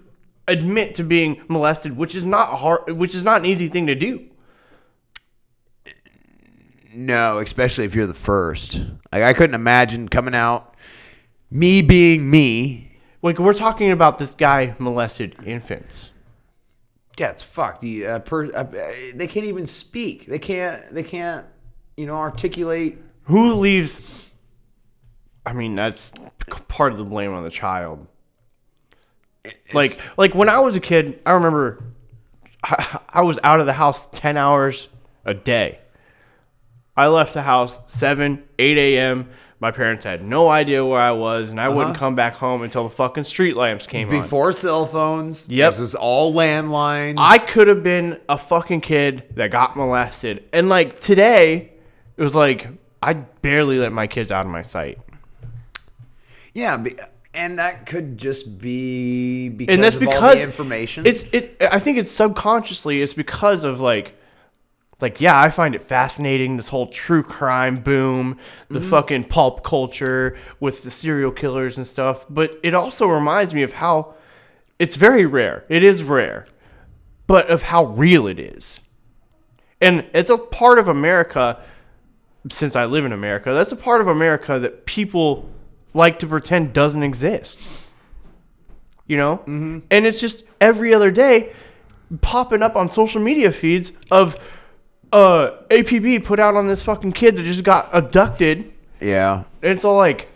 admit 0.48 0.94
to 0.96 1.04
being 1.04 1.42
molested, 1.48 1.96
which 1.96 2.14
is 2.14 2.24
not 2.24 2.58
hard 2.58 2.96
which 2.96 3.14
is 3.14 3.22
not 3.22 3.40
an 3.40 3.46
easy 3.46 3.68
thing 3.68 3.86
to 3.86 3.94
do. 3.94 4.26
No, 6.92 7.38
especially 7.38 7.84
if 7.84 7.94
you're 7.94 8.06
the 8.06 8.14
first. 8.14 8.80
Like 9.12 9.22
I 9.22 9.32
couldn't 9.32 9.54
imagine 9.54 10.08
coming 10.08 10.34
out, 10.34 10.74
me 11.50 11.82
being 11.82 12.28
me. 12.28 12.89
Like 13.22 13.38
we're 13.38 13.52
talking 13.52 13.90
about 13.90 14.18
this 14.18 14.34
guy 14.34 14.74
molested 14.78 15.36
infants. 15.44 16.10
Yeah, 17.18 17.30
it's 17.30 17.42
fucked. 17.42 17.82
You, 17.82 18.06
uh, 18.06 18.18
per, 18.20 18.50
uh, 18.50 18.64
they 19.14 19.26
can't 19.26 19.44
even 19.44 19.66
speak. 19.66 20.24
They 20.26 20.38
can't. 20.38 20.82
They 20.90 21.02
can't. 21.02 21.44
You 21.96 22.06
know, 22.06 22.16
articulate. 22.16 22.98
Who 23.24 23.54
leaves? 23.54 24.30
I 25.44 25.52
mean, 25.52 25.74
that's 25.74 26.14
part 26.68 26.92
of 26.92 26.98
the 26.98 27.04
blame 27.04 27.34
on 27.34 27.42
the 27.42 27.50
child. 27.50 28.06
Like, 29.74 29.98
like 30.16 30.34
when 30.34 30.48
I 30.48 30.60
was 30.60 30.76
a 30.76 30.80
kid, 30.80 31.20
I 31.26 31.32
remember 31.32 31.82
I, 32.62 33.00
I 33.08 33.22
was 33.22 33.38
out 33.42 33.60
of 33.60 33.66
the 33.66 33.72
house 33.72 34.06
ten 34.06 34.36
hours 34.36 34.88
a 35.24 35.34
day. 35.34 35.78
I 36.96 37.08
left 37.08 37.34
the 37.34 37.42
house 37.42 37.80
seven, 37.92 38.44
eight 38.58 38.78
a.m. 38.78 39.30
My 39.60 39.70
parents 39.70 40.06
had 40.06 40.24
no 40.24 40.48
idea 40.48 40.84
where 40.84 40.98
I 40.98 41.10
was, 41.10 41.50
and 41.50 41.60
I 41.60 41.66
uh-huh. 41.66 41.76
wouldn't 41.76 41.96
come 41.96 42.14
back 42.14 42.34
home 42.34 42.62
until 42.62 42.84
the 42.84 42.94
fucking 42.94 43.24
street 43.24 43.56
lamps 43.56 43.86
came 43.86 44.08
on. 44.08 44.20
Before 44.20 44.52
cell 44.52 44.86
phones, 44.86 45.44
Yep. 45.48 45.72
this 45.72 45.80
was 45.80 45.94
all 45.94 46.32
landlines. 46.32 47.16
I 47.18 47.36
could 47.36 47.68
have 47.68 47.82
been 47.82 48.18
a 48.26 48.38
fucking 48.38 48.80
kid 48.80 49.24
that 49.34 49.50
got 49.50 49.76
molested. 49.76 50.44
And 50.54 50.70
like 50.70 50.98
today, 50.98 51.72
it 52.16 52.22
was 52.22 52.34
like 52.34 52.68
I 53.02 53.12
barely 53.12 53.78
let 53.78 53.92
my 53.92 54.06
kids 54.06 54.30
out 54.30 54.46
of 54.46 54.52
my 54.52 54.62
sight. 54.62 54.98
Yeah, 56.54 56.82
and 57.32 57.58
that 57.58 57.86
could 57.86 58.18
just 58.18 58.58
be 58.58 59.48
because 59.48 59.74
and 59.74 59.82
that's 59.82 59.96
of 59.96 60.06
all 60.06 60.14
because 60.14 60.38
the 60.38 60.42
information. 60.42 61.06
It's 61.06 61.24
it. 61.32 61.56
I 61.60 61.78
think 61.78 61.98
it's 61.98 62.10
subconsciously. 62.10 63.02
It's 63.02 63.14
because 63.14 63.64
of 63.64 63.80
like, 63.80 64.14
like 65.00 65.20
yeah, 65.20 65.38
I 65.40 65.50
find 65.50 65.74
it 65.74 65.82
fascinating. 65.82 66.56
This 66.56 66.68
whole 66.68 66.86
true 66.86 67.22
crime 67.22 67.80
boom, 67.82 68.38
the 68.68 68.80
Mm-hmm. 68.80 68.90
fucking 68.90 69.24
pulp 69.24 69.64
culture 69.64 70.36
with 70.58 70.82
the 70.82 70.90
serial 70.90 71.30
killers 71.30 71.76
and 71.76 71.86
stuff. 71.86 72.26
But 72.28 72.58
it 72.62 72.74
also 72.74 73.06
reminds 73.06 73.54
me 73.54 73.62
of 73.62 73.72
how 73.74 74.14
it's 74.78 74.96
very 74.96 75.26
rare. 75.26 75.64
It 75.68 75.82
is 75.82 76.02
rare, 76.02 76.46
but 77.26 77.48
of 77.48 77.62
how 77.62 77.84
real 77.84 78.26
it 78.26 78.38
is. 78.38 78.80
And 79.80 80.06
it's 80.12 80.30
a 80.30 80.38
part 80.38 80.78
of 80.78 80.88
America. 80.88 81.62
Since 82.50 82.74
I 82.74 82.86
live 82.86 83.04
in 83.04 83.12
America, 83.12 83.52
that's 83.52 83.72
a 83.72 83.76
part 83.76 84.00
of 84.00 84.08
America 84.08 84.58
that 84.58 84.86
people 84.86 85.50
like 85.92 86.18
to 86.20 86.26
pretend 86.26 86.72
doesn't 86.72 87.02
exist 87.02 87.58
you 89.06 89.16
know 89.16 89.38
mm-hmm. 89.38 89.80
and 89.90 90.06
it's 90.06 90.20
just 90.20 90.44
every 90.60 90.94
other 90.94 91.10
day 91.10 91.52
popping 92.20 92.62
up 92.62 92.76
on 92.76 92.88
social 92.88 93.20
media 93.20 93.50
feeds 93.50 93.90
of 94.10 94.36
uh 95.12 95.50
apb 95.70 96.24
put 96.24 96.38
out 96.38 96.54
on 96.54 96.68
this 96.68 96.82
fucking 96.82 97.12
kid 97.12 97.36
that 97.36 97.42
just 97.42 97.64
got 97.64 97.88
abducted. 97.92 98.72
Yeah, 99.00 99.44
and 99.62 99.72
it's 99.72 99.84
all 99.84 99.96
like 99.96 100.28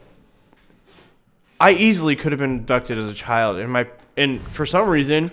i 1.60 1.70
easily 1.72 2.16
could 2.16 2.32
have 2.32 2.40
been 2.40 2.58
abducted 2.58 2.98
as 2.98 3.08
a 3.08 3.14
child. 3.14 3.58
And 3.58 3.72
my 3.72 3.86
and 4.16 4.40
for 4.48 4.66
some 4.66 4.88
reason 4.88 5.30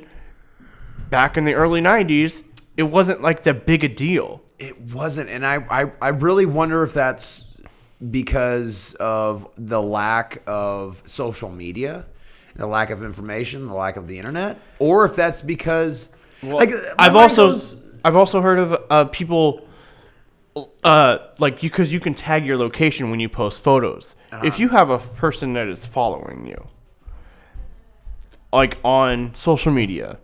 back 1.09 1.35
in 1.37 1.43
the 1.45 1.53
early 1.53 1.81
90s 1.81 2.43
it 2.77 2.83
wasn't 2.83 3.21
like 3.21 3.43
that 3.43 3.65
big 3.65 3.83
a 3.83 3.89
deal. 3.89 4.41
It 4.57 4.79
wasn't, 4.79 5.29
and 5.29 5.45
I, 5.45 5.55
I 5.69 5.91
I 6.01 6.07
really 6.09 6.45
wonder 6.45 6.83
if 6.83 6.93
that's 6.93 7.59
because 8.09 8.95
of 8.99 9.47
the 9.57 9.81
lack 9.81 10.41
of 10.47 11.01
social 11.05 11.49
media, 11.49 12.05
the 12.55 12.67
lack 12.67 12.91
of 12.91 13.03
information, 13.03 13.67
the 13.67 13.73
lack 13.73 13.97
of 13.97 14.07
the 14.07 14.17
internet, 14.17 14.59
or 14.79 15.05
if 15.05 15.15
that's 15.15 15.41
because 15.41 16.09
like 16.43 16.69
I've 16.97 17.15
also 17.15 17.51
goes- 17.51 17.75
I've 18.04 18.16
also 18.16 18.41
heard 18.41 18.60
of 18.60 18.84
uh, 18.89 19.06
people 19.06 19.68
uh 20.84 21.18
like 21.39 21.64
you 21.64 21.70
because 21.70 21.93
you 21.93 21.99
can 22.02 22.14
tag 22.14 22.45
your 22.45 22.58
location 22.58 23.10
when 23.10 23.20
you 23.22 23.30
post 23.30 23.64
photos. 23.64 24.16
Uh-huh. 24.32 24.45
If 24.45 24.60
you 24.60 24.70
have 24.70 24.89
a 24.89 24.97
person 24.97 25.54
that 25.54 25.68
is 25.68 25.86
following 25.86 26.45
you 26.45 26.68
like 28.52 28.78
on 28.84 29.34
social 29.34 29.72
media, 29.72 30.10
Uh-huh. 30.12 30.18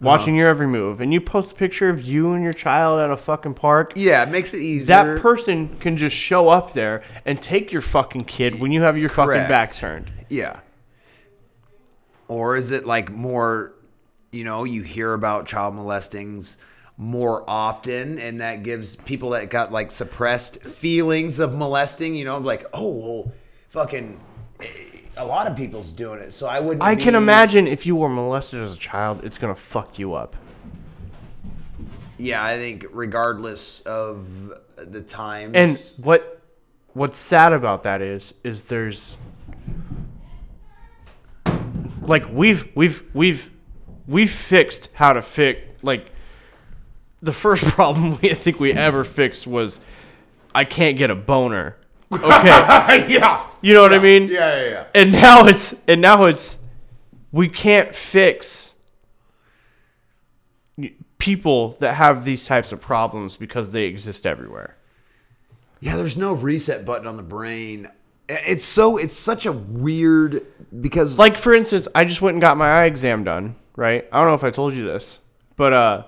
watching 0.00 0.34
your 0.34 0.48
every 0.48 0.66
move 0.66 1.00
and 1.00 1.12
you 1.12 1.20
post 1.20 1.52
a 1.52 1.54
picture 1.54 1.88
of 1.88 2.02
you 2.02 2.32
and 2.32 2.42
your 2.42 2.52
child 2.52 2.98
at 2.98 3.10
a 3.10 3.16
fucking 3.16 3.54
park, 3.54 3.92
yeah, 3.94 4.24
it 4.24 4.30
makes 4.30 4.52
it 4.52 4.60
easier. 4.60 4.86
that 4.86 5.20
person 5.20 5.76
can 5.78 5.96
just 5.96 6.16
show 6.16 6.48
up 6.48 6.72
there 6.72 7.04
and 7.24 7.40
take 7.40 7.70
your 7.72 7.82
fucking 7.82 8.24
kid 8.24 8.58
when 8.60 8.72
you 8.72 8.82
have 8.82 8.98
your 8.98 9.08
fucking 9.10 9.46
back 9.48 9.72
turned. 9.74 10.10
Yeah. 10.28 10.58
Or 12.26 12.56
is 12.56 12.72
it 12.72 12.84
like 12.84 13.12
more, 13.12 13.74
you 14.32 14.42
know, 14.42 14.64
you 14.64 14.82
hear 14.82 15.12
about 15.12 15.46
child 15.46 15.74
molestings 15.76 16.56
more 17.02 17.42
often 17.50 18.18
and 18.18 18.40
that 18.40 18.62
gives 18.62 18.94
people 18.94 19.30
that 19.30 19.50
got 19.50 19.72
like 19.72 19.90
suppressed 19.90 20.62
feelings 20.62 21.40
of 21.40 21.52
molesting, 21.52 22.14
you 22.14 22.24
know, 22.24 22.36
I'm 22.36 22.44
like, 22.44 22.64
oh, 22.72 22.90
well, 22.90 23.32
fucking 23.68 24.20
eh, 24.60 24.66
a 25.16 25.24
lot 25.26 25.48
of 25.48 25.56
people's 25.56 25.92
doing 25.92 26.20
it. 26.20 26.32
So 26.32 26.46
I 26.46 26.60
wouldn't 26.60 26.82
I 26.82 26.94
can 26.94 27.16
imagine 27.16 27.66
if 27.66 27.86
you 27.86 27.96
were 27.96 28.08
molested 28.08 28.62
as 28.62 28.76
a 28.76 28.78
child, 28.78 29.24
it's 29.24 29.36
to 29.36 29.60
fuck 29.60 29.98
you 29.98 30.14
up. 30.14 30.36
Yeah, 32.18 32.44
I 32.44 32.56
think 32.56 32.86
regardless 32.92 33.80
of 33.80 34.52
the 34.76 35.02
times. 35.02 35.56
And 35.56 35.82
what 35.96 36.40
what's 36.92 37.18
sad 37.18 37.52
about 37.52 37.82
that 37.82 38.00
is 38.00 38.34
is 38.44 38.66
there's 38.66 39.16
like 42.02 42.32
we've 42.32 42.70
we've 42.76 43.02
we've 43.12 43.50
we've 44.06 44.30
fixed 44.30 44.88
how 44.94 45.12
to 45.12 45.20
fix 45.20 45.82
like 45.82 46.11
the 47.22 47.32
first 47.32 47.64
problem 47.74 48.18
we 48.20 48.30
I 48.30 48.34
think 48.34 48.60
we 48.60 48.72
ever 48.72 49.04
fixed 49.04 49.46
was 49.46 49.80
I 50.54 50.64
can't 50.64 50.98
get 50.98 51.10
a 51.10 51.14
boner. 51.14 51.76
Okay. 52.12 52.26
yeah. 53.08 53.46
You 53.62 53.74
know 53.74 53.82
what 53.82 53.94
I 53.94 53.98
mean? 53.98 54.28
Yeah, 54.28 54.56
yeah, 54.56 54.68
yeah. 54.68 54.86
And 54.94 55.12
now 55.12 55.46
it's 55.46 55.74
and 55.86 56.00
now 56.00 56.24
it's 56.24 56.58
we 57.30 57.48
can't 57.48 57.94
fix 57.94 58.74
people 61.18 61.76
that 61.78 61.94
have 61.94 62.24
these 62.24 62.44
types 62.44 62.72
of 62.72 62.80
problems 62.80 63.36
because 63.36 63.70
they 63.72 63.84
exist 63.84 64.26
everywhere. 64.26 64.76
Yeah, 65.80 65.96
there's 65.96 66.16
no 66.16 66.32
reset 66.32 66.84
button 66.84 67.06
on 67.06 67.16
the 67.16 67.22
brain. 67.22 67.88
It's 68.28 68.64
so 68.64 68.96
it's 68.96 69.14
such 69.14 69.46
a 69.46 69.52
weird 69.52 70.44
because 70.80 71.18
like 71.18 71.38
for 71.38 71.54
instance, 71.54 71.88
I 71.94 72.04
just 72.04 72.20
went 72.20 72.34
and 72.34 72.42
got 72.42 72.56
my 72.56 72.82
eye 72.82 72.84
exam 72.84 73.24
done, 73.24 73.56
right? 73.76 74.06
I 74.12 74.18
don't 74.18 74.28
know 74.28 74.34
if 74.34 74.44
I 74.44 74.50
told 74.50 74.74
you 74.74 74.84
this, 74.84 75.18
but 75.56 75.72
uh 75.72 76.04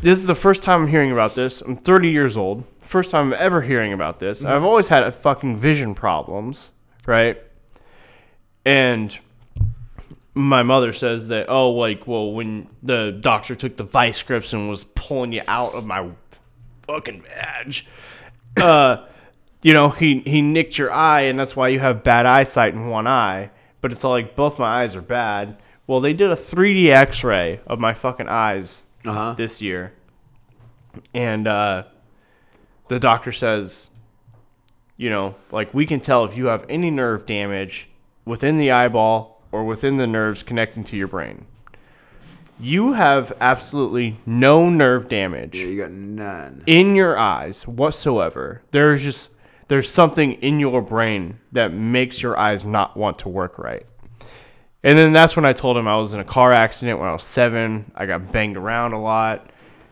this 0.00 0.18
is 0.18 0.26
the 0.26 0.34
first 0.34 0.62
time 0.62 0.82
I'm 0.82 0.88
hearing 0.88 1.12
about 1.12 1.34
this. 1.34 1.60
I'm 1.60 1.76
30 1.76 2.10
years 2.10 2.36
old. 2.36 2.64
First 2.80 3.10
time 3.10 3.32
I'm 3.32 3.38
ever 3.38 3.62
hearing 3.62 3.92
about 3.92 4.18
this. 4.18 4.44
I've 4.44 4.62
always 4.62 4.88
had 4.88 5.12
fucking 5.14 5.58
vision 5.58 5.94
problems, 5.94 6.70
right? 7.06 7.42
And 8.64 9.18
my 10.38 10.62
mother 10.62 10.92
says 10.92 11.28
that 11.28 11.46
oh 11.48 11.70
like 11.72 12.06
well 12.06 12.32
when 12.32 12.68
the 12.80 13.10
doctor 13.20 13.56
took 13.56 13.76
the 13.76 13.82
vice 13.82 14.22
grips 14.22 14.52
and 14.52 14.68
was 14.68 14.84
pulling 14.94 15.32
you 15.32 15.42
out 15.48 15.74
of 15.74 15.84
my 15.84 16.08
fucking 16.82 17.20
badge 17.22 17.88
uh 18.56 19.04
you 19.62 19.72
know 19.72 19.88
he 19.88 20.20
he 20.20 20.40
nicked 20.40 20.78
your 20.78 20.92
eye 20.92 21.22
and 21.22 21.40
that's 21.40 21.56
why 21.56 21.66
you 21.66 21.80
have 21.80 22.04
bad 22.04 22.24
eyesight 22.24 22.72
in 22.72 22.88
one 22.88 23.08
eye 23.08 23.50
but 23.80 23.90
it's 23.90 24.04
all 24.04 24.12
like 24.12 24.36
both 24.36 24.60
my 24.60 24.82
eyes 24.82 24.94
are 24.94 25.02
bad 25.02 25.58
well 25.88 26.00
they 26.00 26.12
did 26.12 26.30
a 26.30 26.36
3d 26.36 26.86
x-ray 26.86 27.60
of 27.66 27.80
my 27.80 27.92
fucking 27.92 28.28
eyes 28.28 28.84
Uh-huh. 29.08 29.32
this 29.34 29.60
year 29.62 29.92
and 31.14 31.46
uh 31.46 31.84
the 32.88 32.98
doctor 32.98 33.32
says 33.32 33.90
you 34.96 35.10
know 35.10 35.34
like 35.52 35.72
we 35.74 35.86
can 35.86 36.00
tell 36.00 36.24
if 36.24 36.36
you 36.36 36.46
have 36.46 36.64
any 36.68 36.90
nerve 36.90 37.26
damage 37.26 37.88
within 38.24 38.58
the 38.58 38.70
eyeball 38.70 39.42
or 39.52 39.64
within 39.64 39.96
the 39.96 40.06
nerves 40.06 40.42
connecting 40.42 40.84
to 40.84 40.96
your 40.96 41.08
brain 41.08 41.46
you 42.60 42.94
have 42.94 43.32
absolutely 43.40 44.18
no 44.26 44.68
nerve 44.68 45.08
damage 45.08 45.56
Yeah, 45.56 45.66
you 45.66 45.78
got 45.80 45.92
none. 45.92 46.64
in 46.66 46.96
your 46.96 47.16
eyes 47.16 47.68
whatsoever. 47.68 48.62
There's 48.72 49.04
just 49.04 49.30
there's 49.68 49.88
something 49.88 50.32
in 50.32 50.58
your 50.58 50.82
brain 50.82 51.38
that 51.52 51.72
makes 51.72 52.20
your 52.20 52.36
eyes 52.36 52.64
not 52.64 52.96
want 52.96 53.20
to 53.20 53.28
work 53.28 53.58
right. 53.60 53.86
And 54.88 54.96
then 54.96 55.12
that's 55.12 55.36
when 55.36 55.44
I 55.44 55.52
told 55.52 55.76
him 55.76 55.86
I 55.86 55.96
was 55.96 56.14
in 56.14 56.20
a 56.20 56.24
car 56.24 56.50
accident 56.50 56.98
when 56.98 57.10
I 57.10 57.12
was 57.12 57.22
7. 57.22 57.92
I 57.94 58.06
got 58.06 58.32
banged 58.32 58.56
around 58.56 58.94
a 58.94 58.98
lot 58.98 59.50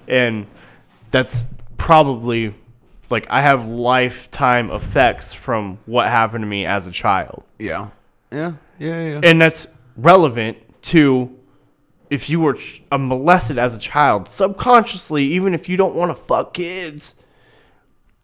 and 0.08 0.46
that's 1.10 1.46
probably 1.76 2.54
like 3.10 3.26
I 3.28 3.42
have 3.42 3.66
lifetime 3.68 4.70
effects 4.70 5.34
from 5.34 5.78
what 5.84 6.08
happened 6.08 6.40
to 6.42 6.46
me 6.46 6.64
as 6.64 6.86
a 6.86 6.90
child. 6.90 7.44
Yeah. 7.58 7.90
Yeah. 8.32 8.54
Yeah. 8.78 9.08
Yeah. 9.10 9.20
And 9.22 9.38
that's 9.38 9.68
relevant 9.98 10.56
to 10.84 11.30
if 12.08 12.30
you 12.30 12.40
were 12.40 12.56
uh, 12.90 12.96
molested 12.96 13.58
as 13.58 13.74
a 13.74 13.78
child, 13.78 14.28
subconsciously, 14.28 15.24
even 15.24 15.52
if 15.52 15.68
you 15.68 15.76
don't 15.76 15.94
want 15.94 16.08
to 16.08 16.14
fuck 16.14 16.54
kids, 16.54 17.16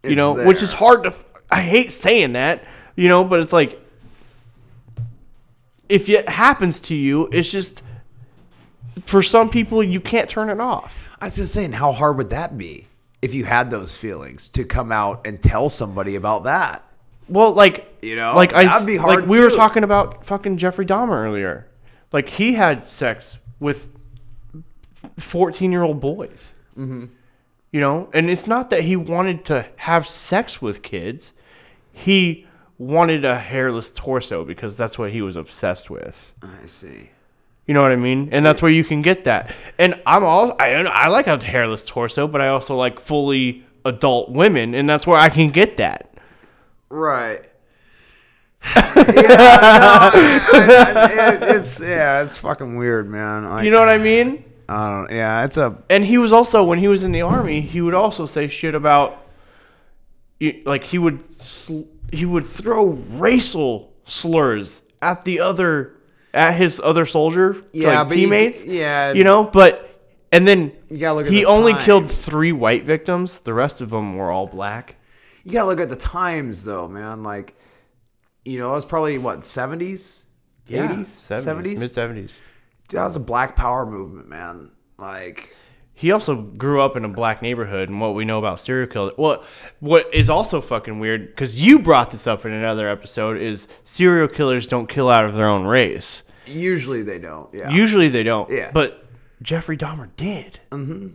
you 0.02 0.10
It's 0.12 0.16
know, 0.16 0.42
which 0.46 0.62
is 0.62 0.72
hard 0.72 1.02
to. 1.02 1.10
f- 1.10 1.24
I 1.50 1.60
hate 1.60 1.92
saying 1.92 2.32
that, 2.32 2.64
you 2.96 3.08
know, 3.10 3.24
but 3.24 3.40
it's 3.40 3.52
like 3.52 3.78
if 5.93 6.09
it 6.09 6.26
happens 6.26 6.80
to 6.80 6.95
you, 6.95 7.28
it's 7.30 7.53
just 7.53 7.82
for 9.05 9.22
some 9.22 9.51
people 9.51 9.84
you 9.84 10.01
can't 10.01 10.28
turn 10.28 10.49
it 10.49 10.59
off. 10.59 11.14
I 11.20 11.26
was 11.26 11.36
just 11.36 11.53
saying, 11.53 11.72
how 11.72 11.93
hard 11.93 12.16
would 12.16 12.30
that 12.30 12.57
be 12.57 12.86
if 13.20 13.34
you 13.34 13.45
had 13.45 13.70
those 13.70 13.95
feelings 13.95 14.49
to 14.51 14.64
come 14.64 14.90
out 14.90 15.26
and 15.26 15.43
tell 15.43 15.68
somebody 15.68 16.16
about 16.16 16.45
that? 16.45 16.82
Well, 17.28 17.53
like 17.53 17.93
You 18.03 18.16
know, 18.16 18.34
like 18.34 18.53
I 18.53 18.64
that'd 18.64 18.86
be 18.86 18.99
like 18.99 19.07
hard 19.07 19.28
we 19.28 19.38
were 19.38 19.49
talking 19.49 19.84
about 19.84 20.24
fucking 20.24 20.57
Jeffrey 20.57 20.84
Dahmer 20.84 21.24
earlier. 21.24 21.68
Like 22.11 22.28
he 22.28 22.55
had 22.55 22.84
sex 22.84 23.38
with 23.61 23.88
fourteen-year-old 25.18 26.01
boys. 26.01 26.55
Mm-hmm. 26.76 27.07
You 27.70 27.80
know, 27.80 28.11
and 28.12 28.28
it's 28.28 28.49
not 28.49 28.70
that 28.70 28.82
he 28.82 28.97
wanted 28.97 29.45
to 29.47 29.66
have 29.76 30.09
sex 30.09 30.61
with 30.61 30.82
kids. 30.82 31.32
He 31.93 32.47
wanted 32.78 33.24
a 33.24 33.38
hairless 33.38 33.90
torso 33.92 34.44
because 34.44 34.76
that's 34.76 34.98
what 34.98 35.10
he 35.12 35.22
was 35.22 35.36
obsessed 35.36 35.90
with. 35.90 36.32
I 36.42 36.66
see. 36.66 37.10
You 37.66 37.74
know 37.74 37.82
what 37.82 37.92
I 37.92 37.96
mean? 37.96 38.28
And 38.32 38.44
that's 38.44 38.60
where 38.60 38.70
you 38.72 38.82
can 38.84 39.02
get 39.02 39.24
that. 39.24 39.54
And 39.78 40.00
I'm 40.04 40.24
all 40.24 40.56
I 40.60 40.70
I 40.74 41.08
like 41.08 41.26
a 41.28 41.42
hairless 41.42 41.84
torso, 41.86 42.26
but 42.26 42.40
I 42.40 42.48
also 42.48 42.76
like 42.76 42.98
fully 42.98 43.64
adult 43.84 44.30
women, 44.30 44.74
and 44.74 44.88
that's 44.88 45.06
where 45.06 45.18
I 45.18 45.28
can 45.28 45.50
get 45.50 45.76
that. 45.76 46.12
Right. 46.88 47.44
yeah, 48.76 48.82
no, 49.80 49.88
I- 50.02 50.10
I- 50.94 51.32
it- 51.34 51.56
it's 51.56 51.80
yeah, 51.80 52.22
it's 52.22 52.36
fucking 52.36 52.76
weird, 52.76 53.08
man. 53.10 53.48
Like, 53.48 53.64
You 53.64 53.70
know 53.70 53.80
what 53.80 53.88
I 53.88 53.98
mean? 53.98 54.44
I 54.68 54.90
don't. 55.00 55.10
Yeah, 55.14 55.44
it's 55.44 55.56
a 55.56 55.76
and 55.90 56.04
he 56.04 56.18
was 56.18 56.32
also 56.32 56.62
when 56.64 56.78
he 56.78 56.88
was 56.88 57.04
in 57.04 57.12
the 57.12 57.22
army 57.22 57.60
he 57.60 57.80
would 57.80 57.94
also 57.94 58.26
say 58.26 58.48
shit 58.48 58.74
about 58.74 59.18
like 60.64 60.84
he 60.84 60.98
would 60.98 61.30
sl- 61.32 61.82
he 62.12 62.24
would 62.24 62.46
throw 62.46 62.84
racial 62.86 63.92
slurs 64.04 64.82
at 65.00 65.24
the 65.24 65.40
other 65.40 65.96
at 66.34 66.54
his 66.54 66.80
other 66.82 67.04
soldier 67.06 67.56
Yeah, 67.72 67.98
like 68.00 68.08
but 68.08 68.16
you- 68.16 68.22
teammates. 68.24 68.64
yeah. 68.64 69.12
you 69.12 69.24
know, 69.24 69.44
but 69.44 69.88
and 70.30 70.46
then 70.46 70.72
You 70.88 70.98
gotta 70.98 71.16
look 71.16 71.26
at 71.26 71.32
he 71.32 71.40
the 71.40 71.46
only 71.46 71.72
time. 71.72 71.84
killed 71.84 72.10
three 72.10 72.52
white 72.52 72.84
victims. 72.84 73.40
The 73.40 73.52
rest 73.52 73.80
of 73.80 73.90
them 73.90 74.16
were 74.16 74.30
all 74.30 74.46
black. 74.46 74.96
You 75.44 75.52
gotta 75.52 75.66
look 75.68 75.80
at 75.80 75.88
the 75.88 75.96
times 75.96 76.64
though, 76.64 76.86
man. 76.88 77.22
Like, 77.22 77.54
you 78.44 78.58
know, 78.58 78.70
it 78.70 78.74
was 78.76 78.84
probably 78.84 79.18
what 79.18 79.44
seventies, 79.44 80.24
eighties, 80.70 81.08
seventies. 81.08 81.78
mid 81.80 81.92
seventies. 81.92 82.40
That 82.90 83.04
was 83.04 83.16
a 83.16 83.20
Black 83.20 83.56
Power 83.56 83.84
movement, 83.86 84.28
man. 84.28 84.70
Like, 84.98 85.54
He 86.03 86.11
also 86.11 86.34
grew 86.34 86.80
up 86.80 86.96
in 86.96 87.05
a 87.05 87.09
black 87.09 87.42
neighborhood, 87.42 87.88
and 87.88 88.00
what 88.00 88.16
we 88.16 88.24
know 88.24 88.40
about 88.40 88.59
serial 88.59 88.88
killers. 88.88 89.12
What 89.14 89.44
what 89.78 90.12
is 90.12 90.28
also 90.28 90.61
fucking 90.61 90.98
weird 90.98 91.28
because 91.28 91.61
you 91.61 91.78
brought 91.78 92.11
this 92.11 92.26
up 92.26 92.44
in 92.44 92.50
another 92.50 92.88
episode 92.88 93.40
is 93.40 93.68
serial 93.84 94.26
killers 94.26 94.66
don't 94.66 94.88
kill 94.88 95.09
out 95.09 95.24
of 95.24 95.34
their 95.34 95.46
own 95.46 95.64
race. 95.64 96.24
usually 96.44 97.05
they 97.05 97.20
don't. 97.20 97.55
Yeah. 97.55 97.70
Usually 97.70 98.09
they 98.09 98.24
don't. 98.24 98.50
Yeah. 98.50 98.72
But 98.74 99.07
Jeffrey 99.42 99.76
Dahmer 99.76 100.11
did. 100.16 100.59
Mm-hmm. 100.72 101.11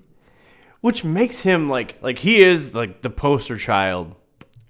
Which 0.80 1.04
makes 1.04 1.42
him 1.42 1.68
like 1.68 1.98
like 2.02 2.20
he 2.20 2.38
is 2.38 2.74
like 2.74 3.02
the 3.02 3.10
poster 3.10 3.58
child 3.58 4.16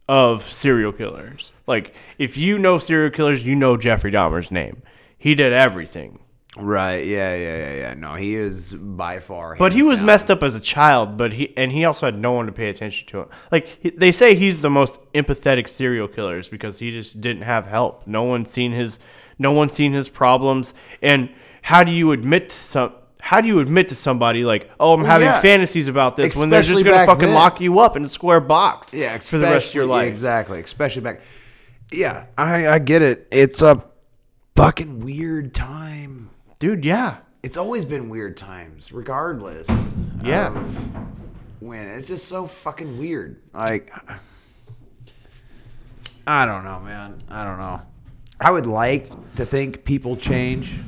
of 0.09 0.51
serial 0.51 0.93
killers. 0.93 1.51
Like 1.67 1.93
if 2.17 2.37
you 2.37 2.57
know 2.57 2.79
serial 2.79 3.11
killers, 3.11 3.45
you 3.45 3.53
know 3.53 3.77
Jeffrey 3.77 4.11
Dahmer's 4.11 4.49
name. 4.49 4.81
He 5.15 5.35
did 5.35 5.53
everything. 5.53 6.21
Right. 6.59 7.05
Yeah. 7.05 7.35
Yeah. 7.35 7.57
Yeah. 7.57 7.73
Yeah. 7.75 7.93
No, 7.95 8.13
he 8.15 8.35
is 8.35 8.73
by 8.73 9.19
far. 9.19 9.55
But 9.57 9.73
he 9.73 9.83
was 9.83 9.99
down. 9.99 10.05
messed 10.07 10.31
up 10.31 10.43
as 10.43 10.55
a 10.55 10.59
child, 10.59 11.17
but 11.17 11.33
he 11.33 11.55
and 11.57 11.71
he 11.71 11.85
also 11.85 12.05
had 12.07 12.17
no 12.17 12.31
one 12.33 12.45
to 12.45 12.51
pay 12.51 12.69
attention 12.69 13.07
to 13.09 13.21
him. 13.21 13.29
Like 13.51 13.67
he, 13.81 13.89
they 13.91 14.11
say 14.11 14.35
he's 14.35 14.61
the 14.61 14.69
most 14.69 14.99
empathetic 15.13 15.67
serial 15.69 16.07
killers 16.07 16.49
because 16.49 16.79
he 16.79 16.91
just 16.91 17.21
didn't 17.21 17.43
have 17.43 17.65
help. 17.65 18.05
No 18.07 18.23
one 18.23 18.45
seen 18.45 18.71
his 18.71 18.99
no 19.39 19.51
one 19.51 19.69
seen 19.69 19.93
his 19.93 20.09
problems. 20.09 20.73
And 21.01 21.29
how 21.61 21.83
do 21.83 21.91
you 21.91 22.11
admit 22.11 22.49
to 22.49 22.55
some 22.55 22.93
how 23.19 23.41
do 23.41 23.47
you 23.47 23.59
admit 23.59 23.89
to 23.89 23.95
somebody 23.95 24.45
like, 24.45 24.69
"Oh, 24.79 24.93
I'm 24.93 25.03
having 25.03 25.27
yeah. 25.27 25.41
fantasies 25.41 25.87
about 25.87 26.15
this" 26.15 26.35
when 26.35 26.49
they're 26.49 26.61
just 26.61 26.85
going 26.85 26.97
to 26.97 27.05
fucking 27.05 27.25
then. 27.25 27.33
lock 27.33 27.59
you 27.59 27.79
up 27.79 27.97
in 27.97 28.03
a 28.05 28.07
square 28.09 28.39
box 28.39 28.93
Yeah. 28.93 29.17
for 29.17 29.37
the 29.37 29.43
rest 29.45 29.69
of 29.69 29.75
your 29.75 29.83
especially- 29.83 29.87
life? 29.87 30.07
Exactly. 30.09 30.61
Especially 30.61 31.01
back. 31.01 31.21
Yeah. 31.91 32.25
I 32.37 32.67
I 32.67 32.79
get 32.79 33.01
it. 33.01 33.27
It's 33.31 33.61
a 33.61 33.83
fucking 34.55 35.01
weird 35.01 35.53
time. 35.53 36.29
Dude, 36.59 36.83
yeah. 36.83 37.17
It's 37.43 37.55
always 37.55 37.85
been 37.85 38.09
weird 38.09 38.35
times, 38.35 38.91
regardless. 38.91 39.67
Yeah. 40.23 40.49
when 41.59 41.87
it's 41.87 42.07
just 42.07 42.27
so 42.27 42.47
fucking 42.47 42.97
weird. 42.97 43.39
Like, 43.53 43.93
I 46.25 46.47
don't 46.47 46.63
know, 46.63 46.79
man. 46.79 47.21
I 47.29 47.43
don't 47.43 47.59
know. 47.59 47.81
I 48.39 48.49
would 48.49 48.65
like 48.65 49.09
to 49.35 49.45
think 49.45 49.83
people 49.85 50.15
change, 50.15 50.79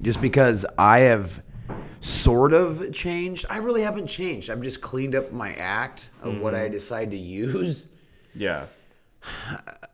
just 0.00 0.22
because 0.22 0.64
I 0.78 1.00
have 1.00 1.42
sort 2.00 2.54
of 2.54 2.90
changed. 2.92 3.44
I 3.50 3.58
really 3.58 3.82
haven't 3.82 4.06
changed. 4.06 4.48
I've 4.48 4.62
just 4.62 4.80
cleaned 4.80 5.14
up 5.14 5.30
my 5.30 5.52
act 5.54 6.06
of 6.22 6.38
what 6.40 6.54
mm-hmm. 6.54 6.64
I 6.64 6.68
decide 6.68 7.10
to 7.10 7.18
use. 7.18 7.84
Yeah. 8.34 8.64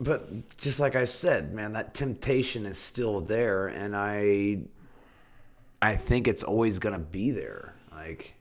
But 0.00 0.56
just 0.56 0.80
like 0.80 0.96
I 0.96 1.04
said, 1.04 1.52
man, 1.52 1.72
that 1.72 1.92
temptation 1.92 2.64
is 2.64 2.78
still 2.78 3.20
there, 3.20 3.68
and 3.68 3.94
I, 3.94 4.60
I 5.82 5.96
think 5.96 6.26
it's 6.26 6.42
always 6.42 6.78
gonna 6.78 6.98
be 6.98 7.30
there. 7.30 7.74
Like, 7.92 8.34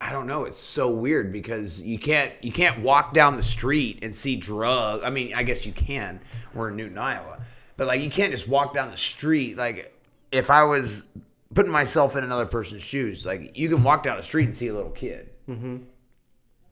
I 0.00 0.12
don't 0.12 0.28
know. 0.28 0.44
It's 0.44 0.58
so 0.58 0.90
weird 0.90 1.32
because 1.32 1.80
you 1.80 1.98
can't 1.98 2.32
you 2.40 2.52
can't 2.52 2.80
walk 2.82 3.14
down 3.14 3.36
the 3.36 3.42
street 3.42 3.98
and 4.02 4.14
see 4.14 4.36
drug. 4.36 5.02
I 5.02 5.10
mean, 5.10 5.34
I 5.34 5.42
guess 5.42 5.66
you 5.66 5.72
can. 5.72 6.20
We're 6.54 6.68
in 6.68 6.76
Newton, 6.76 6.98
Iowa, 6.98 7.40
but 7.76 7.88
like 7.88 8.00
you 8.00 8.10
can't 8.10 8.32
just 8.32 8.46
walk 8.46 8.74
down 8.74 8.92
the 8.92 8.96
street. 8.96 9.56
Like, 9.56 9.92
if 10.30 10.50
I 10.50 10.62
was 10.62 11.06
putting 11.52 11.72
myself 11.72 12.14
in 12.16 12.22
another 12.22 12.46
person's 12.46 12.82
shoes, 12.82 13.26
like 13.26 13.56
you 13.56 13.68
can 13.68 13.82
walk 13.82 14.04
down 14.04 14.16
the 14.16 14.22
street 14.22 14.44
and 14.44 14.56
see 14.56 14.68
a 14.68 14.74
little 14.74 14.90
kid 14.90 15.30
mm-hmm. 15.48 15.78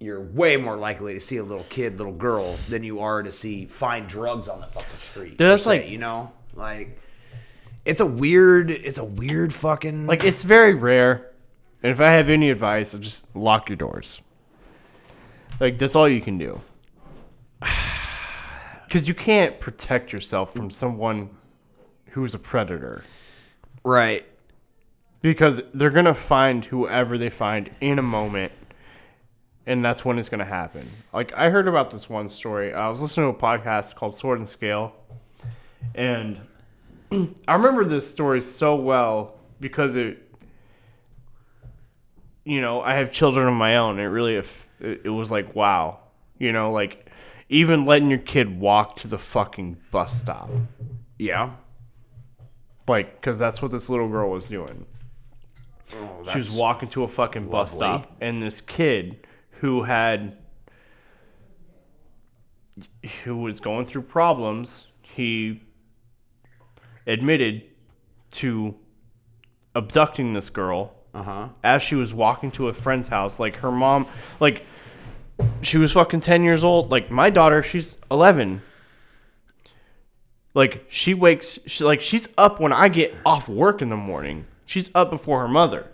You're 0.00 0.20
way 0.20 0.56
more 0.56 0.76
likely 0.76 1.12
to 1.14 1.20
see 1.20 1.36
a 1.36 1.44
little 1.44 1.66
kid, 1.68 1.98
little 1.98 2.14
girl, 2.14 2.56
than 2.70 2.82
you 2.82 3.00
are 3.00 3.22
to 3.22 3.30
see 3.30 3.66
find 3.66 4.08
drugs 4.08 4.48
on 4.48 4.60
the 4.60 4.66
fucking 4.66 4.98
street. 4.98 5.30
Dude, 5.36 5.38
that's 5.38 5.66
like- 5.66 5.88
you 5.88 5.98
know, 5.98 6.32
like 6.54 6.98
it's 7.84 8.00
a 8.00 8.06
weird, 8.06 8.70
it's 8.70 8.98
a 8.98 9.04
weird 9.04 9.52
fucking 9.54 10.06
Like 10.06 10.24
it's 10.24 10.42
very 10.42 10.74
rare. 10.74 11.30
And 11.82 11.92
if 11.92 12.00
I 12.00 12.08
have 12.12 12.28
any 12.30 12.50
advice, 12.50 12.94
I'll 12.94 13.00
just 13.00 13.34
lock 13.36 13.68
your 13.68 13.76
doors. 13.76 14.20
Like 15.60 15.78
that's 15.78 15.94
all 15.94 16.08
you 16.08 16.20
can 16.22 16.38
do. 16.38 16.60
Cuz 18.90 19.06
you 19.06 19.14
can't 19.14 19.60
protect 19.60 20.12
yourself 20.12 20.54
from 20.54 20.70
someone 20.70 21.30
who's 22.12 22.34
a 22.34 22.38
predator 22.38 23.04
right. 23.84 24.26
because 25.22 25.62
they're 25.72 25.90
going 25.90 26.06
to 26.06 26.14
find 26.14 26.64
whoever 26.64 27.16
they 27.16 27.30
find 27.30 27.70
in 27.80 28.00
a 28.00 28.02
moment 28.02 28.50
and 29.66 29.84
that's 29.84 30.04
when 30.04 30.18
it's 30.18 30.28
going 30.28 30.40
to 30.40 30.44
happen. 30.44 30.88
Like 31.12 31.32
I 31.34 31.50
heard 31.50 31.68
about 31.68 31.90
this 31.90 32.08
one 32.08 32.28
story. 32.28 32.72
I 32.72 32.88
was 32.88 33.00
listening 33.02 33.32
to 33.32 33.38
a 33.38 33.40
podcast 33.40 33.94
called 33.94 34.14
Sword 34.14 34.38
and 34.38 34.48
Scale 34.48 34.94
and 35.94 36.40
I 37.12 37.54
remember 37.54 37.84
this 37.84 38.10
story 38.10 38.42
so 38.42 38.76
well 38.76 39.38
because 39.60 39.96
it 39.96 40.26
you 42.44 42.60
know, 42.60 42.80
I 42.80 42.94
have 42.94 43.12
children 43.12 43.46
of 43.46 43.54
my 43.54 43.76
own. 43.76 43.98
It 43.98 44.04
really, 44.04 44.36
if 44.36 44.66
it, 44.80 45.08
was 45.10 45.30
like, 45.30 45.54
wow, 45.54 45.98
you 46.38 46.52
know, 46.52 46.72
like 46.72 47.08
even 47.48 47.84
letting 47.84 48.08
your 48.08 48.18
kid 48.18 48.58
walk 48.58 48.96
to 48.96 49.08
the 49.08 49.18
fucking 49.18 49.76
bus 49.90 50.18
stop, 50.18 50.50
Yeah. 51.18 51.50
like, 52.88 53.20
because 53.20 53.38
that's 53.38 53.60
what 53.60 53.70
this 53.70 53.90
little 53.90 54.08
girl 54.08 54.30
was 54.30 54.46
doing. 54.46 54.86
Oh, 55.94 56.24
she 56.32 56.38
was 56.38 56.50
walking 56.50 56.88
to 56.90 57.02
a 57.02 57.08
fucking 57.08 57.48
bus 57.48 57.74
stop, 57.74 58.10
and 58.20 58.42
this 58.42 58.60
kid 58.60 59.26
who 59.60 59.82
had, 59.84 60.36
who 63.24 63.36
was 63.36 63.60
going 63.60 63.84
through 63.84 64.02
problems, 64.02 64.86
he 65.02 65.62
admitted 67.06 67.64
to 68.32 68.76
abducting 69.74 70.32
this 70.34 70.50
girl 70.50 70.94
Uh 71.14 71.22
huh. 71.22 71.48
as 71.64 71.82
she 71.82 71.94
was 71.94 72.14
walking 72.14 72.50
to 72.52 72.68
a 72.68 72.72
friend's 72.72 73.08
house. 73.08 73.40
Like 73.40 73.56
her 73.56 73.72
mom, 73.72 74.06
like 74.38 74.64
she 75.62 75.78
was 75.78 75.92
fucking 75.92 76.20
10 76.20 76.44
years 76.44 76.62
old. 76.64 76.90
Like 76.90 77.10
my 77.10 77.30
daughter, 77.30 77.62
she's 77.62 77.96
11. 78.10 78.62
Like 80.54 80.84
she 80.88 81.14
wakes, 81.14 81.58
she, 81.66 81.84
like 81.84 82.00
she's 82.02 82.28
up 82.36 82.60
when 82.60 82.72
I 82.72 82.88
get 82.88 83.14
off 83.24 83.48
work 83.48 83.82
in 83.82 83.88
the 83.88 83.96
morning. 83.96 84.46
She's 84.66 84.90
up 84.94 85.10
before 85.10 85.40
her 85.40 85.48
mother, 85.48 85.88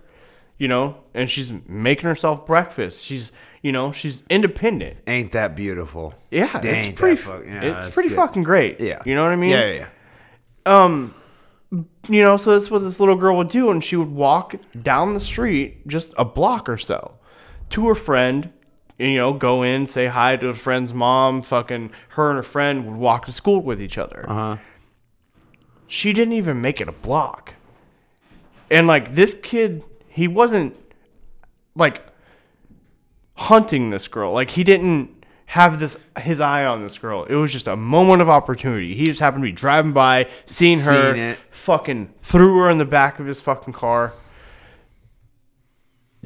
you 0.58 0.68
know, 0.68 0.98
and 1.14 1.30
she's 1.30 1.50
making 1.66 2.04
herself 2.08 2.46
breakfast. 2.46 3.04
She's, 3.06 3.32
you 3.66 3.72
know, 3.72 3.90
she's 3.92 4.22
independent. 4.30 4.96
Ain't 5.08 5.32
that 5.32 5.56
beautiful? 5.56 6.14
Yeah, 6.30 6.50
Ain't 6.56 6.64
it's 6.64 7.00
pretty, 7.00 7.16
fuck- 7.16 7.44
yeah, 7.44 7.78
it's 7.84 7.92
pretty 7.94 8.10
good. 8.10 8.16
fucking 8.16 8.44
great. 8.44 8.80
Yeah. 8.80 9.02
You 9.04 9.14
know 9.16 9.24
what 9.24 9.32
I 9.32 9.36
mean? 9.36 9.50
Yeah, 9.50 9.66
yeah, 9.72 9.86
yeah. 10.66 10.72
um 10.84 11.14
you 12.08 12.22
know 12.22 12.36
so 12.36 12.52
that's 12.52 12.70
what 12.70 12.78
this 12.78 13.00
little 13.00 13.16
girl 13.16 13.36
would 13.36 13.48
do 13.48 13.70
and 13.72 13.82
she 13.82 13.96
would 13.96 14.10
walk 14.12 14.54
down 14.82 15.14
the 15.14 15.20
street 15.20 15.84
just 15.88 16.14
a 16.16 16.24
block 16.24 16.68
or 16.68 16.76
so 16.78 17.16
to 17.70 17.88
her 17.88 17.94
friend 17.96 18.52
you 18.98 19.16
know 19.16 19.32
go 19.32 19.64
in 19.64 19.84
say 19.84 20.06
hi 20.06 20.36
to 20.36 20.46
a 20.48 20.54
friend's 20.54 20.94
mom 20.94 21.42
fucking 21.42 21.90
her 22.10 22.30
and 22.30 22.36
her 22.36 22.42
friend 22.44 22.86
would 22.86 22.96
walk 22.96 23.26
to 23.26 23.32
school 23.32 23.60
with 23.60 23.82
each 23.82 23.98
other 23.98 24.24
Uh-huh. 24.28 24.56
she 25.88 26.12
didn't 26.12 26.34
even 26.34 26.60
make 26.60 26.80
it 26.80 26.86
a 26.88 26.92
block 26.92 27.54
and 28.70 28.86
like 28.86 29.16
this 29.16 29.34
kid 29.34 29.82
he 30.08 30.28
wasn't 30.28 30.72
like 31.74 32.05
hunting 33.36 33.90
this 33.90 34.08
girl. 34.08 34.32
Like 34.32 34.50
he 34.50 34.64
didn't 34.64 35.10
have 35.46 35.78
this 35.78 35.98
his 36.18 36.40
eye 36.40 36.64
on 36.64 36.82
this 36.82 36.98
girl. 36.98 37.24
It 37.24 37.34
was 37.36 37.52
just 37.52 37.66
a 37.68 37.76
moment 37.76 38.20
of 38.22 38.28
opportunity. 38.28 38.94
He 38.96 39.06
just 39.06 39.20
happened 39.20 39.42
to 39.44 39.48
be 39.48 39.52
driving 39.52 39.92
by 39.92 40.28
seeing 40.44 40.80
her 40.80 41.12
Seen 41.14 41.22
it. 41.22 41.38
fucking 41.50 42.14
threw 42.18 42.58
her 42.58 42.70
in 42.70 42.78
the 42.78 42.84
back 42.84 43.18
of 43.20 43.26
his 43.26 43.40
fucking 43.40 43.72
car 43.74 44.12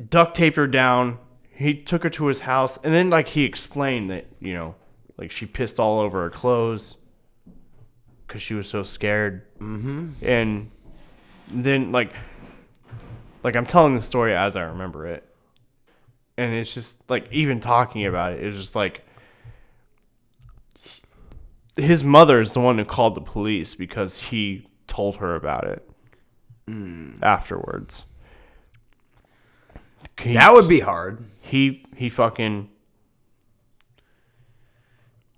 duct 0.08 0.34
taped 0.34 0.56
her 0.56 0.66
down. 0.66 1.18
He 1.50 1.74
took 1.74 2.02
her 2.04 2.08
to 2.10 2.26
his 2.26 2.40
house 2.40 2.78
and 2.82 2.94
then 2.94 3.10
like 3.10 3.28
he 3.28 3.44
explained 3.44 4.10
that 4.10 4.26
you 4.40 4.54
know 4.54 4.74
like 5.18 5.30
she 5.30 5.44
pissed 5.44 5.78
all 5.78 6.00
over 6.00 6.22
her 6.22 6.30
clothes 6.30 6.96
because 8.26 8.40
she 8.40 8.54
was 8.54 8.68
so 8.68 8.82
scared. 8.82 9.42
Mm-hmm. 9.58 10.12
and 10.22 10.70
then 11.48 11.92
like 11.92 12.14
like 13.42 13.56
i'm 13.56 13.66
telling 13.66 13.94
the 13.94 14.00
story 14.00 14.34
as 14.34 14.56
i 14.56 14.62
remember 14.62 15.06
it 15.06 15.22
and 16.40 16.54
it's 16.54 16.72
just 16.74 17.08
like 17.10 17.26
even 17.32 17.60
talking 17.60 18.06
about 18.06 18.32
it 18.32 18.42
it's 18.42 18.56
just 18.56 18.74
like 18.74 19.04
his 21.76 22.02
mother 22.04 22.40
is 22.40 22.52
the 22.52 22.60
one 22.60 22.78
who 22.78 22.84
called 22.84 23.14
the 23.14 23.20
police 23.20 23.74
because 23.74 24.18
he 24.18 24.66
told 24.86 25.16
her 25.16 25.34
about 25.34 25.64
it 25.64 25.88
hmm. 26.66 27.12
afterwards 27.22 28.04
He- 30.18 30.34
That 30.34 30.52
would 30.52 30.68
be 30.68 30.80
hard. 30.80 31.24
he 31.40 31.84
he 31.96 32.08
fucking 32.08 32.68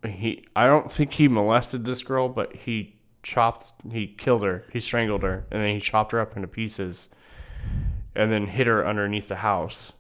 he 0.04 0.42
I 0.56 0.66
don't 0.66 0.90
think 0.90 1.12
he 1.14 1.28
molested 1.28 1.84
this 1.84 2.02
girl, 2.02 2.28
but 2.28 2.54
he 2.56 2.96
chopped 3.22 3.72
he 3.92 4.08
killed 4.08 4.42
her. 4.42 4.64
He 4.72 4.80
strangled 4.80 5.22
her 5.22 5.46
and 5.50 5.62
then 5.62 5.74
he 5.74 5.80
chopped 5.80 6.10
her 6.12 6.18
up 6.20 6.34
into 6.34 6.48
pieces 6.48 7.08
and 8.14 8.32
then 8.32 8.46
hid 8.48 8.66
her 8.66 8.84
underneath 8.84 9.28
the 9.28 9.36
house. 9.36 9.92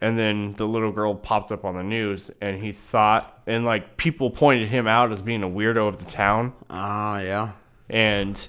And 0.00 0.18
then 0.18 0.52
the 0.54 0.66
little 0.66 0.92
girl 0.92 1.14
popped 1.14 1.50
up 1.52 1.64
on 1.64 1.76
the 1.76 1.82
news 1.82 2.30
and 2.40 2.58
he 2.58 2.72
thought 2.72 3.42
and 3.46 3.64
like 3.64 3.96
people 3.96 4.30
pointed 4.30 4.68
him 4.68 4.86
out 4.86 5.12
as 5.12 5.22
being 5.22 5.42
a 5.42 5.48
weirdo 5.48 5.86
of 5.88 6.04
the 6.04 6.10
town 6.10 6.52
Ah, 6.68 7.20
yeah. 7.20 7.52
and 7.88 8.48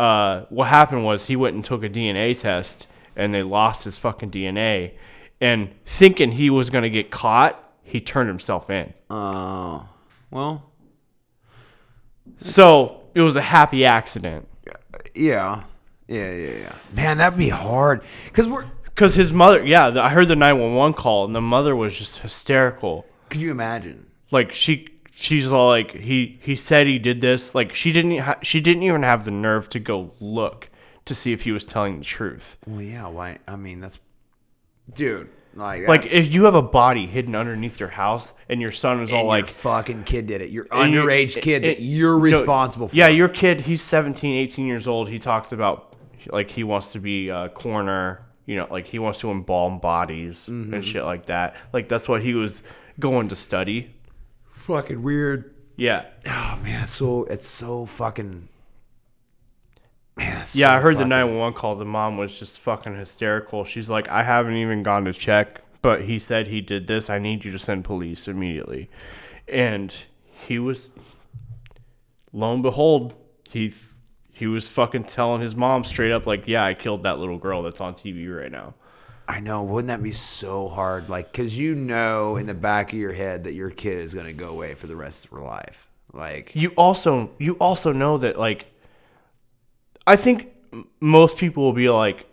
uh, 0.00 0.46
what 0.50 0.66
happened 0.68 1.04
was 1.04 1.26
he 1.26 1.36
went 1.36 1.54
and 1.54 1.64
took 1.64 1.84
a 1.84 1.88
DNA 1.88 2.36
test, 2.38 2.88
and 3.14 3.32
they 3.32 3.42
lost 3.44 3.84
his 3.84 3.98
fucking 3.98 4.32
DNA. 4.32 4.94
And 5.40 5.70
thinking 5.84 6.32
he 6.32 6.50
was 6.50 6.70
gonna 6.70 6.88
get 6.88 7.10
caught, 7.12 7.62
he 7.84 8.00
turned 8.00 8.28
himself 8.28 8.68
in. 8.68 8.92
Oh, 9.08 9.86
well, 10.32 10.72
So 12.38 13.02
it 13.14 13.20
was 13.20 13.36
a 13.36 13.42
happy 13.42 13.84
accident. 13.84 14.48
yeah, 15.14 15.62
yeah, 16.08 16.32
yeah, 16.32 16.50
yeah. 16.58 16.74
Man, 16.92 17.18
that'd 17.18 17.38
be 17.38 17.50
hard 17.50 18.02
because 18.24 18.48
we're. 18.48 18.66
Cause 18.94 19.14
his 19.14 19.32
mother, 19.32 19.64
yeah, 19.64 19.90
the- 19.90 20.02
I 20.02 20.10
heard 20.10 20.28
the 20.28 20.36
nine 20.36 20.58
one 20.58 20.74
one 20.74 20.92
call, 20.92 21.24
and 21.24 21.34
the 21.34 21.40
mother 21.40 21.74
was 21.74 21.96
just 21.96 22.18
hysterical. 22.18 23.06
Could 23.30 23.40
you 23.40 23.50
imagine? 23.50 24.06
Like 24.30 24.52
she, 24.52 24.88
she's 25.14 25.50
all 25.50 25.68
like, 25.68 25.92
he 25.94 26.38
he 26.42 26.56
said 26.56 26.86
he 26.86 26.98
did 26.98 27.20
this. 27.20 27.54
Like 27.54 27.74
she 27.74 27.92
didn't, 27.92 28.18
ha- 28.18 28.38
she 28.42 28.60
didn't 28.60 28.82
even 28.82 29.02
have 29.02 29.24
the 29.24 29.30
nerve 29.30 29.68
to 29.70 29.78
go 29.80 30.12
look 30.20 30.68
to 31.06 31.14
see 31.14 31.32
if 31.32 31.42
he 31.42 31.52
was 31.52 31.64
telling 31.64 31.98
the 31.98 32.04
truth. 32.04 32.56
Well, 32.66 32.82
yeah. 32.82 33.06
Why? 33.08 33.38
I 33.48 33.56
mean, 33.56 33.80
that's, 33.80 33.98
dude. 34.94 35.28
Like, 35.54 35.86
Like 35.86 36.10
if 36.12 36.32
you 36.32 36.44
have 36.44 36.54
a 36.54 36.62
body 36.62 37.06
hidden 37.06 37.34
underneath 37.34 37.78
your 37.78 37.90
house, 37.90 38.32
and 38.48 38.60
your 38.62 38.72
son 38.72 39.00
was 39.02 39.12
all 39.12 39.26
like, 39.26 39.42
your 39.44 39.48
fucking 39.48 40.04
kid 40.04 40.26
did 40.26 40.40
it. 40.40 40.48
Your 40.48 40.66
And 40.70 40.92
you- 40.94 41.02
underage 41.02 41.40
kid 41.42 41.62
it- 41.64 41.76
that 41.78 41.82
you're 41.82 42.12
no, 42.16 42.38
responsible 42.38 42.88
for. 42.88 42.96
Yeah, 42.96 43.08
your 43.08 43.28
kid, 43.28 43.60
he's 43.62 43.82
17, 43.82 44.34
18 44.34 44.66
years 44.66 44.86
old. 44.86 45.08
He 45.10 45.18
talks 45.18 45.52
about 45.52 45.94
like 46.28 46.50
he 46.50 46.64
wants 46.64 46.92
to 46.92 47.00
be 47.00 47.28
a 47.28 47.50
coroner, 47.50 48.24
you 48.46 48.56
know, 48.56 48.66
like 48.70 48.86
he 48.86 48.98
wants 48.98 49.20
to 49.20 49.30
embalm 49.30 49.78
bodies 49.78 50.48
Mm-hmm. 50.50 50.74
and 50.74 50.84
shit 50.84 51.04
like 51.04 51.26
that. 51.26 51.56
Like 51.72 51.88
that's 51.88 52.08
what 52.08 52.22
he 52.22 52.34
was 52.34 52.62
going 53.00 53.28
to 53.28 53.36
study. 53.36 53.94
fucking 54.50 55.02
weird. 55.02 55.54
Yeah. 55.76 56.04
Oh 56.26 56.58
man, 56.62 56.82
it's 56.82 56.92
so 56.92 57.24
it's 57.24 57.46
so 57.46 57.86
fucking. 57.86 58.48
Man, 60.16 60.42
it's 60.42 60.54
Yeah, 60.54 60.68
so 60.68 60.72
I 60.74 60.80
heard 60.80 60.98
the 60.98 61.06
911 61.06 61.54
call. 61.58 61.76
The 61.76 61.84
mom 61.86 62.18
was 62.18 62.38
just 62.38 62.60
fucking 62.60 62.96
hysterical. 62.96 63.64
She's 63.64 63.88
like, 63.88 64.08
I 64.08 64.22
haven't 64.22 64.56
even 64.56 64.82
gone 64.82 65.04
to 65.06 65.12
check, 65.12 65.62
but 65.80 66.02
he 66.02 66.18
said 66.18 66.48
he 66.48 66.60
did 66.60 66.86
this. 66.86 67.08
I 67.08 67.18
need 67.18 67.44
you 67.44 67.50
to 67.52 67.58
send 67.58 67.84
police 67.84 68.28
immediately. 68.28 68.90
And 69.48 69.94
he 70.46 70.58
was, 70.58 70.90
lo 72.32 72.52
and 72.52 72.62
behold, 72.62 73.14
he 73.50 73.72
he 74.42 74.48
was 74.48 74.66
fucking 74.68 75.04
telling 75.04 75.40
his 75.40 75.54
mom 75.54 75.84
straight 75.84 76.10
up, 76.10 76.26
like, 76.26 76.48
yeah, 76.48 76.64
I 76.64 76.74
killed 76.74 77.04
that 77.04 77.20
little 77.20 77.38
girl 77.38 77.62
that's 77.62 77.80
on 77.80 77.94
TV 77.94 78.28
right 78.36 78.50
now. 78.50 78.74
I 79.28 79.38
know. 79.38 79.62
Wouldn't 79.62 79.86
that 79.86 80.02
be 80.02 80.10
so 80.10 80.66
hard? 80.66 81.08
Like, 81.08 81.32
cause 81.32 81.54
you 81.56 81.76
know 81.76 82.34
in 82.34 82.46
the 82.46 82.52
back 82.54 82.92
of 82.92 82.98
your 82.98 83.12
head 83.12 83.44
that 83.44 83.54
your 83.54 83.70
kid 83.70 83.98
is 83.98 84.12
gonna 84.12 84.32
go 84.32 84.48
away 84.48 84.74
for 84.74 84.88
the 84.88 84.96
rest 84.96 85.26
of 85.26 85.30
her 85.30 85.42
life. 85.42 85.88
Like, 86.12 86.56
You 86.56 86.70
also 86.70 87.30
you 87.38 87.52
also 87.60 87.92
know 87.92 88.18
that 88.18 88.36
like, 88.36 88.66
I 90.08 90.16
think 90.16 90.48
most 91.00 91.38
people 91.38 91.62
will 91.62 91.72
be 91.72 91.88
like, 91.88 92.26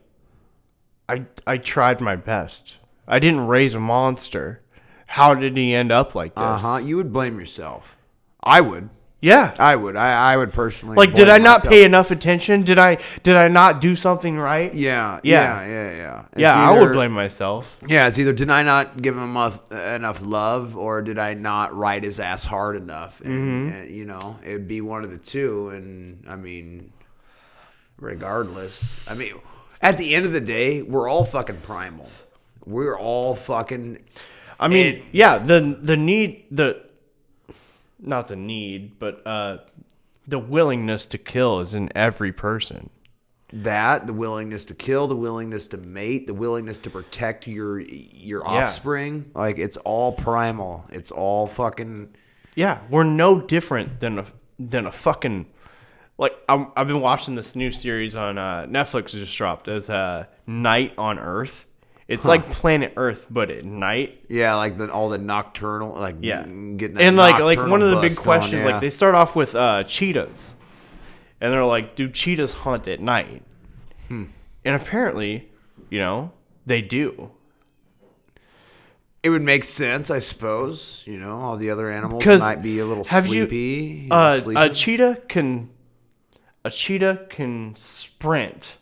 I 1.08 1.28
I 1.46 1.58
tried 1.58 2.02
my 2.02 2.16
best. 2.16 2.80
I 3.08 3.20
didn't 3.20 3.46
raise 3.46 3.76
a 3.76 3.80
monster. 3.80 4.64
How 5.06 5.36
did 5.36 5.56
he 5.56 5.76
end 5.76 5.92
up 5.92 6.16
like 6.16 6.34
this? 6.34 6.44
uh 6.44 6.58
huh. 6.58 6.78
You 6.78 6.98
would 6.98 7.14
blame 7.14 7.40
yourself. 7.40 7.96
I 8.44 8.62
would. 8.62 8.90
Yeah. 9.22 9.54
I 9.60 9.76
would. 9.76 9.98
I, 9.98 10.34
I 10.34 10.38
would 10.38 10.54
personally. 10.54 10.96
Like, 10.96 11.14
did 11.14 11.28
I 11.30 11.38
not 11.40 11.60
myself. 11.60 11.72
pay 11.74 11.84
enough 11.84 12.10
attention? 12.10 12.64
Did 12.64 12.80
I 12.80 13.00
did 13.24 13.36
I 13.36 13.50
not 13.50 13.82
do 13.82 13.96
something 13.96 14.38
right? 14.38 14.74
Yeah, 14.74 15.20
Yeah. 15.24 15.62
yeah, 15.62 15.68
yeah, 15.68 15.96
yeah. 15.98 16.26
Yeah, 16.38 16.56
I 16.56 16.80
would 16.80 16.94
blame 16.94 17.12
myself. 17.12 17.78
Yeah, 17.86 18.08
it's 18.08 18.18
either 18.18 18.32
did 18.32 18.50
I 18.50 18.64
not 18.64 19.02
give 19.02 19.18
him 19.18 19.32
enough, 19.32 19.70
enough 19.74 20.26
love, 20.26 20.78
or 20.78 21.02
did 21.02 21.20
I 21.20 21.34
not 21.34 21.76
ride 21.76 22.04
his 22.06 22.20
ass 22.22 22.46
hard 22.46 22.78
enough? 22.78 23.20
And, 23.22 23.34
Mm-hmm. 23.34 23.76
and, 23.78 23.92
you 23.96 24.06
know, 24.06 24.40
it'd 24.42 24.68
be 24.70 24.80
one 24.80 25.04
of 25.04 25.12
the 25.12 25.18
two. 25.18 25.68
And 25.70 26.24
I 26.30 26.38
mean, 26.38 26.94
regardless, 27.98 29.06
I 29.10 29.14
mean, 29.14 29.34
at 29.82 29.98
the 29.98 30.16
end 30.16 30.26
of 30.26 30.32
the 30.32 30.42
day, 30.42 30.82
we're 30.82 31.10
all 31.10 31.24
fucking 31.26 31.58
primal. 31.58 32.10
We're 32.66 32.98
all 32.98 33.36
fucking. 33.36 34.00
I 34.60 34.68
mean, 34.68 34.96
And- 34.96 35.04
yeah, 35.12 35.38
the 35.38 35.78
the 35.82 35.98
need 35.98 36.46
the 36.52 36.82
not 38.00 38.28
the 38.28 38.36
need, 38.36 38.98
but 39.00 39.22
uh 39.26 39.58
the 40.28 40.40
willingness 40.40 41.06
to 41.08 41.18
kill 41.18 41.60
is 41.60 41.74
in 41.74 41.90
every 41.96 42.32
person. 42.32 42.90
that 43.52 44.06
the 44.06 44.14
willingness 44.14 44.64
to 44.66 44.76
kill 44.76 45.08
the 45.08 45.16
willingness 45.16 45.68
to 45.70 45.78
mate 45.78 46.28
the 46.28 46.34
willingness 46.36 46.80
to 46.82 46.90
protect 46.90 47.48
your 47.48 47.80
your 47.80 48.44
Yeah. 48.44 48.68
offspring 48.68 49.26
like 49.34 49.58
it's 49.58 49.76
all 49.78 50.12
primal 50.12 50.86
it's 50.92 51.10
all 51.12 51.48
fucking 51.48 52.10
Yeah, 52.56 52.78
we're 52.92 53.06
no 53.06 53.42
different 53.42 54.00
than 54.02 54.20
a 54.20 54.26
than 54.60 54.86
a 54.86 54.92
fucking 54.92 55.48
like 56.20 56.34
I'm, 56.48 56.68
I've 56.76 56.86
been 56.88 57.02
watching 57.02 57.34
this 57.36 57.56
new 57.56 57.72
series 57.72 58.16
on 58.16 58.38
uh, 58.38 58.68
Netflix 58.70 59.12
just 59.12 59.36
dropped 59.36 59.68
as 59.68 59.90
uh, 59.90 60.26
Night 60.46 60.94
on 60.98 61.18
Earth. 61.18 61.66
It's 62.10 62.26
like 62.26 62.48
Planet 62.48 62.94
Earth, 62.98 63.28
but 63.30 63.50
at 63.52 63.64
night. 63.64 64.26
yeah 64.30 64.56
like 64.56 64.78
the 64.78 64.92
all 64.92 65.10
the 65.10 65.18
nocturnal 65.20 65.96
like 65.96 66.16
Yeah, 66.22 66.42
getting 66.44 66.94
that 66.96 67.02
and 67.04 67.16
like 67.16 67.40
like 67.40 67.60
one 67.60 67.82
of 67.84 67.92
the 67.92 68.02
big 68.02 68.18
questions, 68.18 68.60
yeah. 68.66 68.66
like 68.72 68.82
they 68.82 68.90
start 68.90 69.14
off 69.16 69.36
with 69.36 69.54
uh, 69.56 69.84
cheetahs, 69.84 70.56
and 71.40 71.54
they're 71.54 71.64
like, 71.64 71.96
"Do 71.96 72.10
cheetahs 72.10 72.54
hunt 72.54 72.88
at 72.88 73.00
night?" 73.00 73.44
Hmm. 74.08 74.26
And 74.66 74.76
apparently, 74.76 75.50
you 75.92 76.00
know, 76.00 76.32
they 76.66 76.82
do. 76.82 77.30
it 79.22 79.30
would 79.30 79.42
make 79.44 79.64
sense 79.66 80.10
i 80.10 80.18
suppose 80.20 81.04
you 81.06 81.20
know 81.20 81.36
all 81.42 81.58
the 81.58 81.70
other 81.70 81.92
animals 81.92 82.26
might 82.26 82.62
be 82.64 82.80
a 82.80 82.86
little 82.86 83.04
have 83.04 83.26
you- 83.28 83.44
sleepy 83.44 84.04
you 84.04 84.08
know, 84.08 84.16
Uh, 84.16 84.42
a 84.56 84.70
cheetah 84.70 85.22
can, 85.28 85.70
a 86.66 86.72
cheetah 86.72 87.28
can 87.30 87.76
sprint. 87.76 88.78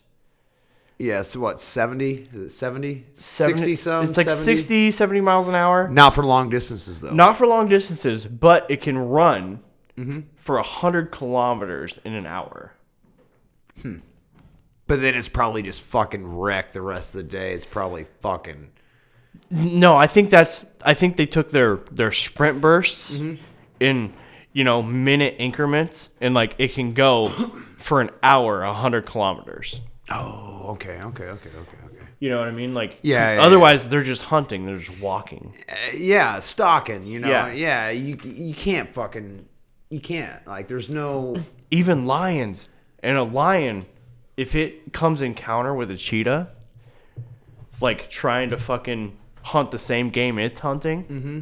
Yeah 0.98 1.22
so 1.22 1.38
what 1.40 1.60
70 1.60 2.28
is 2.32 2.40
it 2.40 2.50
70 2.50 3.06
70 3.14 3.58
60 3.58 3.76
some 3.76 4.04
It's 4.04 4.16
like 4.16 4.26
70? 4.30 4.44
60, 4.44 4.90
70 4.90 5.20
miles 5.20 5.48
an 5.48 5.54
hour. 5.54 5.88
not 5.88 6.14
for 6.14 6.24
long 6.24 6.48
distances 6.50 7.00
though 7.00 7.10
Not 7.14 7.36
for 7.36 7.46
long 7.46 7.68
distances, 7.68 8.26
but 8.26 8.66
it 8.70 8.80
can 8.82 8.98
run 8.98 9.60
Mm-hmm. 9.96 10.20
for 10.36 10.58
a 10.58 10.62
hundred 10.62 11.10
kilometers 11.10 11.98
in 12.04 12.14
an 12.14 12.24
hour. 12.24 12.72
Hmm. 13.82 13.96
but 14.86 15.00
then 15.00 15.16
it's 15.16 15.28
probably 15.28 15.62
just 15.62 15.80
fucking 15.80 16.24
wrecked 16.38 16.72
the 16.72 16.80
rest 16.82 17.14
of 17.16 17.24
the 17.24 17.28
day 17.28 17.52
it's 17.52 17.64
probably 17.64 18.06
fucking 18.20 18.70
No, 19.50 19.96
I 19.96 20.06
think 20.06 20.30
that's. 20.30 20.66
I 20.84 20.94
think 20.94 21.16
they 21.16 21.26
took 21.26 21.50
their 21.50 21.76
their 21.90 22.12
sprint 22.12 22.60
bursts 22.60 23.14
Mm-hmm. 23.16 23.42
in 23.80 24.12
you 24.52 24.62
know 24.64 24.82
minute 24.82 25.34
increments, 25.38 26.10
and 26.20 26.32
like 26.34 26.54
it 26.58 26.74
can 26.74 26.92
go 26.92 27.28
for 27.78 28.00
an 28.00 28.10
hour, 28.22 28.62
a 28.62 28.72
hundred 28.74 29.06
kilometers. 29.06 29.80
Oh 30.10 30.66
okay 30.70 31.00
okay 31.02 31.24
okay 31.24 31.50
okay 31.50 31.78
okay 31.86 32.04
You 32.20 32.30
know 32.30 32.38
what 32.40 32.48
I 32.48 32.52
mean? 32.52 32.74
Like 32.74 32.98
Yeah, 33.02 33.34
yeah, 33.34 33.42
Otherwise, 33.42 33.88
they're 33.88 34.02
just 34.02 34.24
hunting. 34.24 34.66
They're 34.66 34.78
just 34.78 35.00
walking. 35.00 35.54
Uh, 35.68 35.74
yeah, 35.96 36.40
stalking. 36.40 37.06
You 37.06 37.20
know, 37.20 37.28
Yeah. 37.28 37.52
yeah. 37.52 37.90
you 37.90 38.16
you 38.24 38.54
can't 38.54 38.92
fucking 38.92 39.46
you 39.90 40.00
can't 40.00 40.46
like. 40.46 40.68
There's 40.68 40.88
no. 40.88 41.36
Even 41.70 42.06
lions 42.06 42.68
and 43.02 43.16
a 43.16 43.22
lion, 43.22 43.86
if 44.36 44.54
it 44.54 44.92
comes 44.92 45.20
encounter 45.22 45.74
with 45.74 45.90
a 45.90 45.96
cheetah, 45.96 46.48
like 47.80 48.08
trying 48.10 48.50
to 48.50 48.56
fucking 48.58 49.16
hunt 49.42 49.70
the 49.70 49.78
same 49.78 50.10
game 50.10 50.38
it's 50.38 50.60
hunting, 50.60 51.04
Mm-hmm. 51.04 51.40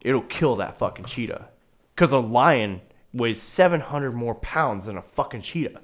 it'll 0.00 0.22
kill 0.22 0.56
that 0.56 0.78
fucking 0.78 1.06
cheetah. 1.06 1.48
Because 1.94 2.12
a 2.12 2.18
lion 2.18 2.80
weighs 3.12 3.40
700 3.40 4.12
more 4.12 4.34
pounds 4.34 4.86
than 4.86 4.96
a 4.98 5.02
fucking 5.02 5.40
cheetah. 5.42 5.80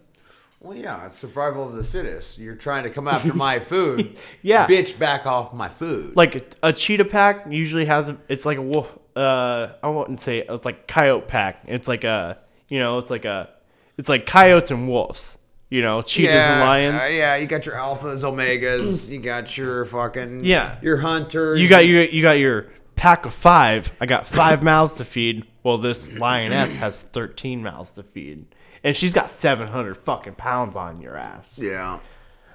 Well, 0.62 0.76
yeah, 0.76 1.06
it's 1.06 1.18
survival 1.18 1.68
of 1.68 1.74
the 1.74 1.82
fittest. 1.84 2.38
You're 2.38 2.54
trying 2.54 2.84
to 2.84 2.90
come 2.90 3.08
after 3.08 3.34
my 3.34 3.58
food. 3.72 4.16
Yeah. 4.42 4.66
bitch, 4.68 4.96
back 4.98 5.26
off 5.26 5.52
my 5.52 5.68
food. 5.68 6.16
Like 6.16 6.56
a, 6.62 6.72
cheetah 6.72 7.06
pack 7.06 7.46
usually 7.50 7.84
has, 7.86 8.08
a, 8.08 8.16
it's 8.28 8.46
like 8.46 8.58
a 8.58 8.62
wolf, 8.62 8.96
uh, 9.16 9.72
I 9.82 9.88
wouldn't 9.88 10.20
say, 10.20 10.38
it's 10.48 10.64
like 10.64 10.86
coyote 10.86 11.26
pack. 11.26 11.62
It's 11.66 11.88
like 11.88 12.04
a, 12.04 12.38
you 12.68 12.78
know, 12.78 12.98
it's 12.98 13.10
like 13.10 13.24
a, 13.24 13.50
it's 13.98 14.08
like 14.08 14.24
coyotes 14.26 14.70
and 14.70 14.88
wolves. 14.88 15.38
You 15.68 15.80
know, 15.80 16.02
cheetahs 16.02 16.34
and 16.34 16.60
lions. 16.60 17.02
uh, 17.02 17.06
yeah, 17.06 17.36
you 17.36 17.46
got 17.46 17.64
your 17.64 17.76
alphas, 17.76 18.22
omegas. 18.24 19.08
You 19.08 19.18
got 19.18 19.56
your 19.56 19.86
fucking 19.86 20.44
Yeah. 20.44 20.76
Your 20.82 20.98
hunter. 20.98 21.56
You 21.56 21.66
got 21.66 21.86
your 21.86 22.02
you 22.04 22.20
got 22.20 22.32
your 22.38 22.66
pack 22.94 23.24
of 23.24 23.32
five. 23.32 23.90
I 23.98 24.04
got 24.04 24.26
five 24.26 24.62
mouths 24.70 24.92
to 24.96 25.06
feed. 25.06 25.46
Well, 25.62 25.78
this 25.78 26.18
lioness 26.18 26.74
has 26.76 27.00
thirteen 27.00 27.62
mouths 27.62 27.92
to 27.94 28.02
feed, 28.02 28.54
and 28.84 28.94
she's 28.96 29.12
got 29.12 29.30
seven 29.30 29.68
hundred 29.68 29.96
fucking 29.96 30.34
pounds 30.34 30.76
on 30.76 31.00
your 31.00 31.16
ass. 31.16 31.58
Yeah. 31.62 31.98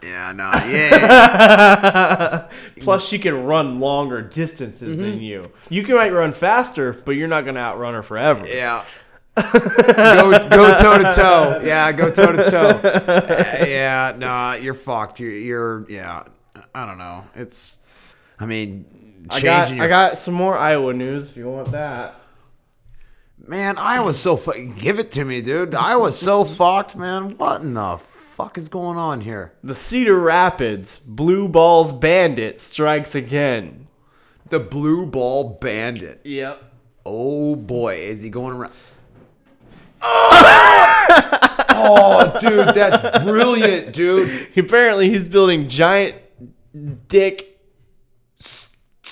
Yeah, 0.04 0.32
no, 0.32 0.52
yeah. 0.70 2.48
Plus, 2.82 3.04
she 3.08 3.18
can 3.18 3.46
run 3.46 3.80
longer 3.80 4.22
distances 4.22 4.96
Mm-hmm. 4.96 5.02
than 5.10 5.22
you. 5.22 5.52
You 5.70 5.84
can 5.84 5.96
might 5.96 6.14
run 6.14 6.34
faster, 6.34 6.94
but 6.94 7.16
you're 7.16 7.28
not 7.28 7.46
gonna 7.46 7.60
outrun 7.60 7.96
her 7.96 8.04
forever. 8.04 8.48
Yeah. 8.48 8.86
go 9.36 10.32
go 10.50 10.78
toe 10.82 10.98
to 11.00 11.12
toe. 11.16 11.62
Yeah, 11.64 11.92
go 11.92 12.12
toe 12.12 12.32
to 12.32 12.50
toe. 12.50 12.80
Yeah, 13.68 14.14
no, 14.18 14.54
you're 14.54 14.74
fucked. 14.76 15.20
You're, 15.20 15.32
you're 15.34 15.86
yeah. 15.90 16.24
I 16.74 16.86
don't 16.86 16.98
know. 17.00 17.26
It's. 17.36 17.80
I 18.40 18.46
mean, 18.46 18.86
I 19.32 19.40
changing. 19.40 19.46
got, 19.48 19.72
your, 19.78 19.86
I 19.86 19.88
got 19.88 20.18
some 20.20 20.34
more 20.36 20.56
Iowa 20.58 20.94
news 20.94 21.30
if 21.30 21.38
you 21.38 21.50
want 21.50 21.72
that. 21.72 22.16
Man, 23.48 23.78
I 23.78 24.02
was 24.02 24.20
so 24.20 24.36
fu- 24.36 24.74
Give 24.78 25.00
it 25.00 25.12
to 25.14 25.24
me, 25.24 25.42
dude. 25.42 25.74
I 25.74 25.96
was 25.96 26.20
so 26.20 26.44
fucked, 26.60 26.96
man. 26.96 27.38
What 27.38 27.62
in 27.62 27.74
the 27.74 27.98
fuck 27.98 28.58
is 28.58 28.68
going 28.68 28.98
on 28.98 29.22
here? 29.22 29.54
The 29.64 29.76
Cedar 29.76 30.20
Rapids 30.20 31.00
Blue 31.00 31.48
Balls 31.48 31.94
Bandit 31.94 32.60
strikes 32.60 33.16
again. 33.16 33.88
The 34.50 34.60
blue 34.60 35.06
ball 35.06 35.58
bandit. 35.62 36.22
Yep. 36.24 36.64
Oh 37.06 37.56
boy, 37.56 37.98
is 38.00 38.22
he 38.22 38.30
going 38.30 38.56
around? 38.56 38.74
oh, 41.70 42.38
dude, 42.42 42.76
that's 42.76 43.24
brilliant, 43.24 43.94
dude. 43.94 44.50
Apparently, 44.58 45.10
he's 45.10 45.28
building 45.28 45.68
giant 45.68 46.16
dick 47.08 47.47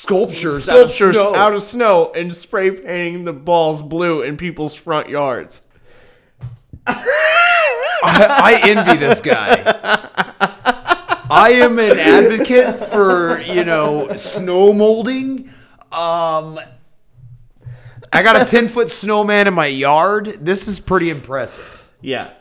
Sculptures, 0.06 0.64
sculptures 0.64 1.16
out 1.18 1.26
of 1.26 1.34
snow. 1.34 1.36
out 1.36 1.56
of 1.56 1.64
snow 1.64 2.12
and 2.14 2.36
spray 2.36 2.70
painting 2.70 3.26
the 3.26 3.34
balls 3.34 3.82
blue 3.82 4.22
in 4.22 4.38
people's 4.38 4.76
front 4.76 5.10
yards. 5.10 5.68
I, 6.86 7.02
I 8.04 8.60
envy 8.64 8.98
this 8.98 9.20
guy. 9.20 9.64
I 11.28 11.50
am 11.54 11.80
an 11.80 11.98
advocate 11.98 12.88
for 12.92 13.40
you 13.42 13.64
know 13.66 14.16
snow 14.16 14.74
molding. 14.74 15.50
Um, 15.92 16.60
I 18.14 18.22
got 18.22 18.40
a 18.40 18.46
ten 18.46 18.68
foot 18.68 18.92
snowman 18.92 19.48
in 19.48 19.56
my 19.56 19.66
yard. 19.66 20.38
This 20.46 20.68
is 20.68 20.80
pretty 20.80 21.10
impressive. 21.10 21.90
Yeah. 22.00 22.32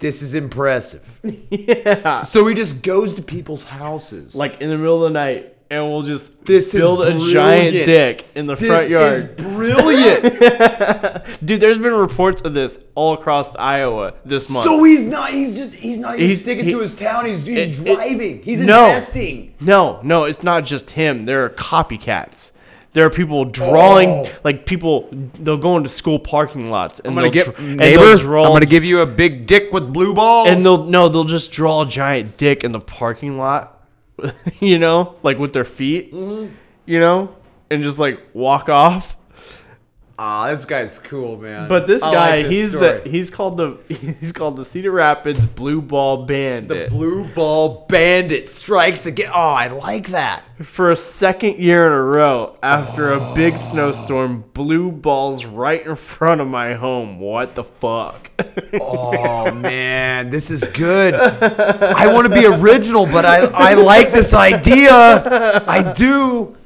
This 0.00 0.22
is 0.22 0.34
impressive. 0.34 1.02
Yeah. 1.50 2.24
So 2.24 2.46
he 2.48 2.54
just 2.54 2.82
goes 2.82 3.14
to 3.14 3.22
people's 3.22 3.64
houses. 3.64 4.34
Like 4.34 4.60
in 4.60 4.68
the 4.68 4.76
middle 4.76 5.04
of 5.06 5.12
the 5.12 5.18
night, 5.18 5.53
and 5.70 5.84
we'll 5.84 6.02
just 6.02 6.44
This 6.44 6.66
is 6.74 6.80
build 6.80 7.02
a 7.02 7.18
giant 7.32 7.72
dick 7.72 8.26
in 8.34 8.46
the 8.46 8.54
this 8.54 8.66
front 8.68 8.90
yard. 8.90 9.12
is 9.14 9.24
brilliant. 9.24 10.22
Dude, 11.44 11.60
there's 11.60 11.78
been 11.78 11.94
reports 11.94 12.42
of 12.42 12.54
this 12.54 12.84
all 12.94 13.14
across 13.14 13.56
Iowa 13.56 14.14
this 14.24 14.48
month. 14.50 14.64
so 14.66 14.82
he's 14.84 15.06
not. 15.06 15.30
He's 15.32 15.56
just. 15.56 15.74
He's 15.74 15.98
not 15.98 16.14
even 16.16 16.28
He's- 16.28 16.40
sticking 16.40 16.64
he- 16.66 16.70
to 16.72 16.80
his 16.80 16.94
town. 16.94 17.26
He's, 17.26 17.44
he's 17.44 17.80
It- 17.80 17.86
it- 17.88 17.94
driving. 17.96 18.42
he's 18.42 18.60
no. 18.60 18.86
investing. 18.88 19.54
No, 19.60 20.00
no, 20.02 20.24
it's 20.24 20.42
not 20.42 20.64
just 20.64 20.90
him. 20.90 21.24
There 21.24 21.44
are 21.44 21.50
copycats. 21.50 22.52
There 22.92 23.04
are 23.04 23.10
people 23.10 23.44
drawing, 23.44 24.08
Oh. 24.08 24.28
like 24.44 24.66
people. 24.66 25.08
They'll 25.10 25.56
go 25.56 25.76
into 25.76 25.88
school 25.88 26.20
parking 26.20 26.70
lots 26.70 27.00
and 27.00 27.18
they'll 27.18 27.28
get 27.30 27.58
neighbor. 27.58 28.16
draw, 28.18 28.44
I'm 28.44 28.52
gonna 28.52 28.66
give 28.66 28.84
you 28.84 29.00
a 29.00 29.06
big 29.06 29.48
dick 29.48 29.72
with 29.72 29.92
blue 29.92 30.14
balls. 30.14 30.46
and 30.48 30.64
they'll 30.64 30.84
no, 30.84 31.08
they'll 31.08 31.24
just 31.24 31.50
draw 31.50 31.82
a 31.82 31.86
giant 31.86 32.36
dick 32.36 32.62
in 32.62 32.70
the 32.70 32.78
parking 32.78 33.36
lot. 33.36 33.73
you 34.60 34.78
know, 34.78 35.16
like 35.22 35.38
with 35.38 35.52
their 35.52 35.64
feet. 35.64 36.12
Mm-hmm. 36.12 36.54
You 36.86 36.98
know, 36.98 37.34
and 37.70 37.82
just 37.82 37.98
like 37.98 38.20
walk 38.34 38.68
off. 38.68 39.16
Ah, 40.16 40.48
this 40.48 40.64
guy's 40.64 40.98
cool, 41.00 41.36
man. 41.38 41.68
But 41.68 41.88
this 41.88 42.00
I 42.02 42.14
guy, 42.14 42.36
like 42.36 42.44
this 42.44 42.52
he's 42.52 42.68
story. 42.70 43.00
the 43.00 43.10
he's 43.10 43.30
called 43.30 43.56
the 43.56 43.78
he's 44.20 44.30
called 44.30 44.56
the 44.56 44.64
Cedar 44.64 44.92
Rapids 44.92 45.44
Blue 45.44 45.82
Ball 45.82 46.24
Bandit. 46.24 46.88
the 46.90 46.96
blue 46.96 47.24
ball 47.24 47.84
bandit 47.88 48.48
strikes 48.48 49.06
again. 49.06 49.30
Oh, 49.34 49.40
I 49.40 49.66
like 49.68 50.08
that. 50.10 50.44
For 50.62 50.92
a 50.92 50.96
second 50.96 51.58
year 51.58 51.88
in 51.88 51.92
a 51.92 52.00
row, 52.00 52.56
after 52.62 53.12
a 53.12 53.34
big 53.34 53.58
snowstorm, 53.58 54.44
blue 54.54 54.92
balls 54.92 55.44
right 55.46 55.84
in 55.84 55.96
front 55.96 56.40
of 56.40 56.46
my 56.46 56.74
home. 56.74 57.18
What 57.18 57.56
the 57.56 57.64
fuck? 57.64 58.30
Oh 58.80 59.50
man, 59.54 60.30
this 60.30 60.48
is 60.52 60.62
good. 60.68 61.14
I 61.14 62.12
want 62.14 62.28
to 62.28 62.32
be 62.34 62.46
original, 62.46 63.04
but 63.06 63.26
I 63.26 63.46
I 63.46 63.74
like 63.74 64.12
this 64.12 64.32
idea. 64.32 64.92
I 65.66 65.92
do. 65.92 66.56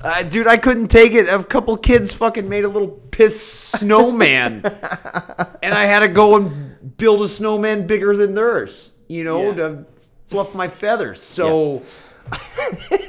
Uh, 0.00 0.22
dude, 0.22 0.46
I 0.46 0.56
couldn't 0.56 0.88
take 0.88 1.12
it. 1.12 1.28
A 1.28 1.42
couple 1.42 1.76
kids 1.76 2.12
fucking 2.12 2.48
made 2.48 2.64
a 2.64 2.68
little 2.68 2.88
piss 2.88 3.42
snowman, 3.72 4.64
and 5.62 5.74
I 5.74 5.84
had 5.86 6.00
to 6.00 6.08
go 6.08 6.36
and 6.36 6.96
build 6.96 7.22
a 7.22 7.28
snowman 7.28 7.86
bigger 7.86 8.16
than 8.16 8.34
theirs. 8.34 8.90
You 9.08 9.24
know, 9.24 9.48
Yeah. 9.48 9.54
to 9.54 9.84
fluff 10.28 10.54
my 10.54 10.68
feathers. 10.68 11.20
So, 11.22 11.82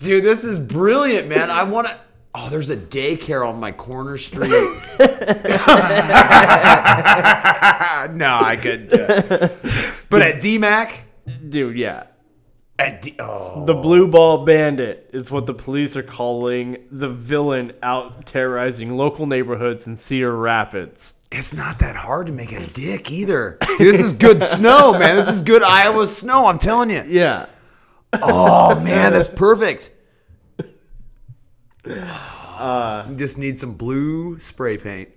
dude, 0.00 0.24
this 0.24 0.44
is 0.44 0.58
brilliant, 0.58 1.28
man. 1.28 1.50
I 1.50 1.64
want 1.64 1.88
to. 1.88 1.98
Oh, 2.36 2.48
there's 2.50 2.70
a 2.70 2.76
daycare 2.76 3.48
on 3.48 3.60
my 3.60 3.70
corner 3.72 4.18
street. 4.18 4.48
no, 4.48 4.80
I 8.42 8.58
could. 8.60 8.92
Uh, 8.92 9.48
but 10.10 10.20
at 10.22 10.36
DMAC, 10.42 10.90
Dude, 11.48 11.76
yeah. 11.78 12.04
At 12.78 13.08
oh, 13.20 13.64
The 13.66 13.74
Blue 13.74 14.08
Ball 14.08 14.44
Bandit 14.44 15.10
is 15.12 15.30
what 15.30 15.46
the 15.46 15.54
police 15.54 15.96
are 15.96 16.02
calling 16.02 16.78
the 16.90 17.08
villain 17.08 17.72
out 17.82 18.26
terrorizing 18.26 18.96
local 18.96 19.26
neighborhoods 19.26 19.86
in 19.86 19.96
Cedar 19.96 20.34
Rapids. 20.34 21.20
it's 21.30 21.52
not 21.52 21.78
that 21.78 21.96
hard 21.96 22.26
to 22.26 22.32
make 22.32 22.52
a 22.52 22.60
dick 22.60 23.10
either. 23.10 23.58
Dude, 23.78 23.94
this 23.94 24.00
is 24.00 24.12
good 24.12 24.42
snow, 24.42 24.92
man. 24.92 25.24
This 25.24 25.36
is 25.36 25.42
good 25.42 25.62
Iowa 25.62 26.06
snow. 26.06 26.46
I'm 26.46 26.58
telling 26.58 26.90
you. 26.90 27.04
Yeah. 27.06 27.46
Oh 28.14 28.80
man, 28.80 29.12
that's 29.12 29.28
perfect. 29.28 29.90
Uh, 31.84 33.06
you 33.10 33.16
just 33.16 33.36
need 33.38 33.58
some 33.58 33.74
blue 33.74 34.38
spray 34.38 34.78
paint. 34.78 35.10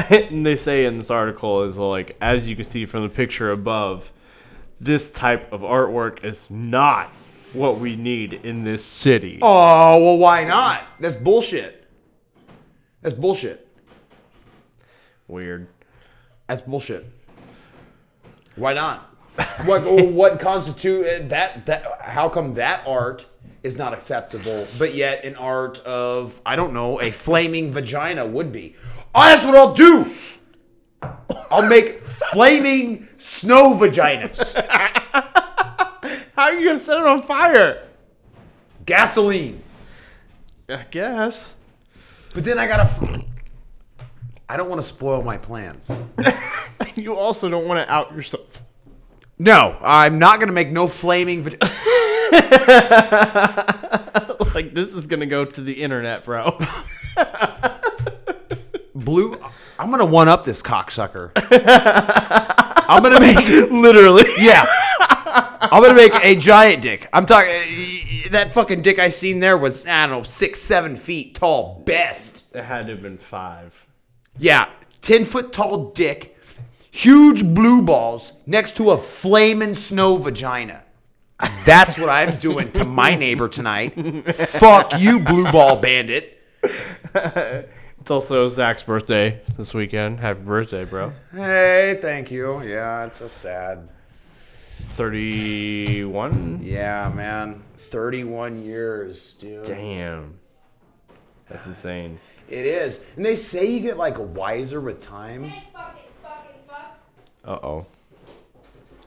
and 0.10 0.44
they 0.44 0.56
say 0.56 0.84
in 0.84 0.98
this 0.98 1.10
article 1.10 1.62
is 1.64 1.78
like 1.78 2.16
as 2.20 2.48
you 2.48 2.56
can 2.56 2.64
see 2.64 2.86
from 2.86 3.02
the 3.02 3.08
picture 3.08 3.50
above 3.50 4.12
this 4.80 5.12
type 5.12 5.52
of 5.52 5.60
artwork 5.60 6.24
is 6.24 6.50
not 6.50 7.10
what 7.52 7.78
we 7.78 7.96
need 7.96 8.32
in 8.32 8.62
this 8.64 8.84
city 8.84 9.38
Oh 9.42 10.02
well, 10.02 10.18
why 10.18 10.44
not? 10.44 10.84
That's 10.98 11.16
bullshit. 11.16 11.86
That's 13.02 13.14
bullshit. 13.14 13.66
weird 15.28 15.68
That's 16.46 16.62
bullshit. 16.62 17.06
Why 18.56 18.72
not? 18.74 19.10
What 19.64 19.84
what 20.12 20.40
constitute 20.40 21.06
uh, 21.06 21.28
that 21.28 21.66
that? 21.66 22.00
How 22.00 22.28
come 22.28 22.54
that 22.54 22.82
art 22.86 23.26
is 23.62 23.78
not 23.78 23.92
acceptable, 23.92 24.66
but 24.78 24.94
yet 24.94 25.24
an 25.24 25.36
art 25.36 25.78
of 25.80 26.40
I 26.44 26.56
don't 26.56 26.72
know 26.72 27.00
a 27.00 27.10
flaming 27.10 27.72
vagina 27.72 28.26
would 28.26 28.52
be? 28.52 28.76
Oh, 29.14 29.22
that's 29.22 29.44
what 29.44 29.54
I'll 29.54 29.74
do. 29.74 30.12
I'll 31.50 31.68
make 31.68 32.02
flaming 32.02 33.08
snow 33.34 33.74
vaginas. 33.74 34.54
how 36.34 36.44
are 36.44 36.54
you 36.54 36.66
gonna 36.66 36.80
set 36.80 36.98
it 36.98 37.06
on 37.06 37.22
fire 37.22 37.86
Gasoline. 38.86 39.62
i 40.68 40.84
guess 40.90 41.54
But 42.34 42.44
then 42.44 42.58
I 42.58 42.66
gotta. 42.66 42.84
f- 42.84 43.24
I 44.48 44.56
don't 44.56 44.68
want 44.68 44.80
to 44.82 44.86
spoil 44.88 45.22
my 45.22 45.36
plans. 45.36 45.88
you 46.96 47.14
also 47.14 47.48
don't 47.48 47.66
want 47.68 47.86
to 47.86 47.92
out 47.92 48.12
yourself 48.14 48.62
No, 49.38 49.76
I'm 49.80 50.18
not 50.18 50.40
gonna 50.40 50.52
make 50.52 50.70
no 50.70 50.88
flaming. 50.88 51.44
Vag- 51.44 51.62
like 54.54 54.74
this 54.74 54.94
is 54.94 55.06
gonna 55.06 55.26
go 55.26 55.44
to 55.44 55.60
the 55.60 55.82
internet 55.82 56.24
bro 56.24 56.58
blue. 58.94 59.38
I'm 59.78 59.90
gonna 59.90 60.04
one 60.04 60.28
up 60.28 60.44
this 60.44 60.62
cocksucker. 60.62 61.30
I'm 62.90 63.02
gonna 63.02 63.20
make 63.20 63.46
literally 63.70 64.24
yeah. 64.38 64.66
I'm 65.62 65.82
gonna 65.82 65.94
make 65.94 66.12
a 66.14 66.34
giant 66.34 66.82
dick. 66.82 67.08
I'm 67.12 67.24
talking 67.26 67.52
that 68.30 68.50
fucking 68.52 68.82
dick 68.82 68.98
I 68.98 69.08
seen 69.10 69.38
there 69.38 69.56
was 69.56 69.86
I 69.86 70.06
don't 70.06 70.10
know 70.18 70.22
six 70.24 70.60
seven 70.60 70.96
feet 70.96 71.34
tall 71.36 71.82
best. 71.86 72.44
it 72.54 72.64
had 72.64 72.86
to 72.86 72.92
have 72.94 73.02
been 73.02 73.16
five 73.18 73.86
Yeah, 74.38 74.68
ten 75.02 75.24
foot 75.24 75.52
tall 75.52 75.90
dick, 75.92 76.36
huge 76.90 77.44
blue 77.44 77.82
balls 77.82 78.32
next 78.46 78.76
to 78.78 78.90
a 78.90 78.98
flaming 78.98 79.74
snow 79.74 80.16
vagina. 80.16 80.82
That's 81.64 81.96
what 81.96 82.08
I'm 82.10 82.36
doing 82.38 82.70
to 82.72 82.84
my 82.84 83.14
neighbor 83.14 83.48
tonight. 83.48 83.94
Fuck 84.34 85.00
you, 85.00 85.20
blue 85.20 85.50
ball 85.52 85.76
bandit. 85.76 86.38
it's 88.00 88.10
also 88.10 88.48
zach's 88.48 88.82
birthday 88.82 89.40
this 89.56 89.74
weekend 89.74 90.20
happy 90.20 90.40
birthday 90.40 90.84
bro 90.84 91.12
Hey, 91.32 91.98
thank 92.00 92.30
you. 92.30 92.62
Yeah, 92.62 93.04
it's 93.06 93.18
so 93.18 93.28
sad. 93.28 93.88
31 94.90 96.60
Yeah, 96.62 97.10
man. 97.14 97.62
31 97.76 98.62
years, 98.64 99.34
dude. 99.34 99.64
damn 99.64 100.38
that's 101.48 101.66
insane 101.66 102.18
It 102.48 102.64
is. 102.66 103.00
And 103.16 103.24
they 103.26 103.36
say 103.36 103.66
you 103.70 103.80
get 103.80 103.96
like 103.96 104.16
wiser 104.18 104.80
with 104.80 105.00
time. 105.02 105.52
uh-oh 107.44 107.86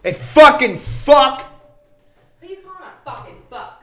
Hey, 0.03 0.11
fucking 0.13 0.79
fuck. 0.79 1.45
Who 2.41 2.47
you 2.47 2.57
calling 2.57 2.81
a 2.81 3.09
fucking 3.09 3.41
fuck? 3.49 3.81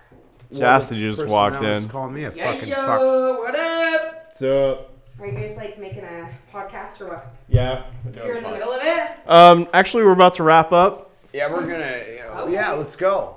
Chastity 0.54 1.00
just 1.00 1.24
walked 1.26 1.62
in. 1.62 1.88
calling 1.88 2.12
me 2.12 2.24
a 2.24 2.32
Yeah, 2.34 2.52
fucking 2.52 2.68
yo, 2.68 2.74
fuck. 2.74 3.38
what 3.38 3.54
up? 3.58 4.14
What's 4.26 4.42
up? 4.42 4.89
Are 5.20 5.26
you 5.26 5.32
guys 5.32 5.56
like 5.56 5.78
making 5.78 6.04
a 6.04 6.28
podcast 6.52 7.00
or 7.02 7.08
what? 7.08 7.34
Yeah. 7.48 7.84
You're 8.14 8.36
in 8.36 8.42
the 8.42 8.50
middle 8.50 8.72
of 8.72 8.80
it? 8.82 9.10
Um, 9.26 9.68
actually, 9.74 10.04
we're 10.04 10.12
about 10.12 10.34
to 10.34 10.42
wrap 10.42 10.72
up. 10.72 11.10
Yeah, 11.32 11.50
we're 11.52 11.64
gonna. 11.64 12.02
You 12.08 12.18
know, 12.24 12.40
Okay. 12.44 12.52
Yeah, 12.54 12.72
let's 12.72 12.96
go. 12.96 13.36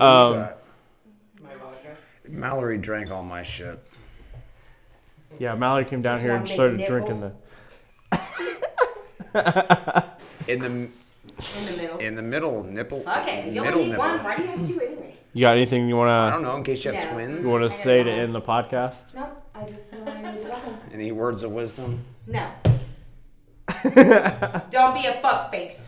Um, 0.00 0.48
Mallory 2.28 2.78
drank 2.78 3.10
all 3.10 3.22
my 3.22 3.42
shit. 3.42 3.78
yeah, 5.38 5.54
Mallory 5.54 5.84
came 5.84 6.02
down 6.02 6.14
Just 6.14 6.22
here 6.24 6.32
one 6.32 6.38
and 6.40 6.46
big 6.46 6.54
started 6.54 6.76
nipple. 6.78 6.98
drinking 6.98 7.20
the. 7.20 7.32
In 10.48 10.60
the 10.60 10.66
In 10.66 10.90
the 11.66 11.72
middle. 11.76 11.98
in 11.98 12.14
the 12.14 12.22
middle 12.22 12.62
nipple. 12.64 13.04
okay, 13.06 13.50
you 13.52 13.60
middle 13.62 13.80
only 13.80 13.84
need 13.84 13.90
nipple. 13.98 14.06
one. 14.06 14.24
Why 14.24 14.36
do 14.36 14.42
you 14.42 14.48
have 14.48 14.66
two 14.66 14.80
anyway? 14.80 15.14
You 15.34 15.42
got 15.42 15.56
anything 15.56 15.88
you 15.88 15.96
I 15.96 15.98
wanna 15.98 16.30
don't 16.32 16.42
know. 16.42 16.56
In 16.56 16.64
case 16.64 16.84
you 16.84 16.92
have 16.92 17.04
No. 17.08 17.12
twins. 17.12 17.44
you 17.44 17.50
wanna 17.50 17.66
I 17.66 17.68
say 17.68 17.98
to 18.02 18.10
gotta 18.10 18.22
end 18.22 18.34
the 18.34 18.40
podcast? 18.40 19.14
No, 19.14 19.28
I 19.58 19.64
just 19.68 19.92
know 19.92 20.04
I 20.12 20.20
need 20.32 20.42
to 20.42 20.48
go 20.48 20.54
home. 20.54 20.78
Any 20.92 21.12
words 21.12 21.42
of 21.42 21.50
wisdom? 21.52 22.04
No. 22.26 22.48
Don't 23.90 24.94
be 24.94 25.06
a 25.06 25.18
fuck 25.22 25.50
face. 25.50 25.82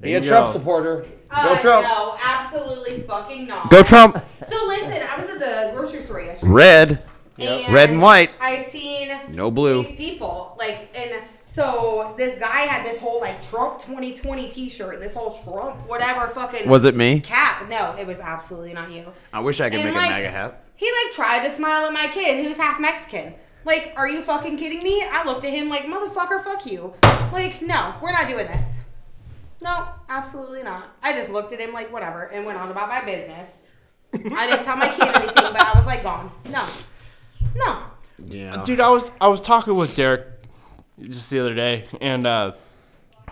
Be 0.00 0.12
you 0.12 0.18
a 0.18 0.20
Trump 0.20 0.50
supporter. 0.50 1.04
Uh, 1.30 1.54
Go 1.54 1.60
Trump. 1.60 1.86
No, 1.86 2.16
absolutely 2.22 3.02
fucking 3.02 3.46
not. 3.46 3.70
Go 3.70 3.82
Trump. 3.82 4.22
So 4.42 4.56
listen, 4.66 4.92
I 5.08 5.20
was 5.20 5.30
at 5.30 5.38
the 5.40 5.70
grocery 5.74 6.00
store 6.00 6.20
yesterday. 6.22 6.52
Red. 6.52 7.02
And 7.38 7.72
Red 7.74 7.90
and 7.90 8.02
white. 8.02 8.30
I've 8.40 8.66
seen 8.66 9.10
No 9.30 9.50
blue. 9.50 9.82
these 9.82 9.96
people 9.96 10.56
like 10.58 10.88
and 10.94 11.22
so 11.46 12.14
this 12.18 12.38
guy 12.38 12.60
had 12.60 12.84
this 12.84 13.00
whole 13.00 13.20
like 13.20 13.40
Trump 13.42 13.80
2020 13.80 14.50
T-shirt, 14.50 15.00
this 15.00 15.14
whole 15.14 15.32
Trump 15.42 15.88
whatever 15.88 16.28
fucking 16.28 16.68
Was 16.68 16.84
it 16.84 16.94
me? 16.94 17.20
cap. 17.20 17.68
No, 17.68 17.94
it 17.98 18.06
was 18.06 18.20
absolutely 18.20 18.72
not 18.74 18.90
you. 18.90 19.06
I 19.32 19.40
wish 19.40 19.60
I 19.60 19.70
could 19.70 19.80
And, 19.80 19.88
make 19.88 19.94
like, 19.94 20.10
a 20.10 20.12
MAGA 20.12 20.30
hat. 20.30 20.64
He 20.80 20.90
like 21.04 21.12
tried 21.12 21.46
to 21.46 21.54
smile 21.54 21.84
at 21.84 21.92
my 21.92 22.06
kid 22.08 22.42
who's 22.42 22.56
half 22.56 22.80
Mexican. 22.80 23.34
Like, 23.66 23.92
are 23.96 24.08
you 24.08 24.22
fucking 24.22 24.56
kidding 24.56 24.82
me? 24.82 25.04
I 25.04 25.22
looked 25.24 25.44
at 25.44 25.50
him 25.52 25.68
like, 25.68 25.82
motherfucker, 25.84 26.42
fuck 26.42 26.64
you. 26.64 26.94
Like, 27.30 27.60
no, 27.60 27.94
we're 28.02 28.12
not 28.12 28.26
doing 28.26 28.46
this. 28.46 28.66
No, 29.60 29.88
absolutely 30.08 30.62
not. 30.62 30.84
I 31.02 31.12
just 31.12 31.28
looked 31.28 31.52
at 31.52 31.60
him 31.60 31.74
like 31.74 31.92
whatever 31.92 32.22
and 32.24 32.46
went 32.46 32.58
on 32.58 32.70
about 32.70 32.88
my 32.88 33.04
business. 33.04 33.52
I 34.14 34.46
didn't 34.48 34.64
tell 34.64 34.78
my 34.78 34.88
kid 34.88 35.02
anything, 35.14 35.34
but 35.34 35.60
I 35.60 35.74
was 35.76 35.84
like, 35.84 36.02
gone. 36.02 36.32
No, 36.48 36.66
no. 37.54 37.82
Yeah. 38.24 38.62
Dude, 38.64 38.80
I 38.80 38.88
was 38.88 39.10
I 39.20 39.28
was 39.28 39.42
talking 39.42 39.76
with 39.76 39.94
Derek 39.96 40.26
just 41.02 41.28
the 41.28 41.40
other 41.40 41.54
day, 41.54 41.86
and 42.00 42.26
uh, 42.26 42.52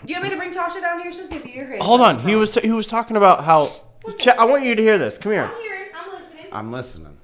Do 0.05 0.13
you 0.13 0.17
want 0.17 0.25
me 0.25 0.31
to 0.31 0.37
bring 0.37 0.51
Tasha 0.53 0.83
down 0.83 1.01
here? 1.01 1.11
She'll 1.11 1.29
give 1.29 1.47
you 1.47 1.53
your 1.53 1.67
hand. 1.67 1.83
hold 1.83 2.03
on, 2.03 2.19
he 2.19 2.35
was 2.37 2.55
he 2.57 2.71
was 2.71 2.89
talking 2.89 3.17
about 3.17 3.45
how. 3.45 3.71
Ch- 4.19 4.29
I 4.29 4.45
want 4.45 4.65
you 4.65 4.75
to 4.75 4.83
hear 4.83 4.99
this. 4.99 5.17
Come 5.19 5.33
here. 5.33 5.45
I'm 5.45 5.61
hearing. 5.63 5.89
I'm 5.95 6.11
listening. 6.13 6.47
I'm 6.53 6.73
listening. 6.73 7.18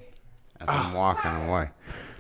As 0.61 0.68
I'm 0.68 0.92
walking 0.92 1.30
away. 1.48 1.70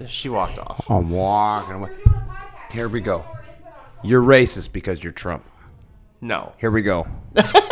She 0.06 0.28
walked 0.28 0.58
off. 0.58 0.84
I'm 0.90 1.10
walking 1.10 1.74
away. 1.76 1.90
We're 1.90 1.96
doing 1.96 2.08
a 2.16 2.20
podcast. 2.32 2.72
Here 2.72 2.88
we 2.88 3.00
go. 3.00 3.18
More 3.18 3.26
input 3.28 3.66
on 3.66 3.72
Trump. 3.72 4.00
You're 4.04 4.22
racist 4.22 4.72
because 4.72 5.02
you're 5.02 5.12
Trump. 5.12 5.44
No. 6.20 6.52
Here 6.58 6.70
we 6.70 6.82
go. 6.82 7.06
It's 7.36 7.52
live. 7.54 7.64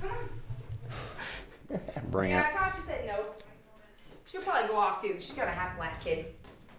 Come 0.00 0.10
on. 1.70 1.80
Bring 2.10 2.30
Yeah, 2.30 2.48
it. 2.48 2.54
Tasha 2.54 2.86
said 2.86 3.06
no. 3.06 3.24
She'll 4.30 4.40
probably 4.42 4.68
go 4.68 4.76
off 4.76 5.02
too. 5.02 5.14
She's 5.18 5.32
got 5.32 5.48
a 5.48 5.52
half 5.52 5.76
black 5.76 6.02
kid. 6.02 6.26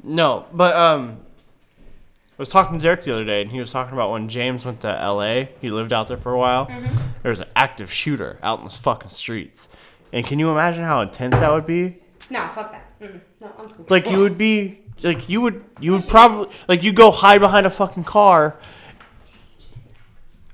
No, 0.03 0.45
but 0.53 0.75
um, 0.75 1.17
I 1.43 2.35
was 2.37 2.49
talking 2.49 2.79
to 2.79 2.83
Derek 2.83 3.03
the 3.03 3.11
other 3.13 3.25
day, 3.25 3.41
and 3.41 3.51
he 3.51 3.59
was 3.59 3.71
talking 3.71 3.93
about 3.93 4.11
when 4.11 4.27
James 4.29 4.65
went 4.65 4.81
to 4.81 4.99
L.A. 5.01 5.49
He 5.61 5.69
lived 5.69 5.93
out 5.93 6.07
there 6.07 6.17
for 6.17 6.31
a 6.33 6.37
while. 6.39 6.65
There 7.21 7.29
was 7.29 7.39
an 7.41 7.47
active 7.55 7.91
shooter 7.93 8.39
out 8.41 8.59
in 8.59 8.65
the 8.65 8.71
fucking 8.71 9.09
streets, 9.09 9.67
and 10.11 10.25
can 10.25 10.39
you 10.39 10.49
imagine 10.49 10.83
how 10.83 11.01
intense 11.01 11.35
that 11.39 11.51
would 11.51 11.67
be? 11.67 11.97
No, 12.31 12.47
fuck 12.47 12.71
that. 12.71 12.99
Mm-mm. 13.01 13.19
No, 13.41 13.51
I'm 13.59 13.65
cool. 13.65 13.85
Like 13.89 14.09
you 14.09 14.19
would 14.19 14.37
be, 14.37 14.79
like 15.03 15.27
you 15.27 15.41
would, 15.41 15.65
you 15.81 15.91
would 15.91 16.07
probably, 16.07 16.49
like 16.69 16.81
you 16.81 16.93
go 16.93 17.11
hide 17.11 17.41
behind 17.41 17.65
a 17.65 17.69
fucking 17.69 18.05
car. 18.05 18.55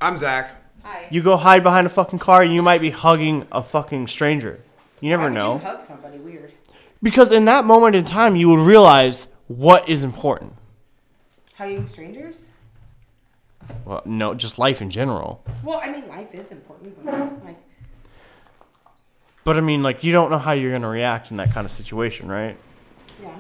I'm 0.02 0.18
Zach. 0.18 0.60
Hi. 0.84 1.08
You 1.12 1.22
go 1.22 1.38
hide 1.38 1.62
behind 1.62 1.86
a 1.86 1.90
fucking 1.92 2.18
car, 2.18 2.42
and 2.42 2.52
you 2.52 2.64
might 2.64 2.82
be 2.82 2.90
hugging 2.90 3.46
a 3.52 3.62
fucking 3.62 4.08
stranger. 4.08 4.60
You 5.02 5.12
never 5.12 5.24
Why 5.24 5.30
would 5.30 5.38
know. 5.38 5.54
You 5.54 5.60
hug 5.60 5.84
somebody 5.84 6.18
weird. 6.18 6.52
Because 7.04 7.32
in 7.32 7.46
that 7.46 7.66
moment 7.66 7.96
in 7.96 8.04
time, 8.04 8.36
you 8.36 8.50
would 8.50 8.60
realize 8.66 9.28
what 9.48 9.88
is 9.88 10.04
important. 10.04 10.54
Hugging 11.56 11.86
strangers? 11.86 12.48
Well, 13.86 14.02
no, 14.06 14.34
just 14.34 14.58
life 14.58 14.82
in 14.82 14.90
general. 14.90 15.44
Well, 15.64 15.80
I 15.84 15.92
mean, 15.92 16.08
life 16.08 16.34
is 16.34 16.50
important, 16.52 17.06
but 17.06 17.44
like, 17.44 17.58
But 19.48 19.56
I 19.56 19.62
mean, 19.62 19.82
like, 19.82 20.04
you 20.04 20.12
don't 20.12 20.30
know 20.30 20.40
how 20.40 20.52
you're 20.52 20.74
gonna 20.74 20.90
react 20.90 21.32
in 21.32 21.38
that 21.38 21.52
kind 21.54 21.64
of 21.64 21.72
situation, 21.72 22.28
right? 22.28 22.58
yeah. 23.24 23.34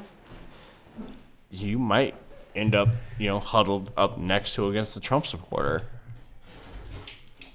You 1.52 1.78
might 1.78 2.16
end 2.56 2.76
up, 2.76 2.88
you 3.20 3.28
know, 3.28 3.40
huddled 3.40 3.92
up 3.98 4.18
next 4.18 4.54
to 4.54 4.70
against 4.70 4.94
the 4.94 5.02
Trump 5.02 5.28
supporter. 5.28 5.84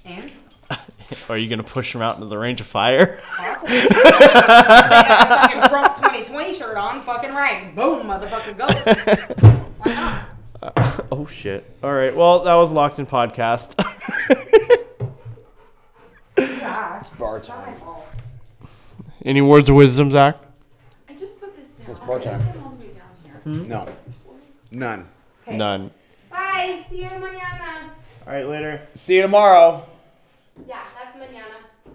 And 0.05 0.31
Are 1.29 1.37
you 1.39 1.49
gonna 1.49 1.63
push 1.63 1.95
him 1.95 2.03
out 2.03 2.17
into 2.17 2.27
the 2.27 2.37
range 2.37 2.61
of 2.61 2.67
fire? 2.67 3.19
possibly. 3.25 3.79
they 3.79 3.87
got 3.87 5.31
a 5.31 5.47
fucking 5.49 5.69
Trump 5.69 5.95
2020 5.95 6.53
shirt 6.53 6.77
on. 6.77 7.01
Fucking 7.01 7.31
right. 7.31 7.73
Boom, 7.75 8.05
motherfucker, 8.05 8.55
go. 8.55 8.67
Why 9.79 9.95
not? 9.95 11.07
oh 11.11 11.25
shit! 11.25 11.65
All 11.81 11.91
right, 11.91 12.15
well, 12.15 12.43
that 12.43 12.53
was 12.53 12.71
locked 12.71 12.99
in 12.99 13.07
podcast. 13.07 13.73
Yeah, 16.37 16.99
it's 16.99 17.09
bar 17.17 17.39
not 17.39 17.43
time. 17.43 17.92
Fault. 19.23 19.29
Any 19.29 19.41
words 19.41 19.69
of 19.69 19.75
wisdom, 19.75 20.11
Zach? 20.11 20.37
I 21.09 21.15
just 21.15 21.39
put 21.39 21.55
this 21.55 21.71
down. 21.71 21.89
It's 21.89 21.99
bar 21.99 22.15
I 22.17 22.19
just 22.19 22.29
time. 22.29 22.45
get 22.45 22.63
all 22.63 22.71
the 22.71 22.85
way 22.85 22.93
down 22.93 23.03
here. 23.23 23.33
Hmm? 23.43 23.67
No. 23.67 23.87
None. 24.71 25.07
Okay. 25.47 25.57
None. 25.57 25.91
Bye. 26.29 26.85
See 26.89 27.01
you 27.01 27.09
mañana. 27.09 27.89
All 28.25 28.33
right, 28.33 28.47
later. 28.47 28.87
See 28.95 29.15
you 29.15 29.21
tomorrow. 29.21 29.85
Yeah, 30.67 30.83
that's 30.95 31.17
mañana. 31.17 31.41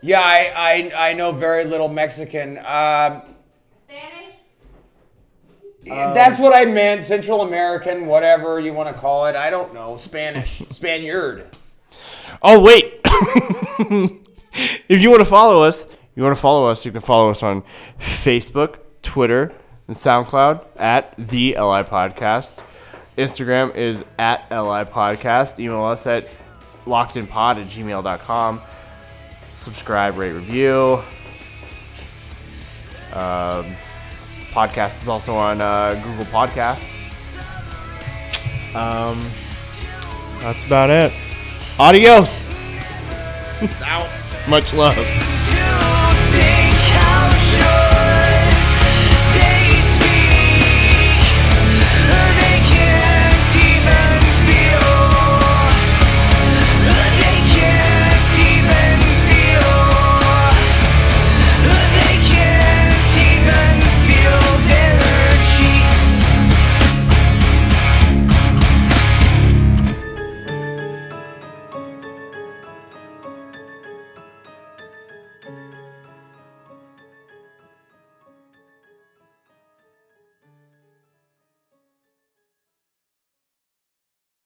Yeah, 0.00 0.20
I, 0.20 0.52
I, 0.94 1.08
I 1.08 1.12
know 1.14 1.32
very 1.32 1.64
little 1.64 1.88
Mexican. 1.88 2.58
Um, 2.58 3.22
Spanish? 3.88 4.36
Eh, 5.86 6.12
that's 6.14 6.36
um, 6.38 6.44
what 6.44 6.54
I 6.54 6.66
meant. 6.66 7.02
Central 7.02 7.42
American, 7.42 8.06
whatever 8.06 8.60
you 8.60 8.72
want 8.72 8.94
to 8.94 9.00
call 9.00 9.26
it. 9.26 9.34
I 9.34 9.50
don't 9.50 9.74
know. 9.74 9.96
Spanish. 9.96 10.62
Spaniard. 10.70 11.46
Oh 12.42 12.60
wait! 12.60 13.00
if 14.88 15.02
you 15.02 15.10
want 15.10 15.20
to 15.20 15.28
follow 15.28 15.64
us, 15.64 15.86
you 16.18 16.24
want 16.24 16.36
to 16.36 16.42
follow 16.42 16.66
us, 16.66 16.84
you 16.84 16.90
can 16.90 17.00
follow 17.00 17.30
us 17.30 17.44
on 17.44 17.62
Facebook, 18.00 18.78
Twitter, 19.02 19.54
and 19.86 19.94
SoundCloud 19.94 20.66
at 20.76 21.16
the 21.16 21.50
Li 21.50 21.54
Podcast. 21.54 22.64
Instagram 23.16 23.76
is 23.76 24.04
at 24.18 24.40
Li 24.50 24.84
Podcast. 24.84 25.60
Email 25.60 25.84
us 25.84 26.08
at 26.08 26.28
lockedinpod 26.86 27.62
at 27.62 27.68
gmail.com. 27.68 28.60
Subscribe, 29.54 30.16
rate, 30.16 30.32
review. 30.32 30.94
Um, 33.12 33.76
podcast 34.50 35.02
is 35.02 35.08
also 35.08 35.36
on 35.36 35.60
uh, 35.60 35.94
Google 36.04 36.24
Podcasts. 36.24 36.96
Um, 38.74 39.24
that's 40.40 40.64
about 40.64 40.90
it. 40.90 41.12
Adios. 41.78 42.52
Out. 43.84 44.08
Much 44.48 44.74
love. 44.74 44.96
Show. 47.34 47.97